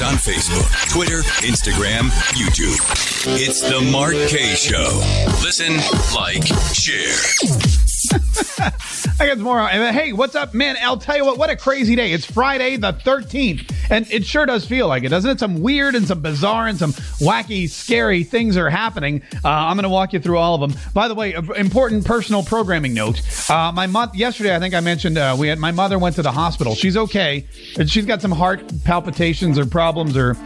On 0.00 0.14
Facebook, 0.14 0.66
Twitter, 0.88 1.18
Instagram, 1.42 2.08
YouTube. 2.30 2.78
It's 3.38 3.60
the 3.60 3.82
Mark 3.92 4.14
Kaye 4.14 4.54
Show. 4.54 5.02
Listen, 5.42 5.76
like, 6.14 6.46
share. 6.72 7.91
I 9.20 9.26
got 9.26 9.38
more. 9.38 9.66
Hey, 9.66 10.12
what's 10.12 10.34
up, 10.34 10.52
man? 10.52 10.76
I'll 10.82 10.98
tell 10.98 11.16
you 11.16 11.24
what, 11.24 11.38
what 11.38 11.50
a 11.50 11.56
crazy 11.56 11.96
day. 11.96 12.12
It's 12.12 12.24
Friday 12.24 12.76
the 12.76 12.92
13th, 12.92 13.72
and 13.90 14.10
it 14.10 14.24
sure 14.26 14.44
does 14.44 14.66
feel 14.66 14.88
like 14.88 15.04
it, 15.04 15.08
doesn't 15.08 15.30
it? 15.30 15.38
Some 15.38 15.62
weird 15.62 15.94
and 15.94 16.06
some 16.06 16.20
bizarre 16.20 16.68
and 16.68 16.78
some 16.78 16.92
wacky, 17.20 17.68
scary 17.68 18.24
things 18.24 18.56
are 18.56 18.68
happening. 18.68 19.22
Uh, 19.44 19.48
I'm 19.48 19.76
going 19.76 19.84
to 19.84 19.88
walk 19.88 20.12
you 20.12 20.20
through 20.20 20.38
all 20.38 20.54
of 20.54 20.60
them. 20.60 20.78
By 20.92 21.08
the 21.08 21.14
way, 21.14 21.32
important 21.32 22.04
personal 22.04 22.42
programming 22.42 22.92
note. 22.92 23.22
Uh, 23.50 23.72
my 23.72 23.86
month 23.86 24.14
yesterday, 24.14 24.54
I 24.54 24.58
think 24.58 24.74
I 24.74 24.80
mentioned 24.80 25.16
uh, 25.16 25.34
we 25.38 25.48
had 25.48 25.58
my 25.58 25.72
mother 25.72 25.98
went 25.98 26.16
to 26.16 26.22
the 26.22 26.32
hospital. 26.32 26.74
She's 26.74 26.96
okay. 26.96 27.46
She's 27.86 28.06
got 28.06 28.20
some 28.20 28.32
heart 28.32 28.62
palpitations 28.84 29.58
or 29.58 29.64
problems 29.64 30.16
or 30.16 30.36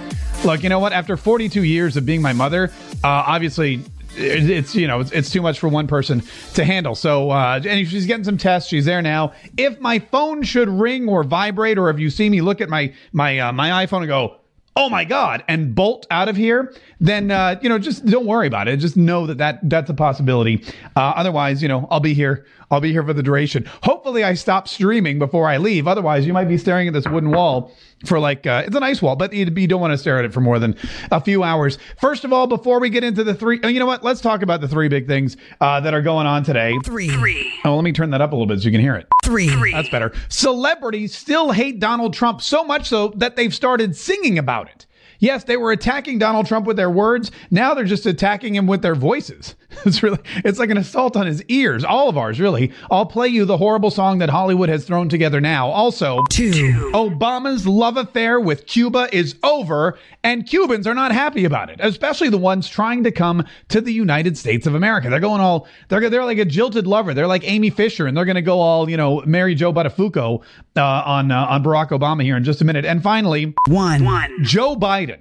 look. 0.44 0.62
You 0.62 0.68
know 0.68 0.78
what? 0.78 0.92
After 0.92 1.16
42 1.16 1.64
years 1.64 1.96
of 1.96 2.06
being 2.06 2.22
my 2.22 2.32
mother, 2.32 2.70
uh, 3.02 3.24
obviously 3.26 3.82
it's 4.16 4.74
you 4.74 4.86
know 4.86 5.00
it's, 5.00 5.30
too 5.30 5.42
much 5.42 5.58
for 5.58 5.68
one 5.68 5.86
person 5.86 6.22
to 6.54 6.64
handle. 6.64 6.94
So 6.94 7.30
uh, 7.30 7.60
and 7.66 7.88
she's 7.88 8.06
getting 8.06 8.24
some 8.24 8.38
tests. 8.38 8.68
She's 8.68 8.84
there 8.84 9.02
now. 9.02 9.32
If 9.56 9.78
my 9.80 9.98
phone 9.98 10.42
should 10.42 10.68
ring 10.68 11.08
or 11.08 11.24
vibrate, 11.24 11.78
or 11.78 11.90
if 11.90 11.98
you 11.98 12.10
see 12.10 12.28
me 12.28 12.40
look 12.40 12.60
at 12.60 12.68
my 12.68 12.92
my 13.12 13.38
uh, 13.38 13.52
my 13.52 13.86
iPhone 13.86 13.98
and 13.98 14.08
go, 14.08 14.36
oh 14.76 14.88
my 14.88 15.04
god, 15.04 15.42
and 15.48 15.74
bolt 15.74 16.06
out 16.10 16.28
of 16.28 16.36
here, 16.36 16.74
then 17.00 17.30
uh, 17.30 17.58
you 17.62 17.68
know 17.68 17.78
just 17.78 18.04
don't 18.06 18.26
worry 18.26 18.46
about 18.46 18.68
it. 18.68 18.76
Just 18.78 18.96
know 18.96 19.26
that 19.26 19.38
that 19.38 19.68
that's 19.68 19.90
a 19.90 19.94
possibility. 19.94 20.64
Uh, 20.94 21.12
otherwise, 21.16 21.62
you 21.62 21.68
know 21.68 21.88
I'll 21.90 22.00
be 22.00 22.14
here. 22.14 22.46
I'll 22.70 22.80
be 22.80 22.92
here 22.92 23.04
for 23.04 23.12
the 23.12 23.22
duration. 23.22 23.68
Hopefully, 23.82 24.24
I 24.24 24.34
stop 24.34 24.68
streaming 24.68 25.18
before 25.18 25.48
I 25.48 25.58
leave. 25.58 25.86
Otherwise, 25.86 26.26
you 26.26 26.32
might 26.32 26.48
be 26.48 26.58
staring 26.58 26.88
at 26.88 26.94
this 26.94 27.06
wooden 27.06 27.30
wall 27.30 27.72
for 28.04 28.18
like 28.18 28.46
uh, 28.46 28.64
it's 28.66 28.76
a 28.76 28.80
nice 28.80 29.00
wall, 29.00 29.16
but 29.16 29.32
you, 29.32 29.46
you, 29.56 29.66
don't 29.66 29.80
want 29.80 29.92
to 29.92 29.98
stare 29.98 30.18
at 30.18 30.24
it 30.24 30.32
for 30.32 30.40
more 30.40 30.58
than 30.58 30.76
a 31.10 31.20
few 31.20 31.42
hours. 31.42 31.78
First 32.00 32.24
of 32.24 32.32
all, 32.32 32.46
before 32.46 32.80
we 32.80 32.90
get 32.90 33.04
into 33.04 33.24
the 33.24 33.34
three, 33.34 33.60
uh, 33.62 33.68
you 33.68 33.78
know 33.78 33.86
what? 33.86 34.02
Let's 34.02 34.20
talk 34.20 34.42
about 34.42 34.60
the 34.60 34.68
three 34.68 34.88
big 34.88 35.06
things 35.06 35.36
uh, 35.60 35.80
that 35.80 35.94
are 35.94 36.02
going 36.02 36.26
on 36.26 36.42
today. 36.42 36.74
Three. 36.84 37.08
three. 37.08 37.52
Oh, 37.64 37.74
let 37.76 37.84
me 37.84 37.92
turn 37.92 38.10
that 38.10 38.20
up 38.20 38.32
a 38.32 38.34
little 38.34 38.46
bit 38.46 38.60
so 38.60 38.66
you 38.66 38.72
can 38.72 38.80
hear 38.80 38.96
it. 38.96 39.06
Three. 39.24 39.48
three. 39.48 39.72
That's 39.72 39.88
better. 39.88 40.12
Celebrities 40.28 41.14
still 41.14 41.52
hate 41.52 41.78
Donald 41.78 42.14
Trump 42.14 42.42
so 42.42 42.64
much 42.64 42.88
so 42.88 43.12
that 43.16 43.36
they've 43.36 43.54
started 43.54 43.96
singing 43.96 44.38
about 44.38 44.68
it. 44.68 44.86
Yes, 45.18 45.44
they 45.44 45.56
were 45.56 45.72
attacking 45.72 46.18
Donald 46.18 46.46
Trump 46.46 46.66
with 46.66 46.76
their 46.76 46.90
words. 46.90 47.30
Now 47.50 47.74
they're 47.74 47.84
just 47.84 48.06
attacking 48.06 48.54
him 48.54 48.66
with 48.66 48.82
their 48.82 48.94
voices. 48.94 49.54
It's 49.84 50.02
really, 50.02 50.18
it's 50.44 50.58
like 50.58 50.70
an 50.70 50.78
assault 50.78 51.16
on 51.16 51.26
his 51.26 51.42
ears. 51.44 51.84
All 51.84 52.08
of 52.08 52.18
ours, 52.18 52.40
really. 52.40 52.72
I'll 52.90 53.06
play 53.06 53.28
you 53.28 53.44
the 53.44 53.56
horrible 53.56 53.90
song 53.90 54.18
that 54.18 54.28
Hollywood 54.28 54.68
has 54.68 54.84
thrown 54.84 55.08
together 55.08 55.40
now. 55.40 55.68
Also, 55.68 56.24
two. 56.30 56.90
Obama's 56.92 57.66
love 57.66 57.96
affair 57.96 58.40
with 58.40 58.66
Cuba 58.66 59.08
is 59.12 59.36
over, 59.42 59.98
and 60.24 60.48
Cubans 60.48 60.86
are 60.86 60.94
not 60.94 61.12
happy 61.12 61.44
about 61.44 61.70
it, 61.70 61.78
especially 61.80 62.28
the 62.28 62.38
ones 62.38 62.68
trying 62.68 63.04
to 63.04 63.12
come 63.12 63.44
to 63.68 63.80
the 63.80 63.92
United 63.92 64.36
States 64.36 64.66
of 64.66 64.74
America. 64.74 65.08
They're 65.08 65.20
going 65.20 65.40
all, 65.40 65.68
they're, 65.88 66.10
they're 66.10 66.24
like 66.24 66.38
a 66.38 66.44
jilted 66.44 66.86
lover. 66.86 67.14
They're 67.14 67.28
like 67.28 67.44
Amy 67.44 67.70
Fisher, 67.70 68.06
and 68.06 68.16
they're 68.16 68.24
going 68.24 68.36
to 68.36 68.42
go 68.42 68.60
all, 68.60 68.90
you 68.90 68.96
know, 68.96 69.22
marry 69.26 69.54
Joe 69.54 69.72
Buttafuoco 69.72 70.42
uh, 70.76 70.82
on, 70.82 71.30
uh, 71.30 71.46
on 71.46 71.62
Barack 71.62 71.90
Obama 71.90 72.22
here 72.22 72.36
in 72.36 72.44
just 72.44 72.60
a 72.60 72.64
minute. 72.64 72.84
And 72.84 73.02
finally, 73.02 73.54
one. 73.68 74.04
One. 74.04 74.32
Joe 74.42 74.74
Biden 74.74 75.20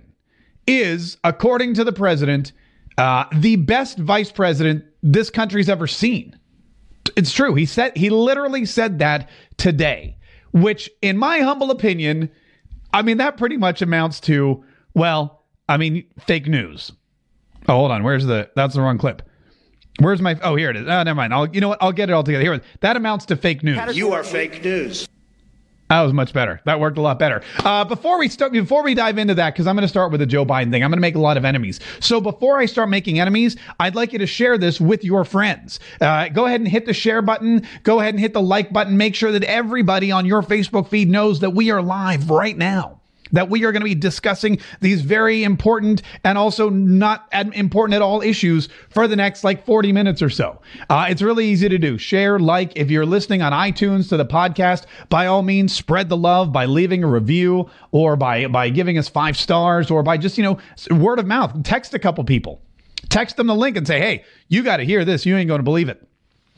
is, 0.67 1.17
according 1.23 1.75
to 1.75 1.83
the 1.83 1.93
president, 1.93 2.51
uh, 2.97 3.25
the 3.33 3.55
best 3.57 3.97
vice 3.97 4.31
president 4.31 4.85
this 5.03 5.29
country's 5.29 5.69
ever 5.69 5.87
seen. 5.87 6.37
It's 7.15 7.31
true. 7.31 7.53
He 7.55 7.65
said 7.65 7.95
he 7.95 8.09
literally 8.09 8.65
said 8.65 8.99
that 8.99 9.29
today, 9.57 10.17
which, 10.51 10.89
in 11.01 11.17
my 11.17 11.39
humble 11.39 11.71
opinion, 11.71 12.29
I 12.93 13.01
mean 13.01 13.17
that 13.17 13.37
pretty 13.37 13.57
much 13.57 13.81
amounts 13.81 14.19
to 14.21 14.63
well, 14.93 15.43
I 15.69 15.77
mean 15.77 16.05
fake 16.19 16.47
news. 16.47 16.91
Oh, 17.67 17.75
hold 17.75 17.91
on. 17.91 18.03
Where's 18.03 18.25
the? 18.25 18.49
That's 18.55 18.75
the 18.75 18.81
wrong 18.81 18.97
clip. 18.97 19.21
Where's 19.99 20.21
my? 20.21 20.37
Oh, 20.41 20.55
here 20.55 20.69
it 20.69 20.75
is. 20.75 20.87
Oh, 20.87 21.03
never 21.03 21.15
mind. 21.15 21.33
I'll. 21.33 21.47
You 21.47 21.61
know 21.61 21.69
what? 21.69 21.81
I'll 21.81 21.91
get 21.91 22.09
it 22.09 22.13
all 22.13 22.23
together. 22.23 22.43
Here. 22.43 22.61
That 22.81 22.97
amounts 22.97 23.25
to 23.27 23.35
fake 23.35 23.63
news. 23.63 23.95
You 23.95 24.11
are 24.13 24.23
fake 24.23 24.63
news. 24.63 25.07
That 25.89 26.01
was 26.01 26.13
much 26.13 26.33
better. 26.33 26.61
That 26.65 26.79
worked 26.79 26.97
a 26.97 27.01
lot 27.01 27.19
better. 27.19 27.43
Uh, 27.59 27.85
before 27.85 28.17
we 28.17 28.27
start, 28.27 28.51
before 28.51 28.83
we 28.83 28.95
dive 28.95 29.19
into 29.19 29.35
that, 29.35 29.53
because 29.53 29.67
I'm 29.67 29.75
going 29.75 29.83
to 29.83 29.87
start 29.87 30.11
with 30.11 30.19
the 30.19 30.25
Joe 30.25 30.43
Biden 30.43 30.71
thing, 30.71 30.83
I'm 30.83 30.89
going 30.89 30.97
to 30.97 31.01
make 31.01 31.15
a 31.15 31.19
lot 31.19 31.37
of 31.37 31.45
enemies. 31.45 31.79
So 31.99 32.19
before 32.19 32.57
I 32.57 32.65
start 32.65 32.89
making 32.89 33.19
enemies, 33.19 33.55
I'd 33.79 33.93
like 33.93 34.11
you 34.11 34.19
to 34.19 34.25
share 34.25 34.57
this 34.57 34.81
with 34.81 35.03
your 35.03 35.23
friends. 35.23 35.79
Uh, 36.01 36.29
go 36.29 36.47
ahead 36.47 36.59
and 36.59 36.67
hit 36.67 36.87
the 36.87 36.93
share 36.93 37.21
button. 37.21 37.67
Go 37.83 37.99
ahead 37.99 38.15
and 38.15 38.19
hit 38.19 38.33
the 38.33 38.41
like 38.41 38.73
button. 38.73 38.97
Make 38.97 39.13
sure 39.13 39.31
that 39.31 39.43
everybody 39.43 40.11
on 40.11 40.25
your 40.25 40.41
Facebook 40.41 40.87
feed 40.87 41.07
knows 41.07 41.41
that 41.41 41.51
we 41.51 41.69
are 41.69 41.83
live 41.83 42.31
right 42.31 42.57
now 42.57 43.01
that 43.31 43.49
we 43.49 43.63
are 43.65 43.71
going 43.71 43.81
to 43.81 43.85
be 43.85 43.95
discussing 43.95 44.59
these 44.81 45.01
very 45.01 45.43
important 45.43 46.01
and 46.23 46.37
also 46.37 46.69
not 46.69 47.27
important 47.31 47.95
at 47.95 48.01
all 48.01 48.21
issues 48.21 48.69
for 48.89 49.07
the 49.07 49.15
next 49.15 49.43
like 49.43 49.65
40 49.65 49.91
minutes 49.91 50.21
or 50.21 50.29
so. 50.29 50.61
Uh, 50.89 51.07
it's 51.09 51.21
really 51.21 51.47
easy 51.47 51.69
to 51.69 51.77
do. 51.77 51.97
Share, 51.97 52.39
like, 52.39 52.73
if 52.75 52.91
you're 52.91 53.05
listening 53.05 53.41
on 53.41 53.51
iTunes 53.51 54.09
to 54.09 54.17
the 54.17 54.25
podcast, 54.25 54.85
by 55.09 55.27
all 55.27 55.41
means, 55.41 55.73
spread 55.73 56.09
the 56.09 56.17
love 56.17 56.51
by 56.51 56.65
leaving 56.65 57.03
a 57.03 57.07
review 57.07 57.69
or 57.91 58.15
by, 58.15 58.47
by 58.47 58.69
giving 58.69 58.97
us 58.97 59.09
five 59.09 59.37
stars 59.37 59.89
or 59.89 60.03
by 60.03 60.17
just, 60.17 60.37
you 60.37 60.43
know, 60.43 60.57
word 60.91 61.19
of 61.19 61.25
mouth. 61.25 61.63
Text 61.63 61.93
a 61.93 61.99
couple 61.99 62.23
people. 62.23 62.61
Text 63.09 63.37
them 63.37 63.47
the 63.47 63.55
link 63.55 63.77
and 63.77 63.85
say, 63.85 63.99
hey, 63.99 64.23
you 64.47 64.63
got 64.63 64.77
to 64.77 64.83
hear 64.83 65.05
this. 65.05 65.25
You 65.25 65.37
ain't 65.37 65.47
going 65.47 65.59
to 65.59 65.63
believe 65.63 65.89
it. 65.89 66.05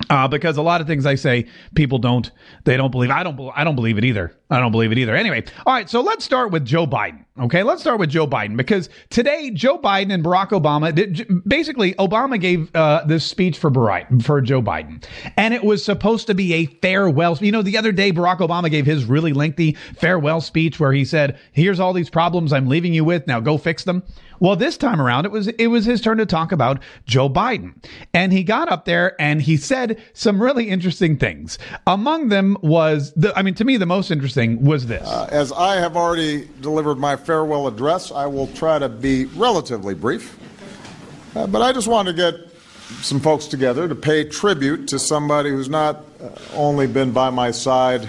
Uh, 0.09 0.27
because 0.27 0.57
a 0.57 0.61
lot 0.61 0.79
of 0.79 0.85
things 0.87 1.05
I 1.05 1.15
say, 1.15 1.47
people 1.73 1.97
don't, 1.97 2.29
they 2.65 2.77
don't 2.77 2.91
believe. 2.91 3.09
I 3.09 3.23
don't, 3.23 3.51
I 3.55 3.63
don't 3.63 3.75
believe 3.75 3.97
it 3.97 4.05
either. 4.05 4.31
I 4.49 4.59
don't 4.59 4.71
believe 4.71 4.91
it 4.91 4.97
either. 4.97 5.15
Anyway, 5.15 5.43
all 5.65 5.73
right. 5.73 5.89
So 5.89 6.01
let's 6.01 6.23
start 6.23 6.51
with 6.51 6.63
Joe 6.63 6.85
Biden. 6.85 7.25
Okay, 7.39 7.63
let's 7.63 7.81
start 7.81 7.99
with 7.99 8.09
Joe 8.09 8.25
Biden 8.25 8.55
because 8.55 8.89
today 9.09 9.51
Joe 9.51 9.77
Biden 9.77 10.13
and 10.13 10.23
Barack 10.23 10.49
Obama, 10.49 11.43
basically, 11.47 11.93
Obama 11.95 12.39
gave 12.39 12.73
uh, 12.75 13.03
this 13.05 13.25
speech 13.25 13.57
for 13.57 13.69
Barack, 13.69 14.23
for 14.23 14.39
Joe 14.39 14.61
Biden, 14.61 15.03
and 15.35 15.53
it 15.53 15.63
was 15.63 15.83
supposed 15.83 16.27
to 16.27 16.33
be 16.33 16.53
a 16.53 16.65
farewell. 16.65 17.37
You 17.39 17.51
know, 17.51 17.61
the 17.61 17.77
other 17.77 17.91
day 17.91 18.11
Barack 18.11 18.39
Obama 18.39 18.71
gave 18.71 18.85
his 18.85 19.05
really 19.05 19.33
lengthy 19.33 19.73
farewell 19.97 20.41
speech 20.41 20.79
where 20.79 20.93
he 20.93 21.05
said, 21.05 21.37
"Here's 21.51 21.79
all 21.79 21.93
these 21.93 22.09
problems 22.09 22.53
I'm 22.53 22.67
leaving 22.67 22.93
you 22.93 23.03
with. 23.03 23.27
Now 23.27 23.39
go 23.39 23.57
fix 23.57 23.83
them." 23.83 24.03
Well, 24.39 24.55
this 24.55 24.77
time 24.77 25.01
around, 25.01 25.25
it 25.25 25.31
was 25.31 25.47
it 25.47 25.67
was 25.67 25.85
his 25.85 26.01
turn 26.01 26.17
to 26.17 26.25
talk 26.25 26.51
about 26.51 26.81
Joe 27.05 27.29
Biden, 27.29 27.73
and 28.13 28.31
he 28.31 28.43
got 28.43 28.71
up 28.71 28.85
there 28.85 29.19
and 29.19 29.41
he 29.41 29.57
said 29.57 30.01
some 30.13 30.41
really 30.41 30.69
interesting 30.69 31.17
things. 31.17 31.57
Among 31.85 32.29
them 32.29 32.57
was 32.61 33.13
the, 33.13 33.37
I 33.37 33.41
mean, 33.41 33.55
to 33.55 33.65
me, 33.65 33.77
the 33.77 33.85
most 33.85 34.11
interesting 34.11 34.63
was 34.63 34.87
this. 34.87 35.07
Uh, 35.07 35.27
as 35.31 35.51
I 35.51 35.77
have 35.77 35.97
already 35.97 36.47
delivered 36.61 36.97
my 36.97 37.15
farewell 37.15 37.67
address, 37.67 38.11
I 38.11 38.25
will 38.25 38.47
try 38.47 38.79
to 38.79 38.89
be 38.89 39.25
relatively 39.25 39.93
brief, 39.93 40.37
uh, 41.35 41.47
but 41.47 41.61
I 41.61 41.73
just 41.73 41.87
want 41.87 42.07
to 42.07 42.13
get 42.13 42.35
some 43.01 43.19
folks 43.19 43.47
together 43.47 43.87
to 43.87 43.95
pay 43.95 44.23
tribute 44.23 44.87
to 44.87 44.99
somebody 44.99 45.49
who's 45.49 45.69
not 45.69 46.05
uh, 46.21 46.29
only 46.53 46.87
been 46.87 47.11
by 47.11 47.29
my 47.29 47.51
side 47.51 48.07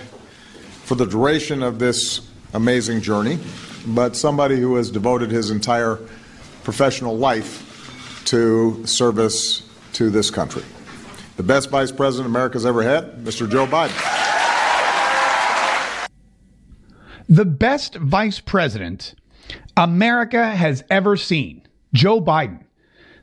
for 0.85 0.95
the 0.95 1.05
duration 1.05 1.63
of 1.63 1.79
this 1.79 2.21
amazing 2.55 3.01
journey, 3.01 3.39
but 3.89 4.17
somebody 4.17 4.59
who 4.59 4.77
has 4.77 4.91
devoted 4.91 5.31
his 5.31 5.51
entire 5.51 5.99
professional 6.69 7.17
life 7.17 8.21
to 8.27 8.87
service 8.87 9.63
to 9.95 10.11
this 10.11 10.31
country. 10.31 10.63
The 11.39 11.43
best 11.43 11.71
vice 11.71 11.91
president 11.91 12.29
America's 12.29 12.67
ever 12.67 12.83
had, 12.83 13.25
Mr. 13.25 13.51
Joe 13.51 13.67
Biden. 13.67 13.97
The 17.27 17.47
best 17.47 17.95
vice 17.95 18.41
president 18.41 19.15
America 19.79 20.47
has 20.47 20.85
ever 20.91 21.17
seen, 21.17 21.67
Joe 21.95 22.21
Biden. 22.21 22.63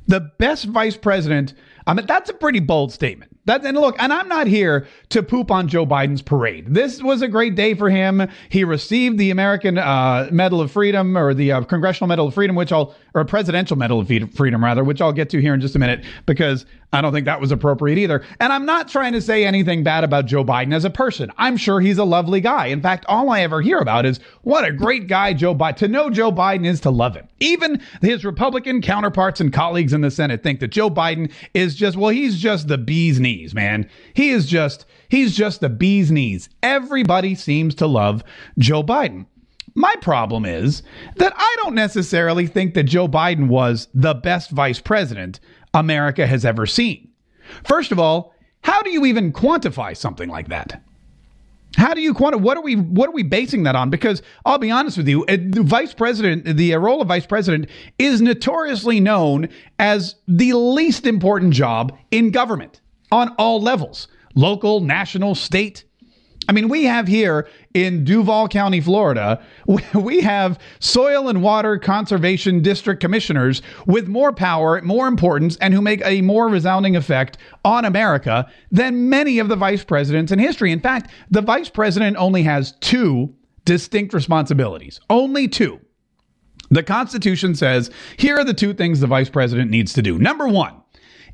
The 0.08 0.22
best 0.22 0.66
vice 0.66 0.98
president. 0.98 1.54
I 1.86 1.94
mean, 1.94 2.08
that's 2.08 2.32
a 2.32 2.34
pretty 2.34 2.62
bold 2.62 2.92
statement. 2.92 3.36
That 3.46 3.64
and 3.64 3.78
look, 3.78 3.96
and 4.00 4.12
I'm 4.12 4.28
not 4.28 4.48
here 4.48 4.88
to 5.10 5.22
poop 5.22 5.52
on 5.52 5.68
Joe 5.68 5.86
Biden's 5.86 6.24
parade. 6.24 6.74
This 6.74 7.02
was 7.04 7.22
a 7.22 7.28
great 7.28 7.54
day 7.54 7.76
for 7.76 7.92
him. 7.92 8.28
He 8.50 8.64
received 8.64 9.20
the 9.20 9.30
American 9.30 9.78
uh, 9.78 10.30
Medal 10.32 10.62
of 10.62 10.72
Freedom 10.72 11.16
or 11.16 11.36
the 11.36 11.52
uh, 11.52 11.62
Congressional 11.62 12.08
Medal 12.08 12.28
of 12.28 12.34
Freedom, 12.34 12.56
which 12.56 12.72
I'll 12.72 12.96
or 13.16 13.22
a 13.22 13.26
Presidential 13.26 13.78
Medal 13.78 14.00
of 14.00 14.08
Freedom 14.34 14.64
rather, 14.64 14.84
which 14.84 15.02
I'll 15.02 15.14
get 15.14 15.30
to 15.30 15.42
here 15.42 15.54
in 15.54 15.62
just 15.62 15.76
a 15.76 15.80
minute 15.80 16.04
because 16.26 16.66
I 16.92 17.02
don't 17.02 17.14
think 17.14 17.26
that 17.26 17.40
was 17.40 17.52
appropriate 17.52 17.98
either. 17.98 18.24
And 18.42 18.52
I'm 18.52 18.66
not 18.66 18.90
trying 18.90 19.14
to 19.14 19.22
say 19.22 19.46
anything 19.46 19.84
bad 19.84 20.04
about 20.04 20.26
Joe 20.26 20.44
Biden 20.44 20.74
as 20.74 20.84
a 20.84 20.90
person. 20.90 21.32
I'm 21.38 21.56
sure 21.56 21.80
he's 21.80 21.98
a 21.98 22.04
lovely 22.04 22.42
guy. 22.42 22.68
In 22.68 22.82
fact, 22.82 23.06
all 23.08 23.30
I 23.30 23.42
ever 23.42 23.62
hear 23.62 23.80
about 23.80 24.06
is 24.06 24.20
what 24.44 24.66
a 24.66 24.72
great 24.72 25.08
guy 25.08 25.34
Joe 25.34 25.56
Biden. 25.56 25.78
To 25.78 25.88
know 25.88 26.10
Joe 26.10 26.32
Biden 26.32 26.66
is 26.66 26.82
to 26.82 26.90
love 26.90 27.16
him. 27.16 27.28
Even 27.40 27.82
his 28.02 28.26
Republican 28.26 28.82
counterparts 28.82 29.40
and 29.40 29.52
colleagues 29.52 29.94
in 29.94 30.02
the 30.02 30.12
Senate 30.12 30.44
think 30.44 30.60
that 30.60 30.72
Joe 30.72 30.90
Biden 30.90 31.32
is 31.54 31.76
just 31.76 31.96
well, 31.96 32.12
he's 32.12 32.38
just 32.38 32.68
the 32.68 32.78
bee's 32.78 33.20
knees, 33.20 33.56
man. 33.56 33.90
He 34.14 34.30
is 34.30 34.46
just 34.46 34.86
he's 35.08 35.36
just 35.36 35.62
the 35.62 35.70
bee's 35.70 36.12
knees. 36.12 36.50
Everybody 36.62 37.34
seems 37.36 37.76
to 37.76 37.88
love 37.88 38.24
Joe 38.58 38.84
Biden. 38.84 39.26
My 39.76 39.94
problem 40.02 40.46
is 40.46 40.84
that 41.18 41.34
I 41.36 41.56
don't 41.62 41.76
necessarily 41.76 42.48
think 42.48 42.74
that 42.74 42.84
Joe 42.84 43.10
Biden 43.10 43.50
was 43.50 43.90
the 43.94 44.14
best 44.14 44.52
vice 44.52 44.80
president 44.80 45.42
America 45.74 46.26
has 46.26 46.46
ever 46.46 46.66
seen. 46.66 47.10
First 47.66 47.92
of 47.92 48.00
all, 48.00 48.34
how 48.62 48.82
do 48.82 48.90
you 48.90 49.06
even 49.06 49.34
quantify 49.34 49.96
something 49.96 50.30
like 50.30 50.48
that? 50.48 50.82
How 51.76 51.94
do 51.94 52.00
you 52.00 52.14
quantify? 52.14 52.40
What 52.40 52.56
are 52.56 52.64
we? 52.64 52.78
What 52.78 53.10
are 53.10 53.14
we 53.14 53.24
basing 53.24 53.64
that 53.64 53.76
on? 53.76 53.90
Because 53.90 54.22
I'll 54.46 54.58
be 54.58 54.72
honest 54.72 54.96
with 54.96 55.10
you, 55.10 55.26
the 55.26 55.62
vice 55.62 55.94
president, 55.94 56.46
the 56.56 56.74
role 56.76 57.02
of 57.02 57.10
vice 57.10 57.26
president, 57.26 57.70
is 58.00 58.22
notoriously 58.22 59.02
known 59.02 59.50
as 59.78 60.16
the 60.26 60.54
least 60.54 61.06
important 61.06 61.54
job 61.54 61.96
in 62.12 62.32
government 62.32 62.80
on 63.12 63.36
all 63.38 63.62
levels: 63.62 64.08
local, 64.36 64.80
national, 64.80 65.36
state. 65.36 65.84
I 66.48 66.52
mean, 66.52 66.70
we 66.70 66.84
have 66.84 67.08
here 67.08 67.48
in 67.74 68.04
Duval 68.04 68.48
County, 68.48 68.80
Florida, 68.82 69.44
we 69.94 70.22
have 70.22 70.60
soil 70.80 71.28
and 71.28 71.42
water 71.42 71.78
conservation 71.78 72.62
district 72.62 73.02
commissioners 73.02 73.62
with 73.86 74.08
more 74.08 74.32
power, 74.32 74.82
more 74.82 75.08
importance, 75.08 75.58
and 75.58 75.74
who 75.74 75.82
make 75.82 76.06
a 76.06 76.22
more 76.22 76.48
resounding 76.48 76.96
effect 76.96 77.38
on 77.64 77.86
America 77.86 78.50
than 78.72 79.10
many 79.10 79.40
of 79.40 79.48
the 79.48 79.56
vice 79.56 79.84
presidents 79.84 80.32
in 80.32 80.40
history. 80.40 80.72
In 80.72 80.80
fact, 80.80 81.10
the 81.32 81.42
vice 81.42 81.70
president 81.70 82.18
only 82.18 82.44
has 82.44 82.74
two 82.80 83.34
distinct 83.66 84.14
responsibilities, 84.14 85.00
only 85.10 85.48
two. 85.48 85.80
The 86.70 86.84
Constitution 86.84 87.56
says 87.56 87.92
here 88.18 88.38
are 88.38 88.44
the 88.44 88.54
two 88.54 88.74
things 88.74 89.00
the 89.00 89.08
vice 89.08 89.30
president 89.30 89.72
needs 89.72 89.94
to 89.94 90.02
do. 90.02 90.18
Number 90.18 90.48
one, 90.48 90.82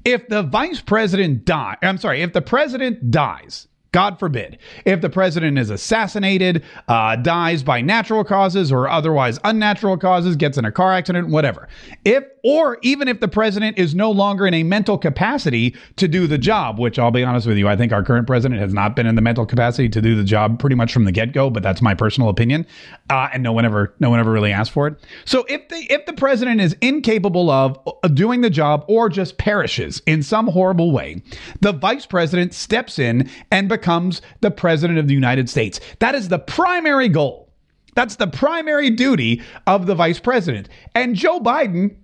if 0.03 0.27
the 0.27 0.43
vice 0.43 0.81
president 0.81 1.45
die, 1.45 1.77
I'm 1.81 1.97
sorry, 1.97 2.21
if 2.21 2.33
the 2.33 2.41
president 2.41 3.11
dies, 3.11 3.67
God 3.93 4.19
forbid, 4.19 4.57
if 4.85 5.01
the 5.01 5.09
president 5.09 5.57
is 5.57 5.69
assassinated, 5.69 6.63
uh, 6.88 7.17
dies 7.17 7.61
by 7.61 7.81
natural 7.81 8.23
causes 8.23 8.71
or 8.71 8.88
otherwise 8.88 9.38
unnatural 9.43 9.97
causes, 9.97 10.38
gets 10.38 10.57
in 10.57 10.63
a 10.63 10.71
car 10.71 10.93
accident, 10.93 11.27
whatever. 11.27 11.67
If 12.05 12.23
or 12.43 12.79
even 12.81 13.07
if 13.07 13.19
the 13.19 13.27
president 13.27 13.77
is 13.77 13.93
no 13.93 14.09
longer 14.09 14.47
in 14.47 14.53
a 14.55 14.63
mental 14.63 14.97
capacity 14.97 15.75
to 15.97 16.07
do 16.07 16.25
the 16.25 16.39
job, 16.39 16.79
which 16.79 16.97
I'll 16.97 17.11
be 17.11 17.23
honest 17.23 17.45
with 17.45 17.57
you, 17.57 17.67
I 17.67 17.75
think 17.75 17.91
our 17.91 18.01
current 18.01 18.25
president 18.25 18.61
has 18.61 18.73
not 18.73 18.95
been 18.95 19.05
in 19.05 19.13
the 19.15 19.21
mental 19.21 19.45
capacity 19.45 19.89
to 19.89 20.01
do 20.01 20.15
the 20.15 20.23
job 20.23 20.57
pretty 20.57 20.75
much 20.75 20.93
from 20.93 21.03
the 21.03 21.11
get 21.11 21.33
go. 21.33 21.49
But 21.49 21.61
that's 21.61 21.81
my 21.81 21.93
personal 21.93 22.29
opinion, 22.29 22.65
uh, 23.09 23.27
and 23.33 23.43
no 23.43 23.51
one 23.51 23.65
ever, 23.65 23.93
no 23.99 24.09
one 24.09 24.21
ever 24.21 24.31
really 24.31 24.53
asked 24.53 24.71
for 24.71 24.88
it. 24.88 24.95
So 25.25 25.45
if 25.49 25.67
the 25.67 25.85
if 25.91 26.05
the 26.05 26.13
president 26.13 26.61
is 26.61 26.77
incapable 26.79 27.51
of 27.51 27.77
doing 28.13 28.39
the 28.39 28.49
job 28.49 28.85
or 28.88 29.09
just 29.09 29.38
perishes 29.38 30.01
in 30.05 30.23
some 30.23 30.47
horrible 30.47 30.93
way, 30.93 31.21
the 31.59 31.73
vice 31.73 32.05
president 32.05 32.53
steps 32.53 32.97
in 32.97 33.29
and 33.51 33.67
becomes 33.67 33.80
becomes 33.81 34.21
the 34.41 34.51
president 34.51 34.99
of 34.99 35.07
the 35.07 35.13
United 35.13 35.49
States. 35.49 35.79
That 35.99 36.13
is 36.13 36.29
the 36.29 36.37
primary 36.37 37.09
goal. 37.09 37.51
That's 37.95 38.15
the 38.15 38.27
primary 38.27 38.91
duty 38.91 39.41
of 39.65 39.87
the 39.87 39.95
vice 39.95 40.19
president. 40.19 40.69
And 40.93 41.15
Joe 41.15 41.39
Biden, 41.39 41.97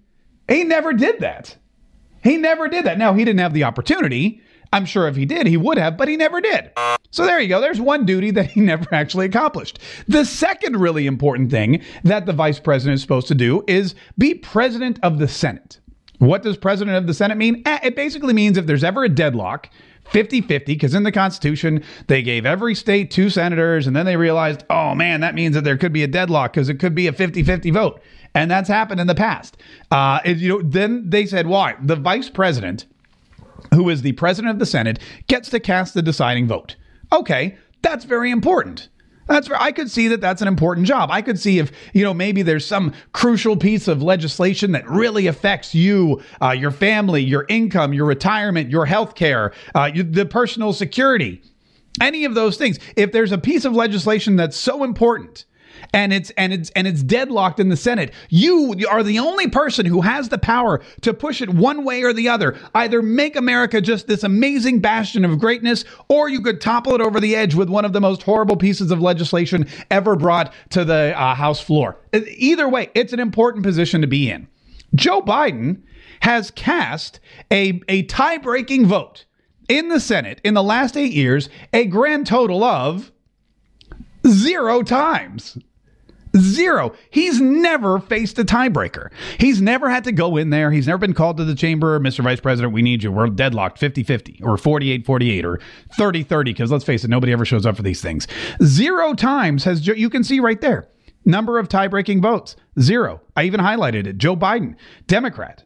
he 0.50 0.63
never 0.63 0.91
did 0.91 1.19
that. 1.19 1.56
He 2.24 2.35
never 2.38 2.68
did 2.68 2.85
that. 2.85 2.97
Now, 2.97 3.13
he 3.13 3.24
didn't 3.24 3.39
have 3.39 3.53
the 3.53 3.63
opportunity. 3.63 4.41
I'm 4.74 4.85
sure 4.85 5.07
if 5.07 5.15
he 5.15 5.25
did, 5.25 5.47
he 5.47 5.56
would 5.56 5.77
have, 5.77 5.95
but 5.95 6.09
he 6.09 6.18
never 6.18 6.41
did. 6.41 6.71
So 7.12 7.25
there 7.25 7.39
you 7.39 7.47
go. 7.47 7.62
There's 7.62 7.79
one 7.79 8.06
duty 8.06 8.31
that 8.31 8.47
he 8.51 8.59
never 8.74 8.94
actually 8.94 9.27
accomplished. 9.27 9.79
The 10.07 10.25
second 10.25 10.77
really 10.77 11.06
important 11.06 11.51
thing 11.51 11.83
that 12.03 12.25
the 12.25 12.33
vice 12.33 12.59
president 12.59 12.95
is 12.95 13.01
supposed 13.01 13.27
to 13.27 13.35
do 13.35 13.63
is 13.68 13.95
be 14.18 14.33
president 14.33 15.00
of 15.03 15.19
the 15.19 15.27
Senate. 15.27 15.79
What 16.18 16.41
does 16.41 16.57
president 16.57 16.97
of 16.97 17.06
the 17.06 17.13
Senate 17.13 17.38
mean? 17.38 17.62
Eh, 17.65 17.79
it 17.83 17.95
basically 17.95 18.33
means 18.33 18.57
if 18.57 18.65
there's 18.65 18.83
ever 18.83 19.03
a 19.03 19.09
deadlock 19.09 19.69
50 20.12 20.42
50, 20.42 20.74
because 20.74 20.94
in 20.94 21.04
the 21.04 21.12
Constitution, 21.12 21.83
they 22.07 22.21
gave 22.21 22.45
every 22.45 22.75
state 22.75 23.12
two 23.12 23.30
senators, 23.30 23.88
and 23.88 23.95
then 23.95 24.06
they 24.06 24.18
realized, 24.18 24.63
oh 24.69 24.95
man, 24.95 25.21
that 25.21 25.36
means 25.36 25.56
that 25.56 25.63
there 25.63 25.77
could 25.77 25.94
be 25.94 26.04
a 26.04 26.07
deadlock 26.07 26.54
because 26.54 26.69
it 26.69 26.75
could 26.75 26.95
be 26.95 27.07
a 27.07 27.13
50 27.13 27.44
50 27.44 27.71
vote. 27.71 28.01
And 28.33 28.51
that's 28.51 28.69
happened 28.69 29.00
in 29.00 29.07
the 29.07 29.15
past. 29.15 29.57
Uh, 29.92 30.19
you 30.25 30.50
know, 30.50 30.62
then 30.62 31.09
they 31.09 31.25
said, 31.25 31.48
why? 31.48 31.75
The 31.81 31.95
vice 31.95 32.30
president, 32.30 32.86
who 33.74 33.89
is 33.89 34.01
the 34.01 34.12
president 34.13 34.51
of 34.51 34.59
the 34.59 34.65
Senate, 34.65 35.00
gets 35.27 35.50
to 35.50 35.59
cast 35.59 35.94
the 35.94 36.01
deciding 36.01 36.48
vote. 36.48 36.75
Okay, 37.12 37.57
that's 37.81 38.06
very 38.06 38.31
important. 38.31 38.89
That's 39.27 39.50
I 39.51 39.71
could 39.71 39.91
see 39.91 40.07
that 40.09 40.21
that's 40.21 40.41
an 40.41 40.47
important 40.47 40.88
job. 40.88 41.09
I 41.12 41.21
could 41.21 41.39
see 41.39 41.59
if 41.59 41.71
you 41.94 42.03
know 42.03 42.13
maybe 42.13 42.41
there's 42.41 42.65
some 42.65 42.94
crucial 43.12 43.57
piece 43.57 43.88
of 43.88 44.01
legislation 44.01 44.71
that 44.71 44.89
really 44.89 45.27
affects 45.27 45.75
you, 45.75 46.21
uh, 46.41 46.51
your 46.51 46.71
family, 46.71 47.24
your 47.24 47.45
income, 47.50 47.94
your 47.94 48.06
retirement, 48.06 48.69
your 48.69 48.85
health 48.85 49.15
care, 49.15 49.53
uh, 49.75 49.91
the 49.94 50.25
personal 50.25 50.74
security, 50.74 51.41
any 52.01 52.25
of 52.25 52.35
those 52.35 52.57
things. 52.57 52.79
If 52.95 53.12
there's 53.12 53.31
a 53.31 53.38
piece 53.38 53.65
of 53.65 53.74
legislation 53.74 54.38
that's 54.38 54.57
so 54.57 54.83
important 54.83 55.45
and 55.98 56.14
it's 56.14 56.30
and 56.32 56.54
it's 56.54 56.70
and 56.72 56.86
it's 56.86 57.02
deadlocked 57.02 57.60
in 57.60 57.70
the 57.70 57.76
Senate. 57.76 58.14
You 58.30 58.76
are 58.88 59.02
the 59.02 59.18
only 59.18 59.48
person 59.48 59.88
who 59.88 60.02
has 60.02 60.30
the 60.30 60.38
power 60.38 60.80
to 61.02 61.12
push 61.12 61.42
it 61.42 61.50
one 61.50 61.84
way 61.84 62.04
or 62.04 62.14
the 62.14 62.30
other. 62.30 62.56
Either 62.76 63.02
make 63.02 63.36
America 63.36 63.82
just 63.82 64.06
this 64.06 64.24
amazing 64.24 64.80
bastion 64.80 65.26
of 65.26 65.40
greatness, 65.40 65.86
or 66.08 66.30
you 66.30 66.40
could 66.40 66.62
topple 66.62 66.94
it 66.94 67.02
over 67.02 67.20
the 67.20 67.36
edge 67.36 67.56
with 67.56 67.68
one 67.68 67.84
of 67.84 67.94
the 67.94 68.00
most 68.00 68.22
horrible 68.22 68.56
pieces 68.56 68.92
of 68.92 69.02
legislation 69.02 69.68
ever 69.90 70.16
brought 70.16 70.54
to 70.70 70.86
the 70.86 71.20
uh, 71.20 71.34
House 71.34 71.60
floor. 71.60 71.98
Either 72.14 72.70
way, 72.70 72.92
it's 72.94 73.12
an 73.12 73.20
important 73.20 73.66
position 73.66 74.00
to 74.02 74.08
be 74.08 74.30
in. 74.30 74.48
Joe 74.94 75.24
Biden 75.24 75.82
has 76.20 76.52
cast 76.52 77.20
a, 77.52 77.82
a 77.88 78.04
tie 78.04 78.38
breaking 78.38 78.86
vote 78.86 79.26
in 79.68 79.90
the 79.90 80.00
Senate 80.00 80.42
in 80.44 80.54
the 80.54 80.64
last 80.64 80.96
eight 80.96 81.14
years, 81.14 81.50
a 81.74 81.86
grand 81.86 82.28
total 82.28 82.64
of 82.64 83.12
zero 84.28 84.84
times. 84.84 85.58
Zero. 86.35 86.94
He's 87.09 87.39
never 87.39 88.00
faced 88.00 88.38
a 88.39 88.44
tiebreaker. 88.44 89.12
He's 89.39 89.62
never 89.62 89.89
had 89.89 90.03
to 90.06 90.12
go 90.12 90.38
in 90.38 90.50
there. 90.50 90.71
He's 90.71 90.88
never 90.88 90.97
been 90.97 91.13
called 91.13 91.38
to 91.38 91.45
the 91.45 91.56
chamber. 91.56 92.00
Mr. 92.00 92.24
Vice 92.24 92.39
President, 92.39 92.74
we 92.74 92.81
need 92.81 93.03
you. 93.03 93.12
We're 93.12 93.27
deadlocked 93.27 93.79
50 93.79 94.03
50 94.03 94.41
or 94.44 94.57
48 94.57 95.06
48 95.06 95.45
or 95.45 95.59
30 95.97 96.24
30. 96.24 96.53
Because 96.53 96.71
let's 96.71 96.83
face 96.85 97.03
it, 97.03 97.09
nobody 97.09 97.31
ever 97.31 97.45
shows 97.45 97.65
up 97.65 97.75
for 97.75 97.83
these 97.83 98.01
things. 98.01 98.27
Zero 98.63 99.13
times 99.13 99.63
has, 99.63 99.85
you 99.88 100.09
can 100.09 100.24
see 100.24 100.39
right 100.39 100.62
there, 100.62 100.88
number 101.25 101.59
of 101.59 101.69
tie 101.69 101.88
breaking 101.88 102.21
votes. 102.21 102.56
Zero. 102.79 103.21
I 103.35 103.44
even 103.44 103.59
highlighted 103.59 104.07
it. 104.07 104.18
Joe 104.18 104.35
Biden, 104.35 104.75
Democrat. 105.07 105.63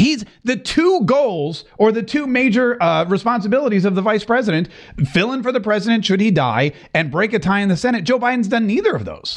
He's 0.00 0.24
the 0.44 0.56
two 0.56 1.02
goals 1.04 1.66
or 1.76 1.92
the 1.92 2.02
two 2.02 2.26
major 2.26 2.82
uh, 2.82 3.04
responsibilities 3.04 3.84
of 3.84 3.94
the 3.94 4.00
vice 4.00 4.24
president 4.24 4.70
fill 5.12 5.30
in 5.32 5.42
for 5.42 5.52
the 5.52 5.60
president 5.60 6.06
should 6.06 6.22
he 6.22 6.30
die 6.30 6.72
and 6.94 7.10
break 7.10 7.34
a 7.34 7.38
tie 7.38 7.60
in 7.60 7.68
the 7.68 7.76
Senate. 7.76 8.04
Joe 8.04 8.18
Biden's 8.18 8.48
done 8.48 8.66
neither 8.66 8.96
of 8.96 9.04
those. 9.04 9.36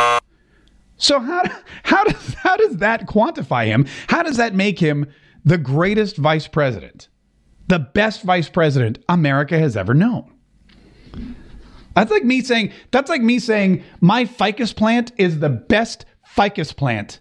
So 0.96 1.20
how 1.20 1.44
how 1.84 2.06
does 2.06 2.34
how 2.36 2.56
does 2.56 2.78
that 2.78 3.08
quantify 3.08 3.66
him? 3.66 3.86
How 4.08 4.24
does 4.24 4.38
that 4.38 4.56
make 4.56 4.80
him 4.80 5.12
the 5.44 5.58
greatest 5.58 6.16
vice 6.16 6.48
president, 6.48 7.10
the 7.68 7.80
best 7.80 8.24
vice 8.24 8.48
president 8.48 9.00
America 9.10 9.60
has 9.60 9.76
ever 9.76 9.94
known? 9.94 10.32
That's 11.94 12.10
like 12.10 12.24
me 12.24 12.40
saying 12.42 12.72
that's 12.92 13.10
like 13.10 13.22
me 13.22 13.40
saying 13.40 13.84
my 14.00 14.24
ficus 14.24 14.72
plant 14.72 15.12
is 15.18 15.40
the 15.40 15.50
best 15.50 16.06
ficus 16.24 16.72
plant 16.72 17.20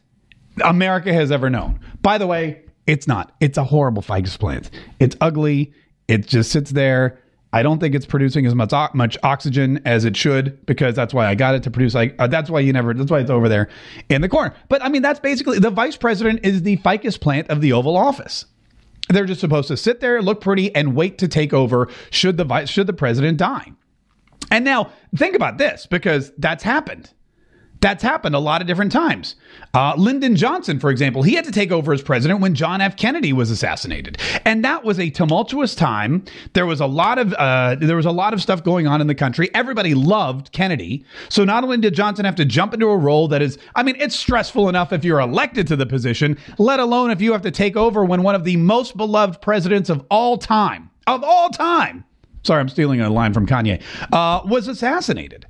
America 0.62 1.12
has 1.12 1.32
ever 1.32 1.50
known. 1.50 1.80
By 2.02 2.18
the 2.18 2.28
way, 2.28 2.62
it's 2.86 3.06
not. 3.06 3.32
It's 3.40 3.58
a 3.58 3.64
horrible 3.64 4.02
ficus 4.02 4.36
plant. 4.36 4.70
It's 4.98 5.16
ugly. 5.20 5.72
It 6.08 6.26
just 6.26 6.50
sits 6.50 6.70
there. 6.72 7.18
I 7.54 7.62
don't 7.62 7.80
think 7.80 7.94
it's 7.94 8.06
producing 8.06 8.46
as 8.46 8.54
much 8.54 8.72
much 8.94 9.18
oxygen 9.22 9.82
as 9.84 10.06
it 10.06 10.16
should 10.16 10.64
because 10.64 10.94
that's 10.94 11.12
why 11.12 11.26
I 11.26 11.34
got 11.34 11.54
it 11.54 11.62
to 11.64 11.70
produce 11.70 11.94
like 11.94 12.14
uh, 12.18 12.26
that's 12.26 12.48
why 12.48 12.60
you 12.60 12.72
never 12.72 12.94
that's 12.94 13.10
why 13.10 13.20
it's 13.20 13.30
over 13.30 13.48
there 13.48 13.68
in 14.08 14.22
the 14.22 14.28
corner. 14.28 14.54
But 14.68 14.82
I 14.82 14.88
mean 14.88 15.02
that's 15.02 15.20
basically 15.20 15.58
the 15.58 15.70
vice 15.70 15.96
president 15.96 16.40
is 16.44 16.62
the 16.62 16.76
ficus 16.76 17.18
plant 17.18 17.50
of 17.50 17.60
the 17.60 17.74
Oval 17.74 17.96
Office. 17.96 18.46
They're 19.10 19.26
just 19.26 19.40
supposed 19.40 19.68
to 19.68 19.76
sit 19.76 20.00
there, 20.00 20.22
look 20.22 20.40
pretty, 20.40 20.74
and 20.74 20.96
wait 20.96 21.18
to 21.18 21.28
take 21.28 21.52
over 21.52 21.88
should 22.10 22.38
the 22.38 22.44
vice 22.44 22.70
should 22.70 22.86
the 22.86 22.94
president 22.94 23.36
die. 23.36 23.72
And 24.50 24.64
now 24.64 24.90
think 25.14 25.34
about 25.34 25.58
this 25.58 25.86
because 25.86 26.32
that's 26.38 26.62
happened. 26.62 27.12
That's 27.82 28.02
happened 28.02 28.36
a 28.36 28.38
lot 28.38 28.60
of 28.60 28.68
different 28.68 28.92
times. 28.92 29.34
Uh, 29.74 29.94
Lyndon 29.98 30.36
Johnson, 30.36 30.78
for 30.78 30.88
example, 30.88 31.24
he 31.24 31.34
had 31.34 31.44
to 31.46 31.50
take 31.50 31.72
over 31.72 31.92
as 31.92 32.00
president 32.00 32.40
when 32.40 32.54
John 32.54 32.80
F. 32.80 32.96
Kennedy 32.96 33.32
was 33.32 33.50
assassinated, 33.50 34.18
and 34.44 34.64
that 34.64 34.84
was 34.84 35.00
a 35.00 35.10
tumultuous 35.10 35.74
time. 35.74 36.24
There 36.52 36.64
was 36.64 36.80
a 36.80 36.86
lot 36.86 37.18
of 37.18 37.34
uh, 37.34 37.74
there 37.74 37.96
was 37.96 38.06
a 38.06 38.12
lot 38.12 38.34
of 38.34 38.40
stuff 38.40 38.62
going 38.62 38.86
on 38.86 39.00
in 39.00 39.08
the 39.08 39.16
country. 39.16 39.50
Everybody 39.52 39.94
loved 39.94 40.52
Kennedy, 40.52 41.04
so 41.28 41.44
not 41.44 41.64
only 41.64 41.76
did 41.78 41.92
Johnson 41.92 42.24
have 42.24 42.36
to 42.36 42.44
jump 42.44 42.72
into 42.72 42.86
a 42.86 42.96
role 42.96 43.26
that 43.28 43.42
is, 43.42 43.58
I 43.74 43.82
mean, 43.82 43.96
it's 43.98 44.14
stressful 44.14 44.68
enough 44.68 44.92
if 44.92 45.04
you're 45.04 45.20
elected 45.20 45.66
to 45.66 45.76
the 45.76 45.86
position, 45.86 46.38
let 46.58 46.78
alone 46.78 47.10
if 47.10 47.20
you 47.20 47.32
have 47.32 47.42
to 47.42 47.50
take 47.50 47.76
over 47.76 48.04
when 48.04 48.22
one 48.22 48.36
of 48.36 48.44
the 48.44 48.56
most 48.58 48.96
beloved 48.96 49.42
presidents 49.42 49.90
of 49.90 50.06
all 50.08 50.38
time, 50.38 50.88
of 51.08 51.24
all 51.24 51.50
time, 51.50 52.04
sorry, 52.44 52.60
I'm 52.60 52.68
stealing 52.68 53.00
a 53.00 53.10
line 53.10 53.34
from 53.34 53.44
Kanye, 53.44 53.82
uh, 54.12 54.46
was 54.46 54.68
assassinated. 54.68 55.46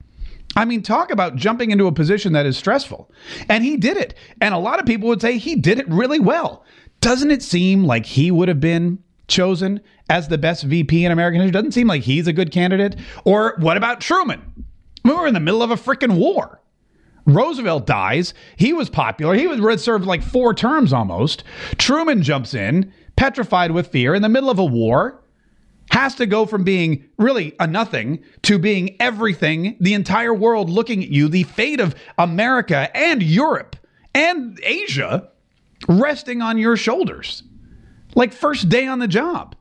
I 0.57 0.65
mean, 0.65 0.83
talk 0.83 1.11
about 1.11 1.37
jumping 1.37 1.71
into 1.71 1.87
a 1.87 1.93
position 1.93 2.33
that 2.35 2.47
is 2.47 2.57
stressful. 2.57 3.11
And 3.49 3.65
he 3.65 3.77
did 3.77 3.97
it. 3.97 4.15
And 4.41 4.55
a 4.55 4.59
lot 4.59 4.81
of 4.81 4.87
people 4.87 5.09
would 5.09 5.21
say 5.21 5.39
he 5.39 5.57
did 5.57 5.79
it 5.79 5.89
really 5.89 6.21
well. 6.21 6.65
Doesn't 7.01 7.31
it 7.31 7.43
seem 7.43 7.85
like 7.85 8.07
he 8.07 8.31
would 8.31 8.49
have 8.49 8.61
been 8.61 8.99
chosen 9.29 9.81
as 10.11 10.29
the 10.29 10.39
best 10.39 10.65
VP 10.65 11.05
in 11.05 11.13
American 11.13 11.41
history? 11.41 11.53
Doesn't 11.53 11.73
seem 11.73 11.87
like 11.87 12.03
he's 12.03 12.27
a 12.27 12.33
good 12.33 12.53
candidate. 12.53 12.97
Or 13.25 13.57
what 13.59 13.77
about 13.77 14.01
Truman? 14.01 14.65
We 15.05 15.15
were 15.15 15.27
in 15.27 15.35
the 15.35 15.41
middle 15.41 15.63
of 15.63 15.71
a 15.71 15.77
freaking 15.77 16.17
war. 16.17 16.61
Roosevelt 17.25 17.87
dies. 17.87 18.35
He 18.57 18.73
was 18.73 18.91
popular. 18.91 19.35
He 19.35 19.47
was 19.47 19.83
served 19.83 20.07
like 20.07 20.23
four 20.23 20.55
terms 20.55 20.93
almost. 20.93 21.45
Truman 21.79 22.23
jumps 22.23 22.53
in, 22.53 22.93
petrified 23.17 23.71
with 23.71 23.89
fear, 23.89 24.15
in 24.15 24.23
the 24.23 24.29
middle 24.29 24.51
of 24.51 24.59
a 24.59 24.65
war 24.65 25.22
has 25.93 26.15
to 26.15 26.25
go 26.25 26.47
from 26.47 26.65
being 26.65 27.05
really 27.19 27.55
a 27.61 27.67
nothing 27.67 28.19
to 28.41 28.59
being 28.59 28.97
everything, 28.99 29.77
the 29.79 29.93
entire 29.93 30.33
world 30.33 30.71
looking 30.71 31.03
at 31.03 31.11
you, 31.11 31.29
the 31.29 31.43
fate 31.43 31.81
of 31.81 31.95
America 32.17 32.89
and 32.97 33.23
Europe 33.23 33.77
and 34.15 34.59
Asia 34.63 35.29
resting 35.87 36.41
on 36.41 36.57
your 36.57 36.79
shoulders. 36.79 37.43
Like 38.15 38.33
first 38.33 38.71
day 38.71 38.87
on 38.87 39.01
the 39.01 39.07
job. 39.07 39.55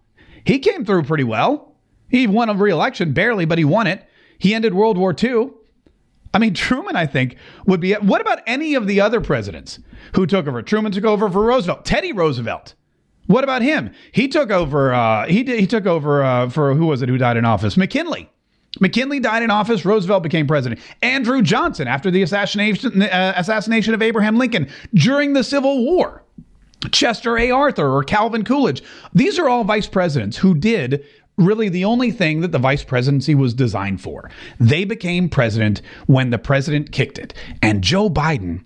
He 0.45 0.59
came 0.59 0.85
through 0.85 1.03
pretty 1.03 1.25
well. 1.25 1.75
He 2.07 2.27
won 2.27 2.47
a 2.47 2.53
re-election 2.53 3.11
barely, 3.11 3.43
but 3.43 3.57
he 3.57 3.65
won 3.65 3.88
it. 3.88 4.07
He 4.38 4.53
ended 4.53 4.73
World 4.73 4.97
War 4.97 5.13
II. 5.21 5.50
I 6.33 6.39
mean, 6.39 6.53
Truman, 6.53 6.95
I 6.95 7.07
think, 7.07 7.35
would 7.65 7.81
be. 7.81 7.91
What 7.95 8.21
about 8.21 8.39
any 8.47 8.75
of 8.75 8.88
the 8.88 9.01
other 9.01 9.19
presidents 9.19 9.79
who 10.15 10.25
took 10.25 10.47
over? 10.47 10.61
Truman 10.61 10.93
took 10.93 11.03
over 11.03 11.29
for 11.29 11.43
Roosevelt. 11.43 11.83
Teddy 11.83 12.13
Roosevelt. 12.13 12.75
What 13.28 13.44
about 13.44 13.62
him? 13.62 13.92
He 14.12 14.28
took 14.28 14.51
over. 14.51 14.94
Uh, 14.94 15.28
he 15.28 15.44
did, 15.44 15.60
he 15.60 15.68
took 15.68 15.86
over 15.86 16.24
uh, 16.24 16.50
for 16.50 16.74
who 16.74 16.88
was 16.88 17.01
it? 17.01 17.10
Who 17.10 17.18
died 17.18 17.38
in 17.38 17.46
office? 17.46 17.78
McKinley. 17.78 18.30
McKinley 18.80 19.20
died 19.20 19.44
in 19.44 19.51
office. 19.51 19.84
Roosevelt 19.84 20.24
became 20.24 20.48
president. 20.48 20.80
Andrew 21.01 21.42
Johnson 21.42 21.88
after 21.88 22.10
the 22.10 22.22
assassination 22.22 23.01
uh, 23.01 23.34
assassination 23.36 23.94
of 23.94 24.01
Abraham 24.01 24.38
Lincoln 24.38 24.70
during 24.94 25.34
the 25.34 25.44
Civil 25.44 25.86
War. 25.86 26.24
Chester 26.92 27.38
A. 27.38 27.51
Arthur 27.51 27.92
or 27.92 28.04
Calvin 28.04 28.44
Coolidge. 28.44 28.82
These 29.13 29.38
are 29.38 29.48
all 29.48 29.63
vice 29.63 29.88
presidents 29.88 30.38
who 30.38 30.56
did 30.56 31.06
really 31.38 31.70
the 31.70 31.86
only 31.86 32.12
thing 32.12 32.42
that 32.42 32.51
the 32.51 32.60
vice 32.60 32.84
presidency 32.84 33.36
was 33.36 33.54
designed 33.54 34.01
for. 34.01 34.30
They 34.60 34.84
became 34.84 35.30
president 35.30 35.82
when 36.08 36.30
the 36.30 36.38
president 36.40 36.92
kicked 36.92 37.18
it. 37.18 37.34
And 37.62 37.84
Joe 37.84 38.10
Biden 38.10 38.63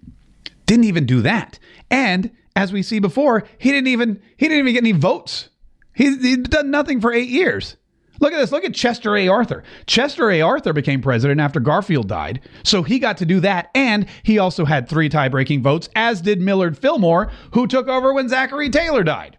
didn't 0.65 0.85
even 0.85 1.05
do 1.05 1.21
that. 1.21 1.59
And 1.91 2.31
as 2.55 2.71
we 2.71 2.81
see 2.81 2.99
before, 2.99 3.43
he 3.57 3.71
didn't 3.71 3.87
even 3.87 4.21
he 4.37 4.47
didn't 4.47 4.67
even 4.67 4.73
get 4.73 4.83
any 4.83 4.91
votes. 4.91 5.49
He, 5.93 6.15
he'd 6.17 6.49
done 6.49 6.71
nothing 6.71 7.01
for 7.01 7.13
eight 7.13 7.29
years. 7.29 7.77
Look 8.19 8.31
at 8.31 8.37
this. 8.37 8.51
Look 8.51 8.63
at 8.63 8.73
Chester 8.73 9.15
A. 9.17 9.27
Arthur. 9.27 9.63
Chester 9.87 10.29
A. 10.31 10.41
Arthur 10.41 10.71
became 10.71 11.01
president 11.01 11.41
after 11.41 11.59
Garfield 11.59 12.07
died, 12.07 12.41
so 12.63 12.81
he 12.81 12.97
got 12.97 13.17
to 13.17 13.25
do 13.25 13.41
that, 13.41 13.69
and 13.75 14.05
he 14.23 14.39
also 14.39 14.63
had 14.63 14.87
three 14.87 15.09
tie-breaking 15.09 15.61
votes, 15.61 15.89
as 15.95 16.21
did 16.21 16.39
Millard 16.39 16.77
Fillmore, 16.77 17.29
who 17.51 17.67
took 17.67 17.89
over 17.89 18.13
when 18.13 18.29
Zachary 18.29 18.69
Taylor 18.69 19.03
died 19.03 19.37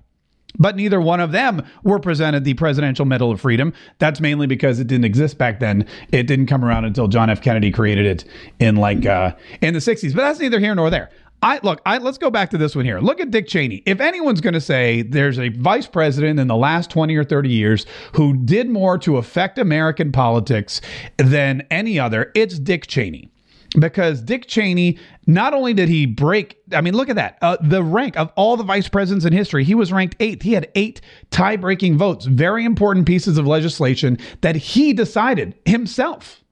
but 0.58 0.76
neither 0.76 1.00
one 1.00 1.20
of 1.20 1.32
them 1.32 1.64
were 1.82 1.98
presented 1.98 2.44
the 2.44 2.54
Presidential 2.54 3.04
Medal 3.04 3.30
of 3.30 3.40
Freedom. 3.40 3.72
That's 3.98 4.20
mainly 4.20 4.46
because 4.46 4.80
it 4.80 4.86
didn't 4.86 5.04
exist 5.04 5.38
back 5.38 5.60
then. 5.60 5.86
It 6.12 6.26
didn't 6.26 6.46
come 6.46 6.64
around 6.64 6.84
until 6.84 7.08
John 7.08 7.30
F. 7.30 7.42
Kennedy 7.42 7.70
created 7.70 8.06
it 8.06 8.24
in 8.58 8.76
like 8.76 9.06
uh, 9.06 9.34
in 9.60 9.74
the 9.74 9.80
60s. 9.80 10.14
But 10.14 10.22
that's 10.22 10.40
neither 10.40 10.58
here 10.58 10.74
nor 10.74 10.90
there. 10.90 11.10
I 11.42 11.60
look, 11.62 11.80
I 11.86 11.98
let's 11.98 12.18
go 12.18 12.30
back 12.30 12.50
to 12.50 12.58
this 12.58 12.74
one 12.74 12.84
here. 12.84 12.98
Look 13.00 13.20
at 13.20 13.30
Dick 13.30 13.46
Cheney. 13.46 13.82
If 13.86 14.00
anyone's 14.00 14.40
going 14.40 14.54
to 14.54 14.60
say 14.60 15.02
there's 15.02 15.38
a 15.38 15.50
vice 15.50 15.86
president 15.86 16.40
in 16.40 16.48
the 16.48 16.56
last 16.56 16.90
20 16.90 17.14
or 17.16 17.24
30 17.24 17.48
years 17.48 17.86
who 18.14 18.36
did 18.36 18.68
more 18.68 18.98
to 18.98 19.18
affect 19.18 19.58
American 19.58 20.12
politics 20.12 20.80
than 21.18 21.66
any 21.70 21.98
other, 21.98 22.32
it's 22.34 22.58
Dick 22.58 22.86
Cheney 22.86 23.30
because 23.78 24.22
Dick 24.22 24.46
Cheney 24.46 24.98
not 25.26 25.54
only 25.54 25.74
did 25.74 25.88
he 25.88 26.06
break, 26.06 26.58
I 26.72 26.80
mean, 26.80 26.94
look 26.94 27.08
at 27.08 27.16
that, 27.16 27.38
uh, 27.42 27.56
the 27.60 27.82
rank 27.82 28.16
of 28.16 28.32
all 28.36 28.56
the 28.56 28.64
vice 28.64 28.88
presidents 28.88 29.24
in 29.24 29.32
history, 29.32 29.64
he 29.64 29.74
was 29.74 29.92
ranked 29.92 30.16
eighth. 30.20 30.42
He 30.42 30.52
had 30.52 30.70
eight 30.74 31.00
tie 31.30 31.56
breaking 31.56 31.98
votes, 31.98 32.26
very 32.26 32.64
important 32.64 33.06
pieces 33.06 33.38
of 33.38 33.46
legislation 33.46 34.18
that 34.40 34.56
he 34.56 34.92
decided 34.92 35.54
himself. 35.64 36.42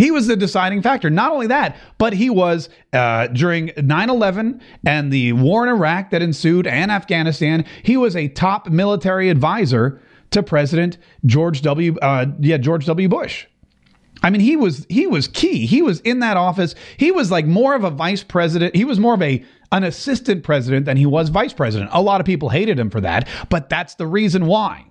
He 0.00 0.10
was 0.10 0.28
the 0.28 0.34
deciding 0.34 0.80
factor. 0.80 1.10
Not 1.10 1.30
only 1.30 1.46
that, 1.48 1.76
but 1.98 2.14
he 2.14 2.30
was 2.30 2.70
uh, 2.94 3.26
during 3.26 3.70
9 3.76 4.08
11 4.08 4.62
and 4.86 5.12
the 5.12 5.34
war 5.34 5.62
in 5.62 5.68
Iraq 5.68 6.08
that 6.08 6.22
ensued 6.22 6.66
and 6.66 6.90
Afghanistan, 6.90 7.66
he 7.82 7.98
was 7.98 8.16
a 8.16 8.28
top 8.28 8.70
military 8.70 9.28
advisor 9.28 10.00
to 10.30 10.42
President 10.42 10.96
George 11.26 11.60
W. 11.60 11.96
Uh, 12.00 12.24
yeah, 12.38 12.56
George 12.56 12.86
W. 12.86 13.10
Bush. 13.10 13.44
I 14.22 14.30
mean, 14.30 14.40
he 14.40 14.56
was 14.56 14.86
he 14.88 15.06
was 15.06 15.28
key. 15.28 15.66
He 15.66 15.82
was 15.82 16.00
in 16.00 16.20
that 16.20 16.38
office. 16.38 16.74
He 16.96 17.10
was 17.10 17.30
like 17.30 17.44
more 17.44 17.74
of 17.74 17.84
a 17.84 17.90
vice 17.90 18.24
president. 18.24 18.74
He 18.74 18.86
was 18.86 18.98
more 18.98 19.12
of 19.12 19.20
a 19.20 19.44
an 19.70 19.84
assistant 19.84 20.44
president 20.44 20.86
than 20.86 20.96
he 20.96 21.04
was 21.04 21.28
vice 21.28 21.52
president. 21.52 21.90
A 21.92 22.00
lot 22.00 22.22
of 22.22 22.26
people 22.26 22.48
hated 22.48 22.78
him 22.78 22.88
for 22.88 23.02
that, 23.02 23.28
but 23.50 23.68
that's 23.68 23.96
the 23.96 24.06
reason 24.06 24.46
why. 24.46 24.86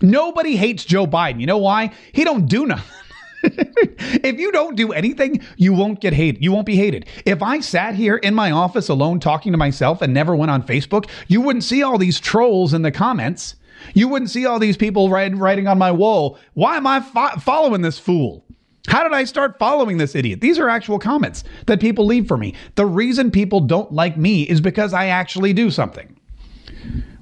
Nobody 0.00 0.56
hates 0.56 0.86
Joe 0.86 1.06
Biden. 1.06 1.38
You 1.38 1.46
know 1.46 1.58
why? 1.58 1.92
He 2.12 2.24
don't 2.24 2.46
do 2.46 2.64
nothing. 2.64 3.07
If 3.42 4.38
you 4.38 4.50
don't 4.52 4.76
do 4.76 4.92
anything, 4.92 5.40
you 5.56 5.72
won't 5.72 6.00
get 6.00 6.12
hated. 6.12 6.42
You 6.42 6.52
won't 6.52 6.66
be 6.66 6.76
hated. 6.76 7.06
If 7.24 7.42
I 7.42 7.60
sat 7.60 7.94
here 7.94 8.16
in 8.16 8.34
my 8.34 8.50
office 8.50 8.88
alone 8.88 9.20
talking 9.20 9.52
to 9.52 9.58
myself 9.58 10.02
and 10.02 10.12
never 10.12 10.34
went 10.34 10.50
on 10.50 10.62
Facebook, 10.62 11.08
you 11.28 11.40
wouldn't 11.40 11.64
see 11.64 11.82
all 11.82 11.98
these 11.98 12.20
trolls 12.20 12.74
in 12.74 12.82
the 12.82 12.90
comments. 12.90 13.56
You 13.94 14.08
wouldn't 14.08 14.30
see 14.30 14.44
all 14.44 14.58
these 14.58 14.76
people 14.76 15.08
writing, 15.08 15.38
writing 15.38 15.68
on 15.68 15.78
my 15.78 15.92
wall, 15.92 16.38
why 16.54 16.76
am 16.76 16.86
I 16.86 17.00
fo- 17.00 17.38
following 17.40 17.82
this 17.82 17.98
fool? 17.98 18.44
How 18.88 19.02
did 19.02 19.12
I 19.12 19.24
start 19.24 19.58
following 19.58 19.98
this 19.98 20.14
idiot? 20.14 20.40
These 20.40 20.58
are 20.58 20.68
actual 20.68 20.98
comments 20.98 21.44
that 21.66 21.80
people 21.80 22.06
leave 22.06 22.26
for 22.26 22.36
me. 22.36 22.54
The 22.74 22.86
reason 22.86 23.30
people 23.30 23.60
don't 23.60 23.92
like 23.92 24.16
me 24.16 24.44
is 24.44 24.60
because 24.60 24.94
I 24.94 25.06
actually 25.06 25.52
do 25.52 25.70
something. 25.70 26.18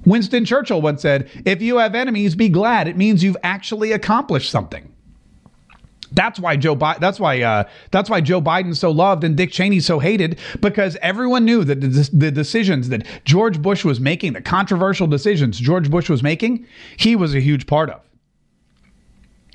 Winston 0.05 0.45
Churchill 0.45 0.81
once 0.81 1.01
said, 1.01 1.29
If 1.45 1.61
you 1.61 1.77
have 1.77 1.93
enemies, 1.93 2.35
be 2.35 2.47
glad. 2.47 2.87
It 2.87 2.95
means 2.95 3.23
you've 3.23 3.37
actually 3.43 3.91
accomplished 3.91 4.49
something. 4.49 4.93
That's 6.11 6.39
why 6.39 6.55
Joe. 6.55 6.75
Bi- 6.75 6.97
that's 6.99 7.19
why. 7.19 7.41
Uh, 7.41 7.63
that's 7.91 8.09
why 8.09 8.21
Joe 8.21 8.41
Biden's 8.41 8.79
so 8.79 8.91
loved 8.91 9.23
and 9.23 9.35
Dick 9.35 9.51
Cheney 9.51 9.79
so 9.79 9.99
hated 9.99 10.39
because 10.61 10.97
everyone 11.01 11.45
knew 11.45 11.63
that 11.63 11.81
the, 11.81 12.09
the 12.13 12.31
decisions 12.31 12.89
that 12.89 13.05
George 13.25 13.61
Bush 13.61 13.83
was 13.83 13.99
making, 13.99 14.33
the 14.33 14.41
controversial 14.41 15.07
decisions 15.07 15.59
George 15.59 15.89
Bush 15.89 16.09
was 16.09 16.23
making, 16.23 16.65
he 16.97 17.15
was 17.15 17.35
a 17.35 17.39
huge 17.39 17.67
part 17.67 17.89
of. 17.89 18.01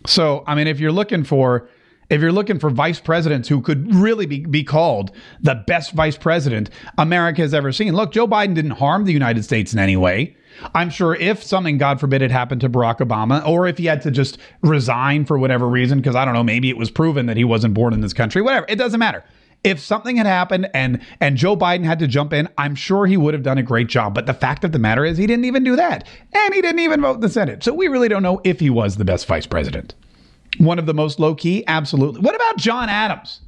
So, 0.06 0.42
I 0.46 0.54
mean, 0.54 0.66
if 0.66 0.80
you're 0.80 0.92
looking 0.92 1.24
for 1.24 1.68
if 2.12 2.20
you're 2.20 2.30
looking 2.30 2.58
for 2.58 2.68
vice 2.68 3.00
presidents 3.00 3.48
who 3.48 3.62
could 3.62 3.92
really 3.94 4.26
be, 4.26 4.40
be 4.40 4.62
called 4.62 5.10
the 5.40 5.54
best 5.66 5.92
vice 5.92 6.16
president 6.16 6.68
America 6.98 7.40
has 7.40 7.54
ever 7.54 7.72
seen, 7.72 7.94
look, 7.94 8.12
Joe 8.12 8.28
Biden 8.28 8.54
didn't 8.54 8.72
harm 8.72 9.06
the 9.06 9.12
United 9.14 9.44
States 9.44 9.72
in 9.72 9.78
any 9.78 9.96
way. 9.96 10.36
I'm 10.74 10.90
sure 10.90 11.14
if 11.14 11.42
something, 11.42 11.78
God 11.78 11.98
forbid, 11.98 12.20
had 12.20 12.30
happened 12.30 12.60
to 12.60 12.68
Barack 12.68 12.98
Obama, 12.98 13.44
or 13.48 13.66
if 13.66 13.78
he 13.78 13.86
had 13.86 14.02
to 14.02 14.10
just 14.10 14.36
resign 14.60 15.24
for 15.24 15.38
whatever 15.38 15.66
reason, 15.66 15.98
because 15.98 16.14
I 16.14 16.26
don't 16.26 16.34
know, 16.34 16.44
maybe 16.44 16.68
it 16.68 16.76
was 16.76 16.90
proven 16.90 17.24
that 17.26 17.38
he 17.38 17.44
wasn't 17.44 17.72
born 17.72 17.94
in 17.94 18.02
this 18.02 18.12
country, 18.12 18.42
whatever, 18.42 18.66
it 18.68 18.76
doesn't 18.76 19.00
matter. 19.00 19.24
If 19.64 19.80
something 19.80 20.16
had 20.16 20.26
happened 20.26 20.68
and 20.74 21.00
and 21.20 21.36
Joe 21.36 21.56
Biden 21.56 21.84
had 21.84 22.00
to 22.00 22.08
jump 22.08 22.34
in, 22.34 22.48
I'm 22.58 22.74
sure 22.74 23.06
he 23.06 23.16
would 23.16 23.32
have 23.32 23.44
done 23.44 23.58
a 23.58 23.62
great 23.62 23.86
job. 23.86 24.12
But 24.12 24.26
the 24.26 24.34
fact 24.34 24.64
of 24.64 24.72
the 24.72 24.78
matter 24.78 25.04
is, 25.04 25.16
he 25.16 25.26
didn't 25.26 25.46
even 25.46 25.64
do 25.64 25.76
that, 25.76 26.06
and 26.34 26.52
he 26.52 26.60
didn't 26.60 26.80
even 26.80 27.00
vote 27.00 27.14
in 27.14 27.20
the 27.20 27.30
Senate. 27.30 27.62
So 27.62 27.72
we 27.72 27.88
really 27.88 28.08
don't 28.08 28.22
know 28.22 28.42
if 28.44 28.60
he 28.60 28.68
was 28.68 28.96
the 28.96 29.04
best 29.06 29.24
vice 29.26 29.46
president. 29.46 29.94
One 30.58 30.78
of 30.78 30.86
the 30.86 30.94
most 30.94 31.18
low 31.18 31.34
key? 31.34 31.64
Absolutely. 31.66 32.20
What 32.20 32.34
about 32.34 32.56
John 32.56 32.88
Adams? 32.88 33.40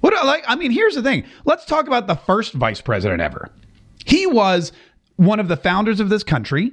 What 0.00 0.12
like 0.26 0.44
I 0.46 0.56
mean, 0.56 0.72
here's 0.72 0.94
the 0.94 1.02
thing. 1.02 1.24
Let's 1.44 1.64
talk 1.64 1.86
about 1.86 2.06
the 2.06 2.16
first 2.16 2.52
vice 2.54 2.80
president 2.80 3.22
ever. 3.22 3.50
He 4.04 4.26
was 4.26 4.72
one 5.16 5.38
of 5.40 5.48
the 5.48 5.56
founders 5.56 6.00
of 6.00 6.08
this 6.08 6.24
country. 6.24 6.72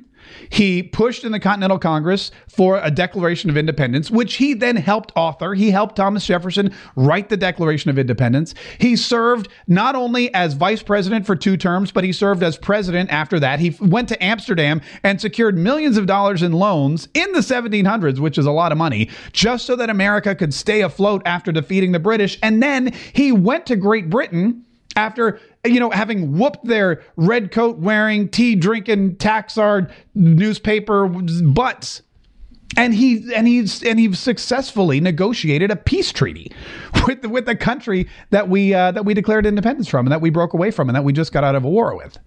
He 0.49 0.83
pushed 0.83 1.23
in 1.23 1.31
the 1.31 1.39
Continental 1.39 1.79
Congress 1.79 2.31
for 2.47 2.79
a 2.81 2.91
Declaration 2.91 3.49
of 3.49 3.57
Independence, 3.57 4.09
which 4.11 4.35
he 4.35 4.53
then 4.53 4.75
helped 4.75 5.11
author. 5.15 5.53
He 5.53 5.71
helped 5.71 5.95
Thomas 5.95 6.25
Jefferson 6.25 6.73
write 6.95 7.29
the 7.29 7.37
Declaration 7.37 7.89
of 7.89 7.99
Independence. 7.99 8.53
He 8.79 8.95
served 8.95 9.47
not 9.67 9.95
only 9.95 10.33
as 10.33 10.53
vice 10.53 10.83
president 10.83 11.25
for 11.25 11.35
two 11.35 11.57
terms, 11.57 11.91
but 11.91 12.03
he 12.03 12.11
served 12.11 12.43
as 12.43 12.57
president 12.57 13.09
after 13.11 13.39
that. 13.39 13.59
He 13.59 13.75
went 13.79 14.09
to 14.09 14.23
Amsterdam 14.23 14.81
and 15.03 15.19
secured 15.19 15.57
millions 15.57 15.97
of 15.97 16.05
dollars 16.05 16.43
in 16.43 16.51
loans 16.53 17.07
in 17.13 17.31
the 17.33 17.39
1700s, 17.39 18.19
which 18.19 18.37
is 18.37 18.45
a 18.45 18.51
lot 18.51 18.71
of 18.71 18.77
money, 18.77 19.09
just 19.31 19.65
so 19.65 19.75
that 19.75 19.89
America 19.89 20.35
could 20.35 20.53
stay 20.53 20.81
afloat 20.81 21.21
after 21.25 21.51
defeating 21.51 21.91
the 21.91 21.99
British. 21.99 22.37
And 22.43 22.61
then 22.61 22.93
he 23.13 23.31
went 23.31 23.65
to 23.67 23.75
Great 23.75 24.09
Britain 24.09 24.65
after 24.95 25.39
you 25.65 25.79
know 25.79 25.89
having 25.89 26.37
whooped 26.37 26.63
their 26.65 27.01
red 27.15 27.51
coat 27.51 27.77
wearing 27.77 28.29
tea 28.29 28.55
drinking 28.55 29.15
taxard 29.17 29.91
newspaper 30.15 31.07
butts 31.07 32.01
and 32.77 32.93
he 32.93 33.33
and 33.33 33.47
he's 33.47 33.83
and 33.83 33.99
he 33.99 34.13
successfully 34.13 34.99
negotiated 34.99 35.71
a 35.71 35.75
peace 35.75 36.11
treaty 36.11 36.51
with 37.07 37.21
the, 37.21 37.29
with 37.29 37.45
the 37.45 37.55
country 37.55 38.07
that 38.29 38.49
we 38.49 38.73
uh, 38.73 38.91
that 38.91 39.05
we 39.05 39.13
declared 39.13 39.45
independence 39.45 39.87
from 39.87 40.05
and 40.05 40.11
that 40.11 40.21
we 40.21 40.29
broke 40.29 40.53
away 40.53 40.71
from 40.71 40.89
and 40.89 40.95
that 40.95 41.03
we 41.03 41.13
just 41.13 41.31
got 41.31 41.43
out 41.43 41.55
of 41.55 41.63
a 41.63 41.69
war 41.69 41.95
with. 41.95 42.17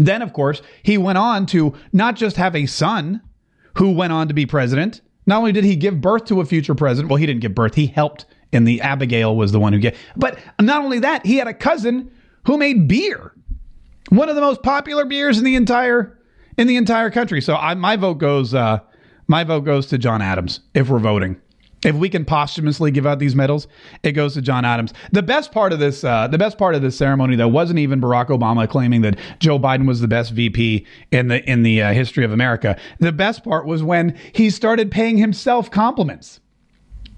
Then, 0.00 0.22
of 0.22 0.32
course, 0.32 0.62
he 0.84 0.96
went 0.96 1.18
on 1.18 1.44
to 1.46 1.74
not 1.92 2.14
just 2.14 2.36
have 2.36 2.54
a 2.54 2.66
son 2.66 3.20
who 3.74 3.92
went 3.92 4.12
on 4.12 4.28
to 4.28 4.34
be 4.34 4.46
president. 4.46 5.00
Not 5.26 5.38
only 5.38 5.50
did 5.50 5.64
he 5.64 5.74
give 5.74 6.00
birth 6.00 6.24
to 6.26 6.40
a 6.40 6.44
future 6.44 6.74
president, 6.74 7.10
well, 7.10 7.16
he 7.16 7.26
didn't 7.26 7.42
give 7.42 7.54
birth; 7.54 7.74
he 7.74 7.86
helped 7.86 8.24
and 8.52 8.66
the 8.66 8.80
Abigail 8.80 9.36
was 9.36 9.52
the 9.52 9.60
one 9.60 9.72
who 9.72 9.78
get. 9.78 9.96
But 10.16 10.38
not 10.60 10.82
only 10.84 11.00
that, 11.00 11.26
he 11.26 11.36
had 11.36 11.48
a 11.48 11.54
cousin 11.54 12.10
who 12.46 12.56
made 12.58 12.88
beer, 12.88 13.32
one 14.08 14.28
of 14.28 14.34
the 14.34 14.40
most 14.40 14.62
popular 14.62 15.04
beers 15.04 15.38
in 15.38 15.44
the 15.44 15.54
entire 15.54 16.18
in 16.56 16.66
the 16.66 16.76
entire 16.76 17.10
country. 17.10 17.40
So 17.40 17.56
I, 17.56 17.74
my 17.74 17.96
vote 17.96 18.14
goes 18.14 18.54
uh, 18.54 18.80
my 19.26 19.44
vote 19.44 19.62
goes 19.62 19.86
to 19.88 19.98
John 19.98 20.22
Adams 20.22 20.60
if 20.74 20.88
we're 20.88 20.98
voting. 20.98 21.40
If 21.84 21.94
we 21.94 22.08
can 22.08 22.24
posthumously 22.24 22.90
give 22.90 23.06
out 23.06 23.20
these 23.20 23.36
medals, 23.36 23.68
it 24.02 24.12
goes 24.12 24.34
to 24.34 24.42
John 24.42 24.64
Adams. 24.64 24.92
The 25.12 25.22
best 25.22 25.52
part 25.52 25.72
of 25.72 25.78
this, 25.78 26.02
uh, 26.02 26.26
the 26.26 26.38
best 26.38 26.58
part 26.58 26.74
of 26.74 26.82
this 26.82 26.96
ceremony, 26.96 27.36
though, 27.36 27.46
wasn't 27.46 27.78
even 27.78 28.00
Barack 28.00 28.28
Obama 28.28 28.68
claiming 28.68 29.02
that 29.02 29.16
Joe 29.38 29.60
Biden 29.60 29.86
was 29.86 30.00
the 30.00 30.08
best 30.08 30.32
VP 30.32 30.84
in 31.12 31.28
the 31.28 31.48
in 31.48 31.62
the 31.62 31.82
uh, 31.82 31.92
history 31.92 32.24
of 32.24 32.32
America. 32.32 32.76
The 32.98 33.12
best 33.12 33.44
part 33.44 33.64
was 33.64 33.84
when 33.84 34.18
he 34.32 34.50
started 34.50 34.90
paying 34.90 35.18
himself 35.18 35.70
compliments. 35.70 36.40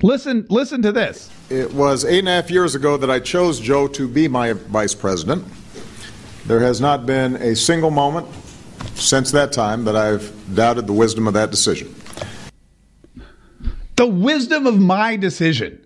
Listen, 0.02 0.46
listen 0.48 0.80
to 0.82 0.92
this. 0.92 1.30
It 1.50 1.72
was 1.74 2.04
eight 2.04 2.20
and 2.20 2.28
a 2.28 2.32
half 2.32 2.50
years 2.50 2.74
ago 2.74 2.96
that 2.96 3.10
I 3.10 3.20
chose 3.20 3.60
Joe 3.60 3.86
to 3.88 4.08
be 4.08 4.28
my 4.28 4.54
vice 4.54 4.94
president. 4.94 5.44
There 6.46 6.60
has 6.60 6.80
not 6.80 7.04
been 7.04 7.36
a 7.36 7.54
single 7.54 7.90
moment 7.90 8.26
since 8.94 9.30
that 9.32 9.52
time 9.52 9.84
that 9.84 9.96
I've 9.96 10.32
doubted 10.54 10.86
the 10.86 10.92
wisdom 10.92 11.26
of 11.26 11.34
that 11.34 11.50
decision. 11.50 11.94
The 13.96 14.06
wisdom 14.06 14.66
of 14.66 14.78
my 14.78 15.16
decision. 15.16 15.84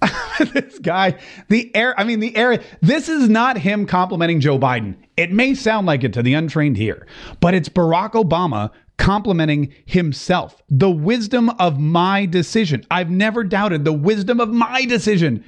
this 0.52 0.78
guy, 0.78 1.18
the 1.48 1.74
air, 1.74 1.98
I 1.98 2.04
mean, 2.04 2.20
the 2.20 2.34
air, 2.34 2.62
this 2.80 3.08
is 3.08 3.28
not 3.28 3.58
him 3.58 3.86
complimenting 3.86 4.40
Joe 4.40 4.58
Biden. 4.58 4.96
It 5.16 5.32
may 5.32 5.54
sound 5.54 5.86
like 5.86 6.04
it 6.04 6.12
to 6.14 6.22
the 6.22 6.34
untrained 6.34 6.76
here, 6.76 7.06
but 7.40 7.54
it's 7.54 7.68
Barack 7.68 8.12
Obama 8.12 8.70
complimenting 8.98 9.72
himself. 9.84 10.62
The 10.68 10.90
wisdom 10.90 11.50
of 11.58 11.78
my 11.78 12.26
decision. 12.26 12.84
I've 12.90 13.10
never 13.10 13.44
doubted 13.44 13.84
the 13.84 13.92
wisdom 13.92 14.40
of 14.40 14.50
my 14.50 14.84
decision. 14.84 15.44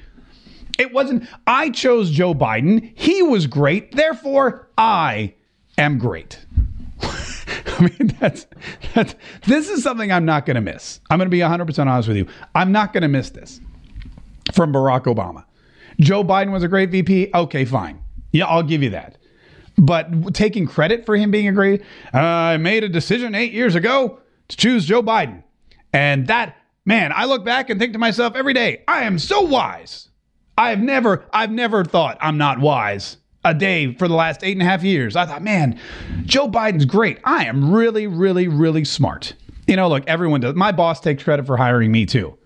It 0.77 0.93
wasn't, 0.93 1.27
I 1.45 1.71
chose 1.71 2.09
Joe 2.09 2.33
Biden. 2.33 2.93
He 2.95 3.21
was 3.21 3.47
great. 3.47 3.95
Therefore, 3.95 4.69
I 4.77 5.33
am 5.77 5.97
great. 5.97 6.39
I 7.01 7.81
mean, 7.81 8.15
that's, 8.19 8.47
that's, 8.93 9.15
this 9.45 9.69
is 9.69 9.83
something 9.83 10.11
I'm 10.11 10.25
not 10.25 10.45
going 10.45 10.55
to 10.55 10.61
miss. 10.61 11.01
I'm 11.09 11.17
going 11.17 11.27
to 11.27 11.31
be 11.31 11.39
100% 11.39 11.87
honest 11.87 12.07
with 12.07 12.17
you. 12.17 12.27
I'm 12.55 12.71
not 12.71 12.93
going 12.93 13.03
to 13.03 13.09
miss 13.09 13.29
this 13.29 13.59
from 14.53 14.73
Barack 14.73 15.03
Obama. 15.03 15.43
Joe 15.99 16.23
Biden 16.23 16.51
was 16.51 16.63
a 16.63 16.67
great 16.67 16.91
VP. 16.91 17.31
Okay, 17.33 17.65
fine. 17.65 18.01
Yeah, 18.31 18.45
I'll 18.45 18.63
give 18.63 18.81
you 18.81 18.91
that. 18.91 19.17
But 19.79 20.33
taking 20.33 20.67
credit 20.67 21.05
for 21.05 21.15
him 21.15 21.31
being 21.31 21.47
a 21.47 21.51
great, 21.53 21.81
uh, 22.13 22.17
I 22.19 22.57
made 22.57 22.83
a 22.83 22.89
decision 22.89 23.33
eight 23.33 23.53
years 23.53 23.75
ago 23.75 24.19
to 24.49 24.57
choose 24.57 24.85
Joe 24.85 25.01
Biden. 25.01 25.43
And 25.93 26.27
that, 26.27 26.57
man, 26.85 27.11
I 27.15 27.25
look 27.25 27.45
back 27.45 27.69
and 27.69 27.79
think 27.79 27.93
to 27.93 27.99
myself 27.99 28.35
every 28.35 28.53
day, 28.53 28.83
I 28.87 29.03
am 29.03 29.17
so 29.17 29.41
wise. 29.41 30.09
I've 30.57 30.81
never, 30.81 31.25
I've 31.31 31.51
never 31.51 31.85
thought 31.85 32.17
I'm 32.19 32.37
not 32.37 32.59
wise 32.59 33.17
a 33.45 33.53
day 33.53 33.93
for 33.93 34.07
the 34.07 34.15
last 34.15 34.43
eight 34.43 34.51
and 34.51 34.61
a 34.61 34.65
half 34.65 34.83
years. 34.83 35.15
I 35.15 35.25
thought, 35.25 35.41
man, 35.41 35.79
Joe 36.25 36.49
Biden's 36.49 36.85
great. 36.85 37.19
I 37.23 37.45
am 37.45 37.71
really, 37.71 38.07
really, 38.07 38.47
really 38.47 38.83
smart. 38.83 39.33
You 39.67 39.77
know, 39.77 39.87
look, 39.87 40.03
everyone 40.07 40.41
does. 40.41 40.55
My 40.55 40.71
boss 40.71 40.99
takes 40.99 41.23
credit 41.23 41.45
for 41.45 41.55
hiring 41.55 41.91
me 41.91 42.05
too. 42.05 42.37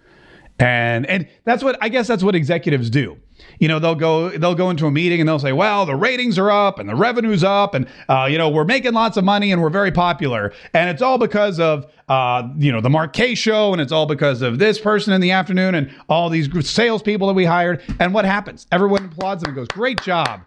And 0.59 1.07
and 1.07 1.27
that's 1.45 1.63
what 1.63 1.77
I 1.81 1.89
guess 1.89 2.07
that's 2.07 2.23
what 2.23 2.35
executives 2.35 2.91
do. 2.91 3.17
You 3.59 3.67
know, 3.67 3.79
they'll 3.79 3.95
go 3.95 4.29
they'll 4.29 4.55
go 4.55 4.69
into 4.69 4.85
a 4.87 4.91
meeting 4.91 5.19
and 5.19 5.27
they'll 5.27 5.39
say, 5.39 5.53
"Well, 5.53 5.85
the 5.85 5.95
ratings 5.95 6.37
are 6.37 6.51
up 6.51 6.79
and 6.79 6.87
the 6.87 6.95
revenue's 6.95 7.43
up, 7.43 7.73
and 7.73 7.87
uh, 8.09 8.27
you 8.29 8.37
know 8.37 8.49
we're 8.49 8.65
making 8.65 8.93
lots 8.93 9.17
of 9.17 9.23
money 9.23 9.51
and 9.51 9.61
we're 9.61 9.69
very 9.69 9.91
popular, 9.91 10.53
and 10.73 10.89
it's 10.89 11.01
all 11.01 11.17
because 11.17 11.59
of 11.59 11.85
uh, 12.09 12.47
you 12.57 12.71
know 12.71 12.81
the 12.81 12.89
Mark 12.89 13.13
Kaye 13.13 13.35
show, 13.35 13.73
and 13.73 13.81
it's 13.81 13.91
all 13.91 14.05
because 14.05 14.41
of 14.41 14.59
this 14.59 14.79
person 14.79 15.13
in 15.13 15.21
the 15.21 15.31
afternoon 15.31 15.75
and 15.75 15.91
all 16.09 16.29
these 16.29 16.49
salespeople 16.67 17.27
that 17.27 17.33
we 17.33 17.45
hired." 17.45 17.81
And 17.99 18.13
what 18.13 18.25
happens? 18.25 18.67
Everyone 18.71 19.05
applauds 19.05 19.43
them 19.43 19.49
and 19.49 19.55
goes, 19.55 19.67
"Great 19.69 20.01
job! 20.01 20.41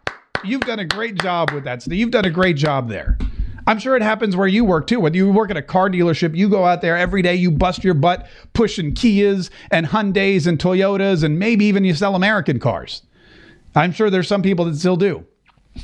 You've 0.45 0.63
done 0.63 0.79
a 0.79 0.85
great 0.85 1.21
job 1.21 1.51
with 1.53 1.65
that. 1.65 1.87
You've 1.87 2.11
done 2.11 2.25
a 2.25 2.31
great 2.31 2.57
job 2.57 2.89
there." 2.89 3.19
I'm 3.67 3.79
sure 3.81 3.97
it 3.97 4.03
happens 4.03 4.37
where 4.37 4.47
you 4.47 4.65
work 4.65 4.87
too. 4.87 5.01
When 5.01 5.15
you 5.15 5.31
work 5.31 5.51
at 5.51 5.57
a 5.57 5.63
car 5.63 5.91
dealership, 5.91 6.37
you 6.37 6.49
go 6.49 6.65
out 6.65 6.83
there 6.83 6.97
every 6.97 7.21
day, 7.21 7.35
you 7.35 7.51
bust 7.51 7.83
your 7.83 7.95
butt 7.95 8.29
pushing 8.53 8.95
Kias 8.95 9.51
and 9.71 9.87
Hyundais 9.87 10.47
and 10.47 10.59
Toyotas, 10.59 11.25
and 11.25 11.39
maybe 11.39 11.65
even 11.65 11.85
you 11.85 11.95
sell 11.95 12.15
American 12.15 12.61
cars. 12.61 13.03
I'm 13.75 13.93
sure 13.93 14.09
there's 14.09 14.29
some 14.29 14.43
people 14.43 14.65
that 14.67 14.77
still 14.77 14.97
do. 14.97 15.27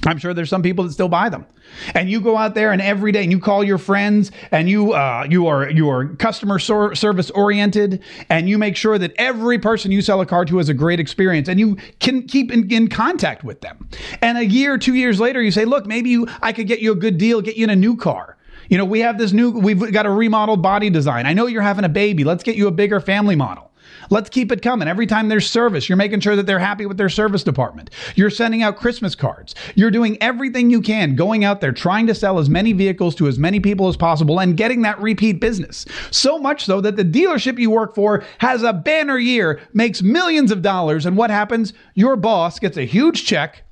I'm 0.07 0.19
sure 0.19 0.35
there's 0.35 0.51
some 0.51 0.63
people 0.63 0.85
that 0.85 0.93
still 0.93 1.09
buy 1.09 1.29
them. 1.29 1.47
And 1.95 2.11
you 2.11 2.21
go 2.21 2.37
out 2.37 2.55
there 2.55 2.73
and 2.73 2.83
every 2.83 3.13
day 3.13 3.23
and 3.23 3.33
you 3.33 3.39
call 3.39 3.65
your 3.65 3.79
friends 3.79 4.31
and 4.51 4.69
you 4.69 4.93
uh, 4.93 5.27
you 5.29 5.47
are 5.47 5.71
you 5.71 5.89
are 5.89 6.09
customer 6.17 6.59
sor- 6.59 6.95
service 6.95 7.31
oriented 7.31 8.03
and 8.29 8.49
you 8.49 8.59
make 8.59 8.77
sure 8.77 8.99
that 8.99 9.13
every 9.17 9.59
person 9.59 9.91
you 9.91 10.03
sell 10.03 10.21
a 10.21 10.27
car 10.27 10.45
to 10.45 10.59
has 10.59 10.69
a 10.69 10.75
great 10.75 11.01
experience 11.01 11.49
and 11.49 11.59
you 11.59 11.77
can 12.01 12.27
keep 12.27 12.53
in, 12.53 12.71
in 12.71 12.89
contact 12.89 13.45
with 13.45 13.61
them. 13.61 13.89
And 14.21 14.39
a 14.39 14.45
year, 14.45 14.79
two 14.79 14.95
years 14.95 15.21
later, 15.21 15.41
you 15.43 15.51
say, 15.51 15.65
look, 15.65 15.87
maybe 15.87 16.11
you, 16.11 16.29
I 16.43 16.53
could 16.53 16.67
get 16.67 16.81
you 16.81 16.93
a 16.93 16.97
good 16.97 17.19
deal, 17.19 17.41
get 17.41 17.57
you 17.57 17.65
in 17.65 17.71
a 17.71 17.77
new 17.77 17.97
car. 17.97 18.37
You 18.69 18.79
know, 18.79 18.85
we 18.85 19.01
have 19.01 19.19
this 19.19 19.33
new, 19.33 19.51
we've 19.51 19.93
got 19.93 20.07
a 20.07 20.11
remodeled 20.11 20.63
body 20.63 20.89
design. 20.89 21.27
I 21.27 21.33
know 21.33 21.47
you're 21.47 21.63
having 21.63 21.85
a 21.85 21.91
baby. 21.91 22.25
Let's 22.25 22.43
get 22.43 22.57
you 22.57 22.69
a 22.69 22.71
bigger 22.71 23.01
family 23.01 23.37
model. 23.37 23.72
Let's 24.11 24.31
keep 24.31 24.53
it 24.53 24.63
coming. 24.63 24.89
Every 24.89 25.07
time 25.07 25.29
there's 25.29 25.49
service, 25.49 25.89
you're 25.89 25.97
making 25.97 26.21
sure 26.21 26.37
that 26.37 26.47
they're 26.47 26.59
happy 26.59 26.87
with 26.87 26.97
their 26.97 27.09
service 27.09 27.43
department. 27.43 27.91
You're 28.15 28.31
sending 28.31 28.63
out 28.63 28.77
Christmas 28.77 29.15
cards. 29.15 29.55
You're 29.75 29.91
doing 29.91 30.19
everything 30.21 30.71
you 30.71 30.81
can, 30.81 31.15
going 31.15 31.45
out 31.45 31.61
there 31.61 31.73
trying 31.73 32.07
to 32.07 32.15
sell 32.15 32.39
as 32.39 32.49
many 32.49 32.73
vehicles 32.73 33.15
to 33.17 33.29
as 33.29 33.39
many 33.39 33.61
people 33.61 33.89
as 33.89 33.97
possible 33.97 34.41
and 34.41 34.57
getting 34.57 34.83
that 34.83 35.01
repeat 35.01 35.41
business. 35.41 35.87
So 36.11 36.39
much 36.39 36.65
so 36.65 36.81
that 36.81 36.97
the 36.97 37.05
dealership 37.05 37.59
you 37.59 37.71
work 37.71 37.95
for 37.95 38.25
has 38.39 38.63
a 38.63 38.73
banner 38.73 39.19
year, 39.19 39.61
makes 39.73 40.03
millions 40.03 40.51
of 40.51 40.63
dollars, 40.63 41.07
and 41.07 41.17
what 41.17 41.31
happens? 41.31 41.73
Your 41.95 42.17
boss 42.17 42.59
gets 42.59 42.77
a 42.77 42.85
huge 42.85 43.25
check 43.25 43.63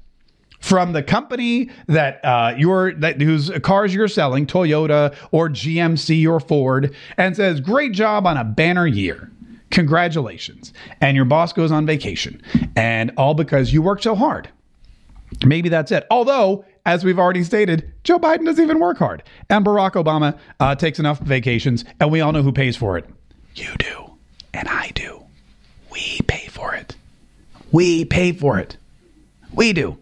from 0.61 0.93
the 0.93 1.03
company 1.03 1.71
that 1.87 2.25
uh, 2.25 2.55
you're 2.57 2.93
that 2.95 3.21
whose 3.21 3.51
cars 3.63 3.95
you're 3.95 4.09
selling, 4.09 4.47
Toyota 4.47 5.15
or 5.33 5.49
GMC 5.49 6.29
or 6.31 6.39
Ford, 6.39 6.95
and 7.17 7.35
says, 7.35 7.61
"Great 7.61 7.93
job 7.93 8.27
on 8.27 8.37
a 8.37 8.45
banner 8.45 8.87
year." 8.87 9.31
Congratulations. 9.71 10.73
And 11.01 11.17
your 11.17 11.25
boss 11.25 11.53
goes 11.53 11.71
on 11.71 11.87
vacation. 11.87 12.43
And 12.77 13.13
all 13.17 13.35
because 13.35 13.73
you 13.73 13.83
worked 13.83 14.03
so 14.03 14.15
hard. 14.15 14.49
Maybe 15.45 15.69
that's 15.69 15.93
it. 15.93 16.07
Although, 16.11 16.65
as 16.85 17.05
we've 17.05 17.19
already 17.19 17.45
stated, 17.45 17.93
Joe 18.05 18.19
Biden 18.19 18.45
doesn't 18.45 18.63
even 18.63 18.81
work 18.81 18.99
hard. 18.99 19.23
And 19.49 19.65
Barack 19.65 19.93
Obama 19.93 20.39
uh, 20.59 20.75
takes 20.75 20.99
enough 20.99 21.21
vacations. 21.21 21.85
And 22.01 22.11
we 22.11 22.21
all 22.21 22.33
know 22.33 22.43
who 22.43 22.53
pays 22.53 22.77
for 22.77 22.99
it. 22.99 23.07
You 23.55 23.71
do. 23.79 24.13
And 24.53 24.69
I 24.69 24.91
do. 24.95 25.23
We 25.91 26.19
pay 26.27 26.47
for 26.49 26.75
it. 26.75 26.97
We 27.73 28.05
pay 28.05 28.33
for 28.33 28.59
it. 28.59 28.77
We 29.53 29.73
do. 29.73 29.99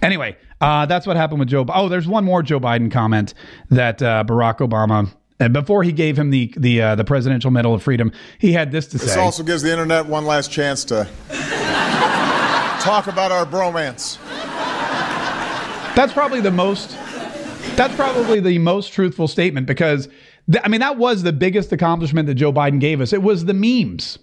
Anyway, 0.00 0.36
uh, 0.60 0.86
that's 0.86 1.06
what 1.06 1.16
happened 1.16 1.40
with 1.40 1.48
Joe. 1.48 1.64
Oh, 1.68 1.88
there's 1.88 2.08
one 2.08 2.24
more 2.24 2.42
Joe 2.42 2.60
Biden 2.60 2.90
comment 2.90 3.34
that 3.70 4.02
uh, 4.02 4.24
Barack 4.26 4.58
Obama 4.58 5.12
and 5.42 5.52
before 5.52 5.82
he 5.82 5.92
gave 5.92 6.18
him 6.18 6.30
the 6.30 6.52
the 6.56 6.80
uh, 6.80 6.94
the 6.94 7.04
Presidential 7.04 7.50
Medal 7.50 7.74
of 7.74 7.82
Freedom, 7.82 8.12
he 8.38 8.52
had 8.52 8.70
this 8.70 8.86
to 8.86 8.98
This 8.98 9.02
say. 9.02 9.06
This 9.08 9.16
also 9.16 9.42
gives 9.42 9.62
the 9.62 9.70
internet 9.70 10.06
one 10.06 10.24
last 10.24 10.50
chance 10.50 10.84
to 10.84 11.08
talk 12.80 13.06
about 13.06 13.32
our 13.32 13.44
bromance. 13.44 14.18
That's 15.94 16.12
probably 16.12 16.40
the 16.40 16.50
most. 16.50 16.96
That's 17.76 17.94
probably 17.94 18.40
the 18.40 18.58
most 18.58 18.92
truthful 18.92 19.28
statement 19.28 19.66
because 19.66 20.08
th- 20.50 20.62
I 20.64 20.68
mean 20.68 20.80
that 20.80 20.96
was 20.96 21.22
the 21.22 21.32
biggest 21.32 21.72
accomplishment 21.72 22.26
that 22.28 22.34
Joe 22.34 22.52
Biden 22.52 22.80
gave 22.80 23.00
us. 23.00 23.12
It 23.12 23.22
was 23.22 23.44
the 23.44 23.54
memes. 23.54 24.18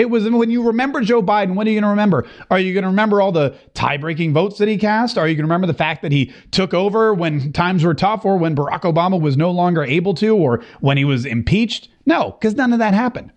It 0.00 0.08
was 0.08 0.26
when 0.30 0.50
you 0.50 0.62
remember 0.62 1.02
Joe 1.02 1.22
Biden, 1.22 1.56
what 1.56 1.66
are 1.66 1.70
you 1.70 1.76
going 1.76 1.82
to 1.84 1.90
remember? 1.90 2.26
Are 2.50 2.58
you 2.58 2.72
going 2.72 2.84
to 2.84 2.88
remember 2.88 3.20
all 3.20 3.32
the 3.32 3.54
tie 3.74 3.98
breaking 3.98 4.32
votes 4.32 4.56
that 4.56 4.66
he 4.66 4.78
cast? 4.78 5.18
Are 5.18 5.28
you 5.28 5.34
going 5.34 5.42
to 5.42 5.52
remember 5.52 5.66
the 5.66 5.74
fact 5.74 6.00
that 6.00 6.10
he 6.10 6.32
took 6.52 6.72
over 6.72 7.12
when 7.12 7.52
times 7.52 7.84
were 7.84 7.92
tough 7.92 8.24
or 8.24 8.38
when 8.38 8.56
Barack 8.56 8.80
Obama 8.80 9.20
was 9.20 9.36
no 9.36 9.50
longer 9.50 9.84
able 9.84 10.14
to 10.14 10.34
or 10.34 10.62
when 10.80 10.96
he 10.96 11.04
was 11.04 11.26
impeached? 11.26 11.90
No, 12.06 12.30
because 12.30 12.54
none 12.54 12.72
of 12.72 12.78
that 12.78 12.94
happened. 12.94 13.30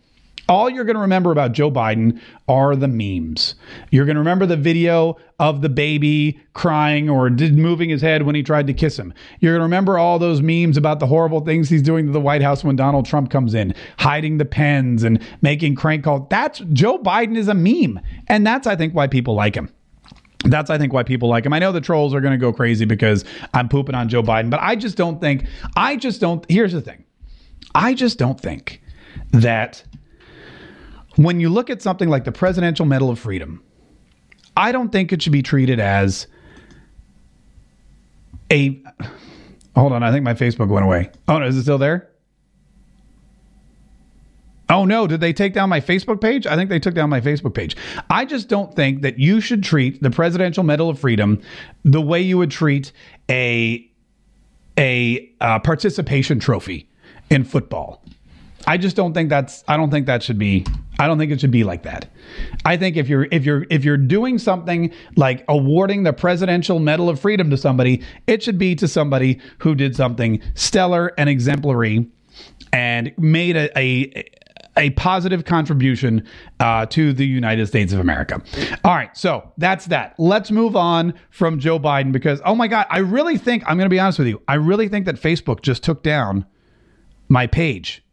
All 0.50 0.70
you're 0.70 0.84
going 0.84 0.96
to 0.96 1.02
remember 1.02 1.32
about 1.32 1.54
Joe 1.54 1.72
Biden 1.72 2.20
are 2.50 2.76
the 2.76 2.88
memes. 2.88 3.56
You're 3.92 4.06
going 4.06 4.16
to 4.16 4.20
remember 4.20 4.46
the 4.46 4.58
video 4.58 5.18
of 5.40 5.62
the 5.62 5.70
baby 5.70 6.40
crying 6.54 7.10
or 7.10 7.30
did 7.30 7.58
moving 7.58 7.90
his 7.90 8.02
head 8.02 8.24
when 8.24 8.36
he 8.36 8.44
tried 8.44 8.68
to 8.68 8.74
kiss 8.74 9.00
him. 9.00 9.14
You're 9.40 9.54
going 9.54 9.62
to 9.62 9.64
remember 9.64 9.98
all 9.98 10.20
those 10.20 10.42
memes 10.42 10.76
about 10.76 11.00
the 11.00 11.08
horrible 11.08 11.40
things 11.40 11.70
he's 11.70 11.82
doing 11.82 12.08
to 12.08 12.12
the 12.12 12.20
White 12.20 12.42
House 12.42 12.64
when 12.64 12.76
Donald 12.76 13.06
Trump 13.06 13.32
comes 13.32 13.54
in, 13.54 13.74
hiding 13.98 14.38
the 14.38 14.46
pens 14.46 15.04
and 15.04 15.22
making 15.42 15.76
crank 15.76 16.04
calls. 16.04 16.28
That's 16.30 16.60
Joe 16.74 16.98
Biden 16.98 17.38
is 17.38 17.48
a 17.48 17.54
meme. 17.54 18.02
And 18.28 18.46
that's, 18.46 18.68
I 18.68 18.76
think, 18.76 18.94
why 18.94 19.08
people 19.08 19.36
like 19.36 19.56
him. 19.56 19.74
That's, 20.44 20.70
I 20.70 20.78
think, 20.78 20.92
why 20.92 21.04
people 21.04 21.30
like 21.30 21.46
him. 21.46 21.54
I 21.54 21.60
know 21.60 21.72
the 21.72 21.80
trolls 21.80 22.14
are 22.14 22.20
going 22.20 22.34
to 22.34 22.38
go 22.38 22.52
crazy 22.52 22.84
because 22.84 23.24
I'm 23.54 23.70
pooping 23.70 23.96
on 23.96 24.10
Joe 24.10 24.22
Biden, 24.22 24.50
but 24.50 24.60
I 24.60 24.76
just 24.76 24.98
don't 24.98 25.22
think, 25.22 25.46
I 25.78 25.96
just 25.96 26.20
don't, 26.20 26.46
here's 26.50 26.74
the 26.74 26.82
thing. 26.82 27.06
I 27.74 27.94
just 27.94 28.20
don't 28.20 28.40
think 28.40 28.82
that 29.32 29.84
when 31.16 31.40
you 31.40 31.50
look 31.50 31.70
at 31.70 31.82
something 31.82 32.10
like 32.10 32.24
the 32.24 32.32
Presidential 32.32 32.86
Medal 32.86 33.10
of 33.10 33.20
Freedom, 33.20 33.64
I 34.56 34.72
don't 34.72 34.92
think 34.92 35.12
it 35.12 35.22
should 35.22 35.34
be 35.34 35.44
treated 35.44 35.80
as 35.80 36.28
a. 38.52 38.82
Hold 39.76 39.94
on, 39.94 40.04
I 40.04 40.12
think 40.12 40.24
my 40.24 40.34
Facebook 40.34 40.68
went 40.68 40.86
away. 40.86 41.10
Oh 41.28 41.40
no, 41.40 41.46
is 41.46 41.58
it 41.58 41.64
still 41.64 41.78
there? 41.78 42.10
Oh 44.70 44.86
no, 44.86 45.08
did 45.08 45.20
they 45.20 45.34
take 45.34 45.54
down 45.54 45.70
my 45.70 45.82
Facebook 45.82 46.22
page? 46.22 46.48
I 46.48 46.56
think 46.56 46.70
they 46.70 46.80
took 46.80 46.94
down 46.94 47.10
my 47.10 47.22
Facebook 47.22 47.54
page. 47.54 47.76
I 48.10 48.26
just 48.26 48.48
don't 48.48 48.74
think 48.76 49.02
that 49.02 49.20
you 49.20 49.42
should 49.42 49.64
treat 49.64 50.02
the 50.02 50.10
Presidential 50.10 50.64
Medal 50.64 50.90
of 50.90 51.00
Freedom 51.00 51.42
the 51.84 52.02
way 52.02 52.22
you 52.22 52.38
would 52.38 52.52
treat 52.52 52.92
a 53.30 53.88
a 54.78 55.32
uh, 55.42 55.60
participation 55.60 56.40
trophy 56.40 56.90
in 57.30 57.44
football. 57.44 58.04
I 58.66 58.78
just 58.78 58.96
don't 58.96 59.14
think 59.14 59.30
that's 59.30 59.64
I 59.68 59.78
don't 59.78 59.92
think 59.92 60.06
that 60.08 60.24
should 60.24 60.40
be 60.40 60.66
I 61.00 61.08
don't 61.08 61.18
think 61.18 61.32
it 61.32 61.42
should 61.42 61.52
be 61.52 61.64
like 61.64 61.84
that. 61.84 62.08
I 62.66 62.78
think 62.78 62.98
if 62.98 63.10
you're 63.10 63.28
if 63.32 63.46
you're 63.46 63.66
if 63.70 63.84
you're 63.84 63.98
doing 63.98 64.38
something 64.38 64.94
like 65.16 65.44
awarding 65.48 66.04
the 66.04 66.14
Presidential 66.14 66.80
Medal 66.80 67.10
of 67.10 67.20
Freedom 67.20 67.50
to 67.50 67.58
somebody, 67.58 68.02
it 68.28 68.44
should 68.44 68.58
be 68.58 68.76
to 68.76 68.88
somebody 68.88 69.40
who 69.60 69.76
did 69.76 69.96
something 69.96 70.42
stellar 70.54 71.12
and 71.18 71.30
exemplary 71.30 72.10
and 72.72 73.14
made 73.18 73.56
a, 73.56 73.78
a 73.78 74.24
a 74.76 74.90
positive 74.92 75.46
contribution 75.46 76.26
uh, 76.60 76.86
to 76.88 77.14
the 77.14 77.26
United 77.26 77.68
States 77.68 77.94
of 77.94 78.00
America. 78.00 78.42
All 78.84 78.96
right, 78.96 79.16
so 79.16 79.52
that's 79.58 79.86
that. 79.88 80.16
Let's 80.18 80.52
move 80.52 80.76
on 80.76 81.14
from 81.30 81.60
Joe 81.60 81.80
Biden 81.80 82.12
because, 82.12 82.42
oh 82.44 82.56
my 82.56 82.68
God, 82.68 82.88
I 82.90 83.00
really 83.00 83.38
think, 83.38 83.64
I'm 83.68 83.78
going 83.78 83.86
to 83.86 83.94
be 83.94 84.00
honest 84.00 84.18
with 84.18 84.28
you, 84.28 84.42
I 84.48 84.56
really 84.56 84.88
think 84.88 85.06
that 85.06 85.16
Facebook 85.16 85.62
just 85.62 85.84
took 85.84 86.02
down 86.02 86.46
my 87.30 87.46
page 87.46 88.04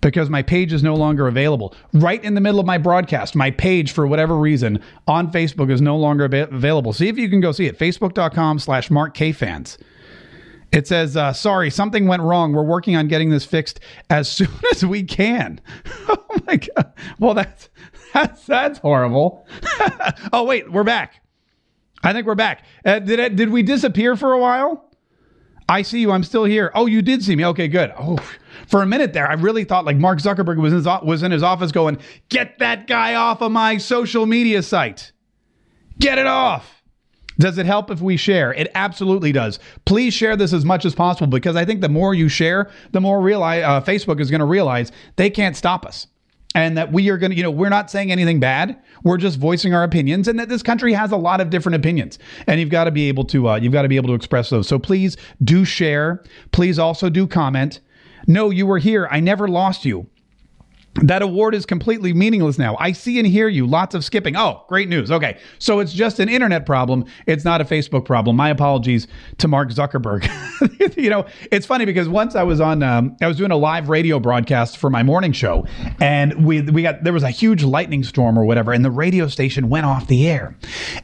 because 0.00 0.30
my 0.30 0.42
page 0.42 0.72
is 0.72 0.82
no 0.82 0.94
longer 0.94 1.26
available. 1.28 1.74
Right 1.92 2.22
in 2.22 2.34
the 2.34 2.40
middle 2.40 2.60
of 2.60 2.66
my 2.66 2.78
broadcast, 2.78 3.34
my 3.36 3.50
page, 3.50 3.92
for 3.92 4.06
whatever 4.06 4.36
reason, 4.36 4.82
on 5.06 5.30
Facebook 5.30 5.70
is 5.70 5.80
no 5.80 5.96
longer 5.96 6.24
available. 6.24 6.92
See 6.92 7.08
if 7.08 7.18
you 7.18 7.28
can 7.28 7.40
go 7.40 7.52
see 7.52 7.66
it. 7.66 7.78
Facebook.com 7.78 8.58
slash 8.58 8.90
Mark 8.90 9.14
Kaye 9.14 9.32
fans. 9.32 9.78
It 10.72 10.86
says, 10.86 11.16
uh, 11.16 11.32
sorry, 11.32 11.68
something 11.68 12.06
went 12.06 12.22
wrong. 12.22 12.52
We're 12.52 12.62
working 12.62 12.94
on 12.96 13.08
getting 13.08 13.30
this 13.30 13.44
fixed 13.44 13.80
as 14.08 14.28
soon 14.30 14.48
as 14.72 14.84
we 14.84 15.02
can. 15.02 15.60
oh 16.08 16.24
my 16.46 16.56
God. 16.56 16.92
Well, 17.18 17.34
that's, 17.34 17.68
that's, 18.14 18.46
that's 18.46 18.78
horrible. 18.78 19.46
oh, 20.32 20.44
wait, 20.44 20.70
we're 20.70 20.84
back. 20.84 21.22
I 22.02 22.12
think 22.12 22.26
we're 22.26 22.34
back. 22.34 22.64
Uh, 22.84 22.98
did 22.98 23.36
did 23.36 23.50
we 23.50 23.62
disappear 23.62 24.16
for 24.16 24.32
a 24.32 24.38
while? 24.38 24.90
I 25.68 25.82
see 25.82 26.00
you. 26.00 26.12
I'm 26.12 26.24
still 26.24 26.44
here. 26.44 26.72
Oh, 26.74 26.86
you 26.86 27.02
did 27.02 27.22
see 27.22 27.36
me. 27.36 27.44
Okay, 27.46 27.68
good. 27.68 27.92
Oh, 27.98 28.18
for 28.66 28.82
a 28.82 28.86
minute 28.86 29.12
there, 29.12 29.28
I 29.28 29.34
really 29.34 29.64
thought 29.64 29.84
like 29.84 29.96
Mark 29.96 30.18
Zuckerberg 30.18 30.60
was 30.60 30.72
in 30.72 30.78
his, 30.78 30.86
was 31.04 31.22
in 31.22 31.32
his 31.32 31.42
office 31.42 31.72
going, 31.72 31.98
"Get 32.28 32.58
that 32.58 32.86
guy 32.86 33.14
off 33.14 33.40
of 33.42 33.52
my 33.52 33.78
social 33.78 34.26
media 34.26 34.62
site. 34.62 35.12
Get 35.98 36.18
it 36.18 36.26
off." 36.26 36.80
Does 37.40 37.56
it 37.56 37.64
help 37.64 37.90
if 37.90 38.02
we 38.02 38.18
share? 38.18 38.52
It 38.52 38.70
absolutely 38.74 39.32
does. 39.32 39.58
Please 39.86 40.12
share 40.12 40.36
this 40.36 40.52
as 40.52 40.64
much 40.64 40.84
as 40.84 40.94
possible 40.94 41.26
because 41.26 41.56
I 41.56 41.64
think 41.64 41.80
the 41.80 41.88
more 41.88 42.12
you 42.12 42.28
share, 42.28 42.70
the 42.92 43.00
more 43.00 43.20
realize 43.22 43.64
uh, 43.64 43.80
Facebook 43.80 44.20
is 44.20 44.30
going 44.30 44.40
to 44.40 44.46
realize 44.46 44.92
they 45.16 45.30
can't 45.30 45.56
stop 45.56 45.86
us. 45.86 46.06
And 46.54 46.76
that 46.76 46.92
we 46.92 47.08
are 47.10 47.16
going 47.16 47.30
to, 47.30 47.36
you 47.36 47.44
know, 47.44 47.50
we're 47.50 47.68
not 47.70 47.90
saying 47.90 48.10
anything 48.10 48.40
bad. 48.40 48.76
We're 49.04 49.16
just 49.16 49.38
voicing 49.38 49.72
our 49.72 49.84
opinions, 49.84 50.26
and 50.26 50.38
that 50.40 50.48
this 50.48 50.64
country 50.64 50.92
has 50.92 51.12
a 51.12 51.16
lot 51.16 51.40
of 51.40 51.48
different 51.48 51.76
opinions, 51.76 52.18
and 52.48 52.58
you've 52.58 52.70
got 52.70 52.84
to 52.84 52.90
be 52.90 53.08
able 53.08 53.24
to, 53.26 53.50
uh, 53.50 53.56
you've 53.56 53.72
got 53.72 53.82
to 53.82 53.88
be 53.88 53.94
able 53.96 54.08
to 54.08 54.14
express 54.14 54.50
those. 54.50 54.66
So 54.66 54.76
please 54.76 55.16
do 55.44 55.64
share. 55.64 56.24
Please 56.50 56.76
also 56.78 57.08
do 57.08 57.28
comment. 57.28 57.78
No, 58.26 58.50
you 58.50 58.66
were 58.66 58.78
here. 58.78 59.08
I 59.10 59.20
never 59.20 59.48
lost 59.48 59.84
you. 59.84 60.06
That 60.94 61.22
award 61.22 61.54
is 61.54 61.64
completely 61.66 62.12
meaningless 62.12 62.58
now. 62.58 62.76
I 62.80 62.92
see 62.92 63.18
and 63.18 63.26
hear 63.26 63.46
you. 63.48 63.64
Lots 63.64 63.94
of 63.94 64.04
skipping. 64.04 64.36
Oh, 64.36 64.64
great 64.68 64.88
news. 64.88 65.10
Okay. 65.10 65.38
So 65.60 65.78
it's 65.78 65.92
just 65.92 66.18
an 66.18 66.28
internet 66.28 66.66
problem. 66.66 67.04
It's 67.26 67.44
not 67.44 67.60
a 67.60 67.64
Facebook 67.64 68.04
problem. 68.04 68.34
My 68.34 68.50
apologies 68.50 69.06
to 69.38 69.46
Mark 69.46 69.70
Zuckerberg. 69.70 70.28
you 70.96 71.08
know, 71.08 71.26
it's 71.52 71.64
funny 71.64 71.84
because 71.84 72.08
once 72.08 72.34
I 72.34 72.42
was 72.42 72.60
on, 72.60 72.82
um, 72.82 73.16
I 73.20 73.28
was 73.28 73.36
doing 73.36 73.52
a 73.52 73.56
live 73.56 73.88
radio 73.88 74.18
broadcast 74.18 74.78
for 74.78 74.90
my 74.90 75.04
morning 75.04 75.32
show 75.32 75.64
and 76.00 76.44
we, 76.44 76.60
we 76.62 76.82
got, 76.82 77.04
there 77.04 77.12
was 77.12 77.22
a 77.22 77.30
huge 77.30 77.62
lightning 77.62 78.02
storm 78.02 78.36
or 78.36 78.44
whatever, 78.44 78.72
and 78.72 78.84
the 78.84 78.90
radio 78.90 79.28
station 79.28 79.68
went 79.68 79.86
off 79.86 80.08
the 80.08 80.28
air. 80.28 80.56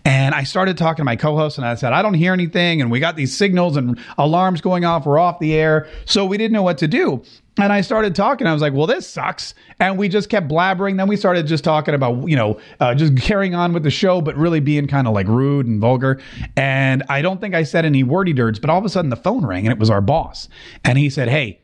And 0.05 0.35
I 0.35 0.43
started 0.43 0.77
talking 0.77 1.03
to 1.03 1.05
my 1.05 1.17
co 1.17 1.37
host 1.37 1.59
and 1.59 1.67
I 1.67 1.77
said, 1.77 1.93
I 1.93 2.03
don't 2.03 2.15
hear 2.15 2.33
anything. 2.33 2.81
And 2.81 2.91
we 2.91 2.99
got 2.99 3.15
these 3.15 3.37
signals 3.37 3.77
and 3.77 3.99
alarms 4.19 4.61
going 4.61 4.85
off. 4.85 5.07
We're 5.07 5.19
off 5.19 5.39
the 5.39 5.55
air. 5.55 5.89
So 6.07 6.25
we 6.25 6.39
didn't 6.39 6.53
know 6.53 6.63
what 6.65 6.79
to 6.79 6.89
do. 6.89 7.23
And 7.59 7.73
I 7.73 7.81
started 7.81 8.15
talking. 8.15 8.47
I 8.47 8.53
was 8.53 8.61
like, 8.61 8.75
well, 8.75 8.87
this 8.87 9.07
sucks. 9.07 9.55
And 9.81 9.97
we 9.97 10.09
just 10.09 10.29
kept 10.29 10.47
blabbering. 10.47 10.99
Then 10.99 11.09
we 11.09 11.17
started 11.17 11.47
just 11.47 11.65
talking 11.65 11.95
about, 11.95 12.29
you 12.29 12.37
know, 12.37 12.61
uh, 12.81 12.95
just 12.95 13.17
carrying 13.17 13.55
on 13.55 13.73
with 13.73 13.83
the 13.83 13.91
show, 13.91 14.21
but 14.21 14.37
really 14.37 14.61
being 14.61 14.87
kind 14.87 15.07
of 15.07 15.15
like 15.15 15.27
rude 15.27 15.67
and 15.67 15.81
vulgar. 15.81 16.21
And 16.57 17.03
I 17.09 17.23
don't 17.23 17.41
think 17.41 17.55
I 17.55 17.63
said 17.63 17.85
any 17.85 18.03
wordy 18.03 18.35
dirts, 18.35 18.59
but 18.59 18.69
all 18.69 18.79
of 18.79 18.85
a 18.85 18.89
sudden 18.89 19.11
the 19.11 19.17
phone 19.17 19.47
rang 19.47 19.67
and 19.67 19.73
it 19.73 19.79
was 19.79 19.89
our 19.89 20.03
boss. 20.03 20.49
And 20.85 20.99
he 20.99 21.09
said, 21.09 21.29
hey, 21.29 21.61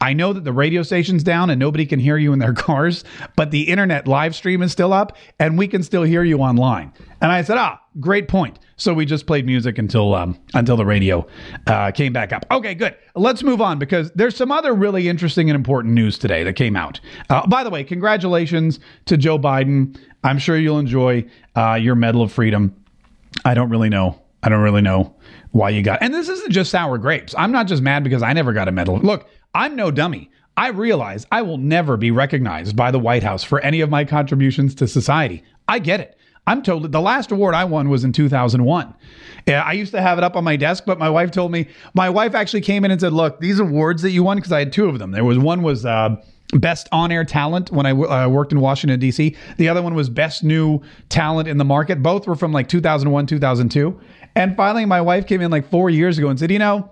I 0.00 0.14
know 0.14 0.32
that 0.32 0.44
the 0.44 0.52
radio 0.52 0.82
station's 0.82 1.22
down 1.22 1.50
and 1.50 1.58
nobody 1.58 1.84
can 1.84 1.98
hear 1.98 2.16
you 2.16 2.32
in 2.32 2.38
their 2.38 2.52
cars, 2.54 3.04
but 3.36 3.50
the 3.50 3.62
internet 3.62 4.08
live 4.08 4.34
stream 4.34 4.62
is 4.62 4.72
still 4.72 4.92
up 4.92 5.16
and 5.38 5.58
we 5.58 5.68
can 5.68 5.82
still 5.82 6.02
hear 6.02 6.22
you 6.22 6.38
online. 6.38 6.92
And 7.20 7.30
I 7.30 7.42
said, 7.42 7.58
ah, 7.58 7.80
great 7.98 8.28
point. 8.28 8.58
So 8.76 8.94
we 8.94 9.04
just 9.04 9.26
played 9.26 9.44
music 9.44 9.76
until 9.76 10.14
um, 10.14 10.38
until 10.54 10.78
the 10.78 10.86
radio 10.86 11.26
uh, 11.66 11.90
came 11.90 12.14
back 12.14 12.32
up. 12.32 12.46
Okay, 12.50 12.74
good. 12.74 12.96
Let's 13.14 13.42
move 13.42 13.60
on 13.60 13.78
because 13.78 14.10
there's 14.12 14.34
some 14.34 14.50
other 14.50 14.72
really 14.72 15.06
interesting 15.06 15.50
and 15.50 15.54
important 15.54 15.92
news 15.92 16.18
today 16.18 16.44
that 16.44 16.54
came 16.54 16.76
out. 16.76 16.98
Uh, 17.28 17.46
by 17.46 17.62
the 17.62 17.68
way, 17.68 17.84
congratulations 17.84 18.80
to 19.04 19.18
Joe 19.18 19.38
Biden. 19.38 19.98
I'm 20.24 20.38
sure 20.38 20.56
you'll 20.56 20.78
enjoy 20.78 21.26
uh, 21.54 21.74
your 21.74 21.94
Medal 21.94 22.22
of 22.22 22.32
Freedom. 22.32 22.74
I 23.44 23.52
don't 23.52 23.68
really 23.68 23.90
know. 23.90 24.20
I 24.42 24.48
don't 24.48 24.62
really 24.62 24.80
know 24.80 25.14
why 25.50 25.70
you 25.70 25.82
got. 25.82 26.02
And 26.02 26.14
this 26.14 26.28
isn't 26.28 26.50
just 26.50 26.70
sour 26.70 26.96
grapes. 26.96 27.34
I'm 27.36 27.52
not 27.52 27.66
just 27.66 27.82
mad 27.82 28.02
because 28.04 28.22
I 28.22 28.32
never 28.32 28.54
got 28.54 28.68
a 28.68 28.72
medal. 28.72 28.98
Look, 28.98 29.28
I'm 29.54 29.76
no 29.76 29.90
dummy. 29.90 30.30
I 30.56 30.68
realize 30.68 31.26
I 31.32 31.42
will 31.42 31.58
never 31.58 31.96
be 31.96 32.10
recognized 32.10 32.76
by 32.76 32.90
the 32.90 32.98
White 32.98 33.22
House 33.22 33.42
for 33.42 33.60
any 33.60 33.80
of 33.80 33.90
my 33.90 34.04
contributions 34.04 34.74
to 34.76 34.86
society. 34.86 35.42
I 35.68 35.78
get 35.78 36.00
it. 36.00 36.16
I'm 36.46 36.62
told 36.62 36.90
the 36.90 37.00
last 37.00 37.30
award 37.30 37.54
I 37.54 37.64
won 37.64 37.88
was 37.88 38.02
in 38.04 38.12
2001. 38.12 38.94
Yeah, 39.46 39.62
I 39.62 39.72
used 39.72 39.92
to 39.92 40.00
have 40.00 40.18
it 40.18 40.24
up 40.24 40.36
on 40.36 40.44
my 40.44 40.56
desk, 40.56 40.84
but 40.86 40.98
my 40.98 41.08
wife 41.08 41.30
told 41.30 41.52
me 41.52 41.68
my 41.94 42.10
wife 42.10 42.34
actually 42.34 42.62
came 42.62 42.84
in 42.84 42.90
and 42.90 43.00
said, 43.00 43.12
"Look, 43.12 43.40
these 43.40 43.58
awards 43.60 44.02
that 44.02 44.10
you 44.10 44.22
won 44.22 44.36
because 44.38 44.52
I 44.52 44.58
had 44.58 44.72
two 44.72 44.86
of 44.86 44.98
them. 44.98 45.12
There 45.12 45.24
was 45.24 45.38
one 45.38 45.62
was 45.62 45.84
uh, 45.84 46.16
best 46.54 46.88
on-air 46.92 47.24
talent 47.24 47.70
when 47.70 47.86
I 47.86 47.90
w- 47.90 48.10
uh, 48.10 48.28
worked 48.28 48.52
in 48.52 48.60
Washington 48.60 48.98
D.C. 48.98 49.36
The 49.58 49.68
other 49.68 49.82
one 49.82 49.94
was 49.94 50.08
best 50.08 50.42
new 50.42 50.80
talent 51.08 51.46
in 51.46 51.58
the 51.58 51.64
market. 51.64 52.02
Both 52.02 52.26
were 52.26 52.36
from 52.36 52.52
like 52.52 52.68
2001, 52.68 53.26
2002. 53.26 54.00
And 54.34 54.56
finally, 54.56 54.86
my 54.86 55.00
wife 55.00 55.26
came 55.26 55.40
in 55.40 55.50
like 55.50 55.70
four 55.70 55.88
years 55.90 56.18
ago 56.18 56.28
and 56.28 56.38
said, 56.38 56.50
"You 56.50 56.58
know." 56.58 56.90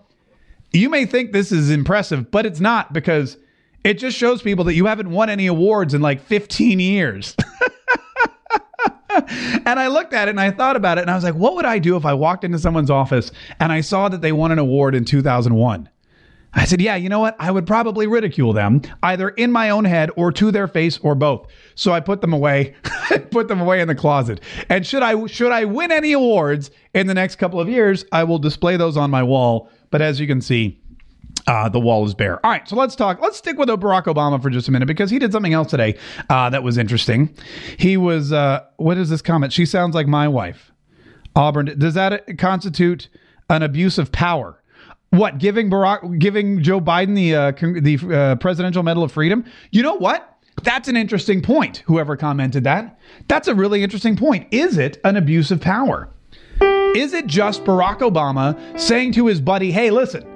You 0.72 0.90
may 0.90 1.06
think 1.06 1.32
this 1.32 1.50
is 1.50 1.70
impressive, 1.70 2.30
but 2.30 2.44
it's 2.46 2.60
not 2.60 2.92
because 2.92 3.36
it 3.84 3.94
just 3.94 4.16
shows 4.16 4.42
people 4.42 4.64
that 4.64 4.74
you 4.74 4.86
haven't 4.86 5.10
won 5.10 5.30
any 5.30 5.46
awards 5.46 5.94
in 5.94 6.02
like 6.02 6.20
15 6.22 6.78
years. 6.80 7.34
and 9.10 9.80
I 9.80 9.86
looked 9.86 10.12
at 10.12 10.28
it 10.28 10.32
and 10.32 10.40
I 10.40 10.50
thought 10.50 10.76
about 10.76 10.98
it 10.98 11.02
and 11.02 11.10
I 11.10 11.14
was 11.14 11.24
like, 11.24 11.34
what 11.34 11.54
would 11.54 11.64
I 11.64 11.78
do 11.78 11.96
if 11.96 12.04
I 12.04 12.12
walked 12.14 12.44
into 12.44 12.58
someone's 12.58 12.90
office 12.90 13.30
and 13.60 13.72
I 13.72 13.80
saw 13.80 14.08
that 14.08 14.20
they 14.20 14.32
won 14.32 14.52
an 14.52 14.58
award 14.58 14.94
in 14.94 15.04
2001? 15.04 15.88
I 16.54 16.64
said, 16.64 16.80
yeah, 16.80 16.96
you 16.96 17.08
know 17.08 17.20
what? 17.20 17.36
I 17.38 17.50
would 17.50 17.66
probably 17.66 18.06
ridicule 18.06 18.52
them 18.52 18.80
either 19.02 19.28
in 19.30 19.52
my 19.52 19.70
own 19.70 19.84
head 19.84 20.10
or 20.16 20.32
to 20.32 20.50
their 20.50 20.66
face 20.66 20.98
or 20.98 21.14
both. 21.14 21.46
So 21.74 21.92
I 21.92 22.00
put 22.00 22.20
them 22.20 22.32
away, 22.32 22.74
put 23.30 23.48
them 23.48 23.60
away 23.60 23.80
in 23.80 23.88
the 23.88 23.94
closet. 23.94 24.40
And 24.68 24.86
should 24.86 25.02
I 25.02 25.26
should 25.26 25.52
I 25.52 25.66
win 25.66 25.92
any 25.92 26.12
awards 26.12 26.70
in 26.94 27.06
the 27.06 27.14
next 27.14 27.36
couple 27.36 27.60
of 27.60 27.68
years, 27.68 28.04
I 28.12 28.24
will 28.24 28.38
display 28.38 28.76
those 28.76 28.96
on 28.96 29.10
my 29.10 29.22
wall 29.22 29.70
but 29.90 30.02
as 30.02 30.20
you 30.20 30.26
can 30.26 30.40
see, 30.40 30.80
uh, 31.46 31.68
the 31.68 31.80
wall 31.80 32.04
is 32.04 32.14
bare. 32.14 32.44
All 32.44 32.52
right, 32.52 32.68
so 32.68 32.76
let's 32.76 32.94
talk. 32.94 33.20
Let's 33.20 33.38
stick 33.38 33.58
with 33.58 33.68
Barack 33.68 34.04
Obama 34.04 34.40
for 34.40 34.50
just 34.50 34.68
a 34.68 34.72
minute 34.72 34.86
because 34.86 35.10
he 35.10 35.18
did 35.18 35.32
something 35.32 35.54
else 35.54 35.70
today 35.70 35.96
uh, 36.28 36.50
that 36.50 36.62
was 36.62 36.76
interesting. 36.76 37.34
He 37.78 37.96
was, 37.96 38.32
uh, 38.32 38.64
what 38.76 38.98
is 38.98 39.08
this 39.08 39.22
comment? 39.22 39.52
She 39.52 39.64
sounds 39.64 39.94
like 39.94 40.06
my 40.06 40.28
wife. 40.28 40.72
Auburn, 41.34 41.78
does 41.78 41.94
that 41.94 42.38
constitute 42.38 43.08
an 43.48 43.62
abuse 43.62 43.98
of 43.98 44.12
power? 44.12 44.62
What 45.10 45.38
giving 45.38 45.70
Barack, 45.70 46.18
giving 46.18 46.62
Joe 46.62 46.80
Biden 46.80 47.14
the 47.14 47.34
uh, 47.34 47.52
the 47.80 48.14
uh, 48.14 48.36
Presidential 48.36 48.82
Medal 48.82 49.02
of 49.02 49.12
Freedom? 49.12 49.44
You 49.70 49.82
know 49.82 49.94
what? 49.94 50.36
That's 50.64 50.88
an 50.88 50.96
interesting 50.96 51.40
point. 51.40 51.78
Whoever 51.86 52.16
commented 52.16 52.64
that, 52.64 52.98
that's 53.26 53.48
a 53.48 53.54
really 53.54 53.82
interesting 53.82 54.16
point. 54.16 54.48
Is 54.50 54.76
it 54.76 55.00
an 55.04 55.16
abuse 55.16 55.50
of 55.50 55.60
power? 55.60 56.10
Is 56.96 57.12
it 57.12 57.26
just 57.26 57.64
Barack 57.64 57.98
Obama 57.98 58.78
saying 58.78 59.12
to 59.12 59.26
his 59.26 59.40
buddy, 59.40 59.70
hey, 59.70 59.90
listen, 59.90 60.26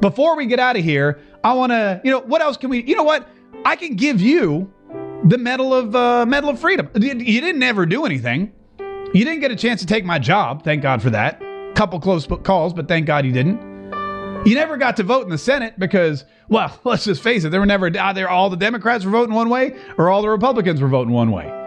before 0.00 0.36
we 0.36 0.46
get 0.46 0.60
out 0.60 0.76
of 0.76 0.84
here, 0.84 1.20
I 1.44 1.54
want 1.54 1.72
to, 1.72 2.00
you 2.04 2.10
know, 2.10 2.20
what 2.20 2.42
else 2.42 2.56
can 2.56 2.70
we, 2.70 2.82
you 2.82 2.96
know 2.96 3.02
what? 3.02 3.28
I 3.64 3.76
can 3.76 3.94
give 3.94 4.20
you 4.20 4.72
the 5.24 5.38
Medal 5.38 5.72
of 5.72 5.94
uh, 5.96 6.26
Medal 6.26 6.50
of 6.50 6.60
Freedom. 6.60 6.88
You 6.94 7.40
didn't 7.40 7.62
ever 7.62 7.86
do 7.86 8.04
anything. 8.04 8.52
You 8.78 9.24
didn't 9.24 9.40
get 9.40 9.50
a 9.50 9.56
chance 9.56 9.80
to 9.80 9.86
take 9.86 10.04
my 10.04 10.18
job. 10.18 10.64
Thank 10.64 10.82
God 10.82 11.02
for 11.02 11.10
that. 11.10 11.42
Couple 11.74 11.98
close 12.00 12.26
calls, 12.42 12.72
but 12.72 12.88
thank 12.88 13.06
God 13.06 13.24
you 13.24 13.32
didn't. 13.32 13.60
You 14.44 14.54
never 14.54 14.76
got 14.76 14.96
to 14.96 15.02
vote 15.04 15.24
in 15.24 15.30
the 15.30 15.38
Senate 15.38 15.78
because, 15.78 16.24
well, 16.48 16.78
let's 16.84 17.04
just 17.04 17.22
face 17.22 17.44
it, 17.44 17.50
there 17.50 17.60
were 17.60 17.66
never 17.66 17.96
either 17.96 18.28
all 18.28 18.50
the 18.50 18.56
Democrats 18.56 19.04
were 19.04 19.10
voting 19.10 19.34
one 19.34 19.48
way 19.48 19.76
or 19.98 20.10
all 20.10 20.22
the 20.22 20.28
Republicans 20.28 20.80
were 20.80 20.88
voting 20.88 21.12
one 21.12 21.30
way. 21.30 21.61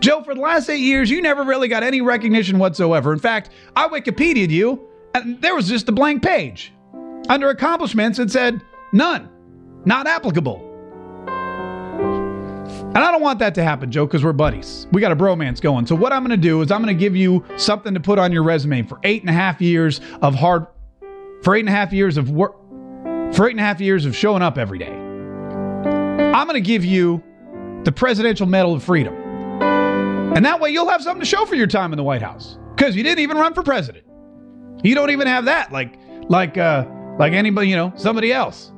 Joe, 0.00 0.22
for 0.22 0.34
the 0.34 0.40
last 0.40 0.68
eight 0.68 0.80
years, 0.80 1.10
you 1.10 1.22
never 1.22 1.42
really 1.42 1.68
got 1.68 1.82
any 1.82 2.00
recognition 2.00 2.58
whatsoever. 2.58 3.12
In 3.12 3.18
fact, 3.18 3.50
I 3.74 3.88
Wikipedia'd 3.88 4.50
you, 4.50 4.88
and 5.14 5.40
there 5.40 5.54
was 5.54 5.68
just 5.68 5.88
a 5.88 5.92
blank 5.92 6.22
page. 6.22 6.72
Under 7.28 7.48
accomplishments, 7.48 8.18
it 8.18 8.30
said 8.30 8.60
none, 8.92 9.30
not 9.84 10.06
applicable. 10.06 10.70
And 12.94 12.98
I 12.98 13.10
don't 13.10 13.22
want 13.22 13.40
that 13.40 13.54
to 13.56 13.62
happen, 13.64 13.90
Joe, 13.90 14.06
because 14.06 14.22
we're 14.22 14.32
buddies. 14.32 14.86
We 14.92 15.00
got 15.00 15.10
a 15.10 15.16
bromance 15.16 15.60
going. 15.60 15.86
So, 15.86 15.96
what 15.96 16.12
I'm 16.12 16.22
going 16.22 16.30
to 16.30 16.36
do 16.36 16.60
is 16.62 16.70
I'm 16.70 16.80
going 16.82 16.94
to 16.94 16.98
give 16.98 17.16
you 17.16 17.44
something 17.56 17.92
to 17.94 18.00
put 18.00 18.18
on 18.18 18.30
your 18.30 18.44
resume 18.44 18.82
for 18.82 19.00
eight 19.02 19.22
and 19.22 19.30
a 19.30 19.32
half 19.32 19.60
years 19.60 20.00
of 20.22 20.34
hard, 20.34 20.66
for 21.42 21.56
eight 21.56 21.60
and 21.60 21.68
a 21.68 21.72
half 21.72 21.92
years 21.92 22.16
of 22.16 22.30
work, 22.30 22.54
for 23.34 23.48
eight 23.48 23.52
and 23.52 23.60
a 23.60 23.64
half 23.64 23.80
years 23.80 24.04
of 24.04 24.14
showing 24.14 24.42
up 24.42 24.58
every 24.58 24.78
day. 24.78 24.92
I'm 24.92 26.46
going 26.46 26.54
to 26.54 26.60
give 26.60 26.84
you 26.84 27.22
the 27.82 27.90
Presidential 27.90 28.46
Medal 28.46 28.74
of 28.74 28.82
Freedom. 28.84 29.23
And 30.34 30.44
that 30.44 30.60
way 30.60 30.70
you'll 30.70 30.88
have 30.88 31.02
something 31.02 31.20
to 31.20 31.26
show 31.26 31.46
for 31.46 31.54
your 31.54 31.66
time 31.66 31.92
in 31.92 31.96
the 31.96 32.02
White 32.02 32.22
House 32.22 32.58
because 32.74 32.96
you 32.96 33.02
didn't 33.02 33.20
even 33.20 33.36
run 33.36 33.54
for 33.54 33.62
president. 33.62 34.04
You 34.82 34.94
don't 34.94 35.10
even 35.10 35.26
have 35.26 35.44
that 35.46 35.72
like 35.72 35.98
like 36.28 36.58
uh 36.58 36.84
like 37.18 37.32
anybody, 37.32 37.68
you 37.68 37.76
know, 37.76 37.92
somebody 37.96 38.32
else. 38.32 38.72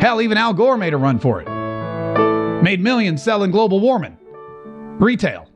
Hell, 0.00 0.20
even 0.20 0.38
Al 0.38 0.54
Gore 0.54 0.76
made 0.76 0.94
a 0.94 0.96
run 0.96 1.18
for 1.18 1.42
it. 1.42 2.62
Made 2.62 2.80
millions 2.80 3.22
selling 3.22 3.50
global 3.50 3.80
warming. 3.80 4.16
Retail. 5.00 5.48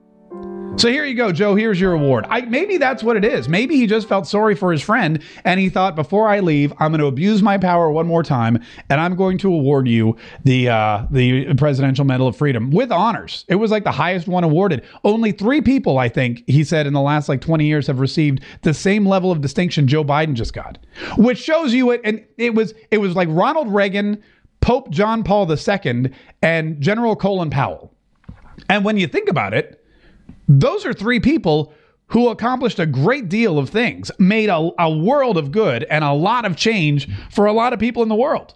So 0.76 0.90
here 0.90 1.06
you 1.06 1.14
go, 1.14 1.32
Joe. 1.32 1.54
Here's 1.54 1.80
your 1.80 1.94
award. 1.94 2.26
I, 2.28 2.42
maybe 2.42 2.76
that's 2.76 3.02
what 3.02 3.16
it 3.16 3.24
is. 3.24 3.48
Maybe 3.48 3.76
he 3.76 3.86
just 3.86 4.06
felt 4.06 4.26
sorry 4.26 4.54
for 4.54 4.70
his 4.70 4.82
friend 4.82 5.22
and 5.42 5.58
he 5.58 5.70
thought, 5.70 5.96
before 5.96 6.28
I 6.28 6.40
leave, 6.40 6.70
I'm 6.78 6.90
going 6.90 7.00
to 7.00 7.06
abuse 7.06 7.42
my 7.42 7.56
power 7.56 7.90
one 7.90 8.06
more 8.06 8.22
time 8.22 8.62
and 8.90 9.00
I'm 9.00 9.16
going 9.16 9.38
to 9.38 9.48
award 9.48 9.88
you 9.88 10.18
the 10.44 10.68
uh, 10.68 11.06
the 11.10 11.54
Presidential 11.54 12.04
Medal 12.04 12.28
of 12.28 12.36
Freedom 12.36 12.70
with 12.70 12.92
honors. 12.92 13.46
It 13.48 13.54
was 13.54 13.70
like 13.70 13.84
the 13.84 13.90
highest 13.90 14.28
one 14.28 14.44
awarded. 14.44 14.84
Only 15.02 15.32
three 15.32 15.62
people, 15.62 15.96
I 15.96 16.10
think, 16.10 16.44
he 16.46 16.62
said, 16.62 16.86
in 16.86 16.92
the 16.92 17.00
last 17.00 17.30
like 17.30 17.40
20 17.40 17.64
years 17.64 17.86
have 17.86 17.98
received 17.98 18.42
the 18.60 18.74
same 18.74 19.06
level 19.06 19.32
of 19.32 19.40
distinction 19.40 19.88
Joe 19.88 20.04
Biden 20.04 20.34
just 20.34 20.52
got, 20.52 20.76
which 21.16 21.38
shows 21.38 21.72
you 21.72 21.90
it. 21.92 22.02
And 22.04 22.22
it 22.36 22.54
was 22.54 22.74
it 22.90 22.98
was 22.98 23.16
like 23.16 23.28
Ronald 23.30 23.72
Reagan, 23.72 24.22
Pope 24.60 24.90
John 24.90 25.24
Paul 25.24 25.50
II, 25.50 26.12
and 26.42 26.78
General 26.82 27.16
Colin 27.16 27.48
Powell. 27.48 27.94
And 28.68 28.84
when 28.84 28.98
you 28.98 29.06
think 29.06 29.30
about 29.30 29.54
it 29.54 29.82
those 30.48 30.84
are 30.84 30.92
three 30.92 31.20
people 31.20 31.72
who 32.08 32.28
accomplished 32.28 32.78
a 32.78 32.86
great 32.86 33.28
deal 33.28 33.58
of 33.58 33.68
things, 33.68 34.10
made 34.18 34.48
a, 34.48 34.70
a, 34.78 34.90
world 34.90 35.36
of 35.36 35.50
good 35.50 35.84
and 35.84 36.04
a 36.04 36.12
lot 36.12 36.44
of 36.44 36.56
change 36.56 37.08
for 37.30 37.46
a 37.46 37.52
lot 37.52 37.72
of 37.72 37.80
people 37.80 38.02
in 38.02 38.08
the 38.08 38.14
world. 38.14 38.54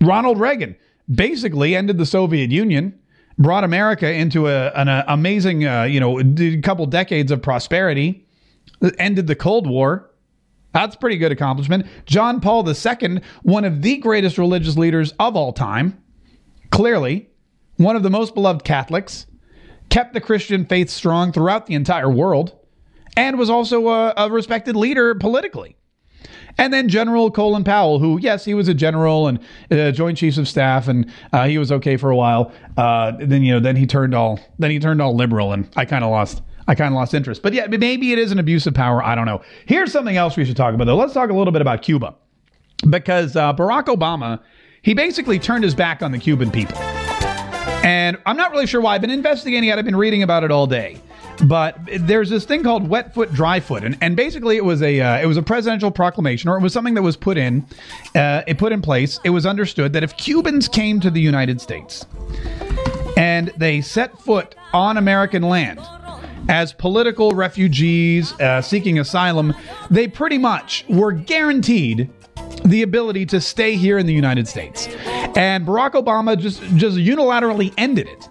Ronald 0.00 0.40
Reagan 0.40 0.74
basically 1.12 1.76
ended 1.76 1.98
the 1.98 2.06
Soviet 2.06 2.50
Union, 2.50 2.98
brought 3.38 3.62
America 3.62 4.12
into 4.12 4.48
a, 4.48 4.70
an 4.70 4.88
a, 4.88 5.04
amazing, 5.06 5.64
uh, 5.64 5.84
you 5.84 6.00
know, 6.00 6.20
couple 6.62 6.86
decades 6.86 7.30
of 7.30 7.40
prosperity, 7.40 8.26
ended 8.98 9.28
the 9.28 9.36
Cold 9.36 9.68
War. 9.68 10.10
That's 10.72 10.96
pretty 10.96 11.18
good 11.18 11.30
accomplishment. 11.30 11.86
John 12.06 12.40
Paul 12.40 12.68
II, 12.68 13.20
one 13.42 13.64
of 13.64 13.82
the 13.82 13.98
greatest 13.98 14.38
religious 14.38 14.76
leaders 14.76 15.12
of 15.20 15.36
all 15.36 15.52
time, 15.52 16.02
clearly 16.70 17.28
one 17.76 17.94
of 17.94 18.02
the 18.02 18.10
most 18.10 18.34
beloved 18.34 18.64
Catholics 18.64 19.26
kept 19.90 20.14
the 20.14 20.20
Christian 20.20 20.64
faith 20.64 20.90
strong 20.90 21.32
throughout 21.32 21.66
the 21.66 21.74
entire 21.74 22.10
world, 22.10 22.58
and 23.16 23.38
was 23.38 23.50
also 23.50 23.88
a, 23.88 24.14
a 24.16 24.30
respected 24.30 24.76
leader 24.76 25.14
politically. 25.14 25.76
And 26.58 26.72
then 26.72 26.88
General 26.88 27.30
Colin 27.30 27.64
Powell, 27.64 27.98
who, 27.98 28.18
yes, 28.20 28.44
he 28.44 28.52
was 28.52 28.68
a 28.68 28.74
general 28.74 29.26
and 29.26 29.38
uh, 29.70 29.90
Joint 29.90 30.18
Chiefs 30.18 30.36
of 30.36 30.46
Staff, 30.46 30.86
and 30.86 31.10
uh, 31.32 31.46
he 31.46 31.56
was 31.56 31.72
okay 31.72 31.96
for 31.96 32.10
a 32.10 32.16
while. 32.16 32.52
Uh, 32.76 33.12
then 33.18 33.42
you 33.42 33.54
know, 33.54 33.60
then 33.60 33.74
he 33.74 33.86
turned 33.86 34.14
all, 34.14 34.38
then 34.58 34.70
he 34.70 34.78
turned 34.78 35.00
all 35.00 35.16
liberal, 35.16 35.52
and 35.52 35.68
I 35.76 35.86
kind 35.86 36.04
of 36.04 36.10
lost, 36.10 36.42
I 36.68 36.74
kind 36.74 36.92
of 36.92 36.94
lost 36.94 37.14
interest. 37.14 37.42
But 37.42 37.54
yeah, 37.54 37.66
maybe 37.68 38.12
it 38.12 38.18
is 38.18 38.32
an 38.32 38.38
abuse 38.38 38.66
of 38.66 38.74
power. 38.74 39.02
I 39.02 39.14
don't 39.14 39.26
know. 39.26 39.40
Here's 39.66 39.92
something 39.92 40.16
else 40.16 40.36
we 40.36 40.44
should 40.44 40.56
talk 40.56 40.74
about, 40.74 40.84
though. 40.84 40.96
Let's 40.96 41.14
talk 41.14 41.30
a 41.30 41.34
little 41.34 41.52
bit 41.52 41.62
about 41.62 41.80
Cuba, 41.80 42.14
because 42.88 43.34
uh, 43.34 43.54
Barack 43.54 43.86
Obama, 43.86 44.40
he 44.82 44.92
basically 44.92 45.38
turned 45.38 45.64
his 45.64 45.74
back 45.74 46.02
on 46.02 46.12
the 46.12 46.18
Cuban 46.18 46.50
people. 46.50 46.76
And 47.82 48.16
I'm 48.26 48.36
not 48.36 48.52
really 48.52 48.66
sure 48.66 48.80
why. 48.80 48.94
I've 48.94 49.00
been 49.00 49.10
investigating 49.10 49.68
it. 49.68 49.78
I've 49.78 49.84
been 49.84 49.96
reading 49.96 50.22
about 50.22 50.44
it 50.44 50.50
all 50.50 50.66
day. 50.66 51.00
But 51.44 51.78
there's 51.98 52.30
this 52.30 52.44
thing 52.44 52.62
called 52.62 52.88
wet 52.88 53.14
foot, 53.14 53.32
dry 53.32 53.58
foot, 53.58 53.82
and, 53.84 53.96
and 54.00 54.14
basically 54.14 54.56
it 54.56 54.64
was 54.64 54.82
a 54.82 55.00
uh, 55.00 55.18
it 55.18 55.26
was 55.26 55.36
a 55.36 55.42
presidential 55.42 55.90
proclamation, 55.90 56.48
or 56.48 56.56
it 56.56 56.60
was 56.60 56.72
something 56.72 56.94
that 56.94 57.02
was 57.02 57.16
put 57.16 57.36
in, 57.36 57.66
uh, 58.14 58.42
it 58.46 58.58
put 58.58 58.70
in 58.70 58.82
place. 58.82 59.18
It 59.24 59.30
was 59.30 59.46
understood 59.46 59.92
that 59.94 60.04
if 60.04 60.16
Cubans 60.16 60.68
came 60.68 61.00
to 61.00 61.10
the 61.10 61.20
United 61.20 61.60
States 61.60 62.06
and 63.16 63.48
they 63.56 63.80
set 63.80 64.16
foot 64.20 64.54
on 64.72 64.98
American 64.98 65.42
land 65.42 65.80
as 66.48 66.72
political 66.72 67.32
refugees 67.32 68.32
uh, 68.40 68.60
seeking 68.60 68.98
asylum, 68.98 69.54
they 69.90 70.06
pretty 70.06 70.38
much 70.38 70.84
were 70.88 71.12
guaranteed 71.12 72.10
the 72.64 72.82
ability 72.82 73.26
to 73.26 73.40
stay 73.40 73.74
here 73.74 73.98
in 73.98 74.06
the 74.06 74.14
United 74.14 74.46
States. 74.46 74.88
And 75.34 75.66
Barack 75.66 75.92
Obama 75.92 76.38
just, 76.38 76.60
just 76.76 76.96
unilaterally 76.96 77.72
ended 77.78 78.08
it. 78.08 78.28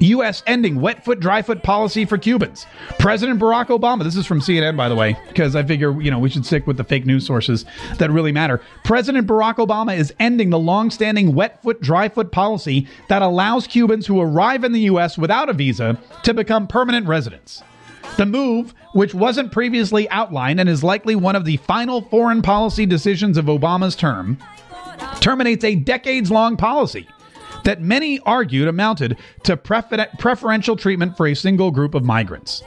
U.S. 0.00 0.42
ending 0.46 0.80
wet 0.80 1.04
foot, 1.04 1.20
dry 1.20 1.42
foot 1.42 1.62
policy 1.62 2.04
for 2.04 2.18
Cubans. 2.18 2.66
President 2.98 3.38
Barack 3.40 3.68
Obama, 3.68 4.02
this 4.02 4.16
is 4.16 4.26
from 4.26 4.40
CNN, 4.40 4.76
by 4.76 4.88
the 4.88 4.94
way, 4.94 5.16
because 5.28 5.54
I 5.54 5.62
figure, 5.62 6.00
you 6.00 6.10
know, 6.10 6.18
we 6.18 6.28
should 6.28 6.44
stick 6.44 6.66
with 6.66 6.76
the 6.76 6.84
fake 6.84 7.06
news 7.06 7.26
sources 7.26 7.64
that 7.98 8.10
really 8.10 8.32
matter. 8.32 8.60
President 8.84 9.26
Barack 9.26 9.56
Obama 9.56 9.96
is 9.96 10.12
ending 10.18 10.50
the 10.50 10.58
long-standing 10.58 11.34
wet 11.34 11.62
foot, 11.62 11.80
dry 11.80 12.08
foot 12.08 12.32
policy 12.32 12.86
that 13.08 13.22
allows 13.22 13.66
Cubans 13.66 14.06
who 14.06 14.20
arrive 14.20 14.64
in 14.64 14.72
the 14.72 14.80
U.S. 14.82 15.16
without 15.16 15.48
a 15.48 15.52
visa 15.52 15.98
to 16.24 16.34
become 16.34 16.66
permanent 16.66 17.06
residents. 17.06 17.62
The 18.16 18.26
move, 18.26 18.74
which 18.92 19.14
wasn't 19.14 19.52
previously 19.52 20.08
outlined 20.10 20.60
and 20.60 20.68
is 20.68 20.84
likely 20.84 21.14
one 21.14 21.36
of 21.36 21.44
the 21.44 21.56
final 21.58 22.02
foreign 22.02 22.42
policy 22.42 22.84
decisions 22.84 23.38
of 23.38 23.46
Obama's 23.46 23.96
term, 23.96 24.38
terminates 25.20 25.64
a 25.64 25.74
decades 25.74 26.30
long 26.30 26.56
policy 26.56 27.06
that 27.64 27.80
many 27.80 28.18
argued 28.20 28.68
amounted 28.68 29.16
to 29.44 29.56
prefer- 29.56 30.08
preferential 30.18 30.76
treatment 30.76 31.16
for 31.16 31.26
a 31.26 31.34
single 31.34 31.70
group 31.70 31.94
of 31.94 32.04
migrants. 32.04 32.62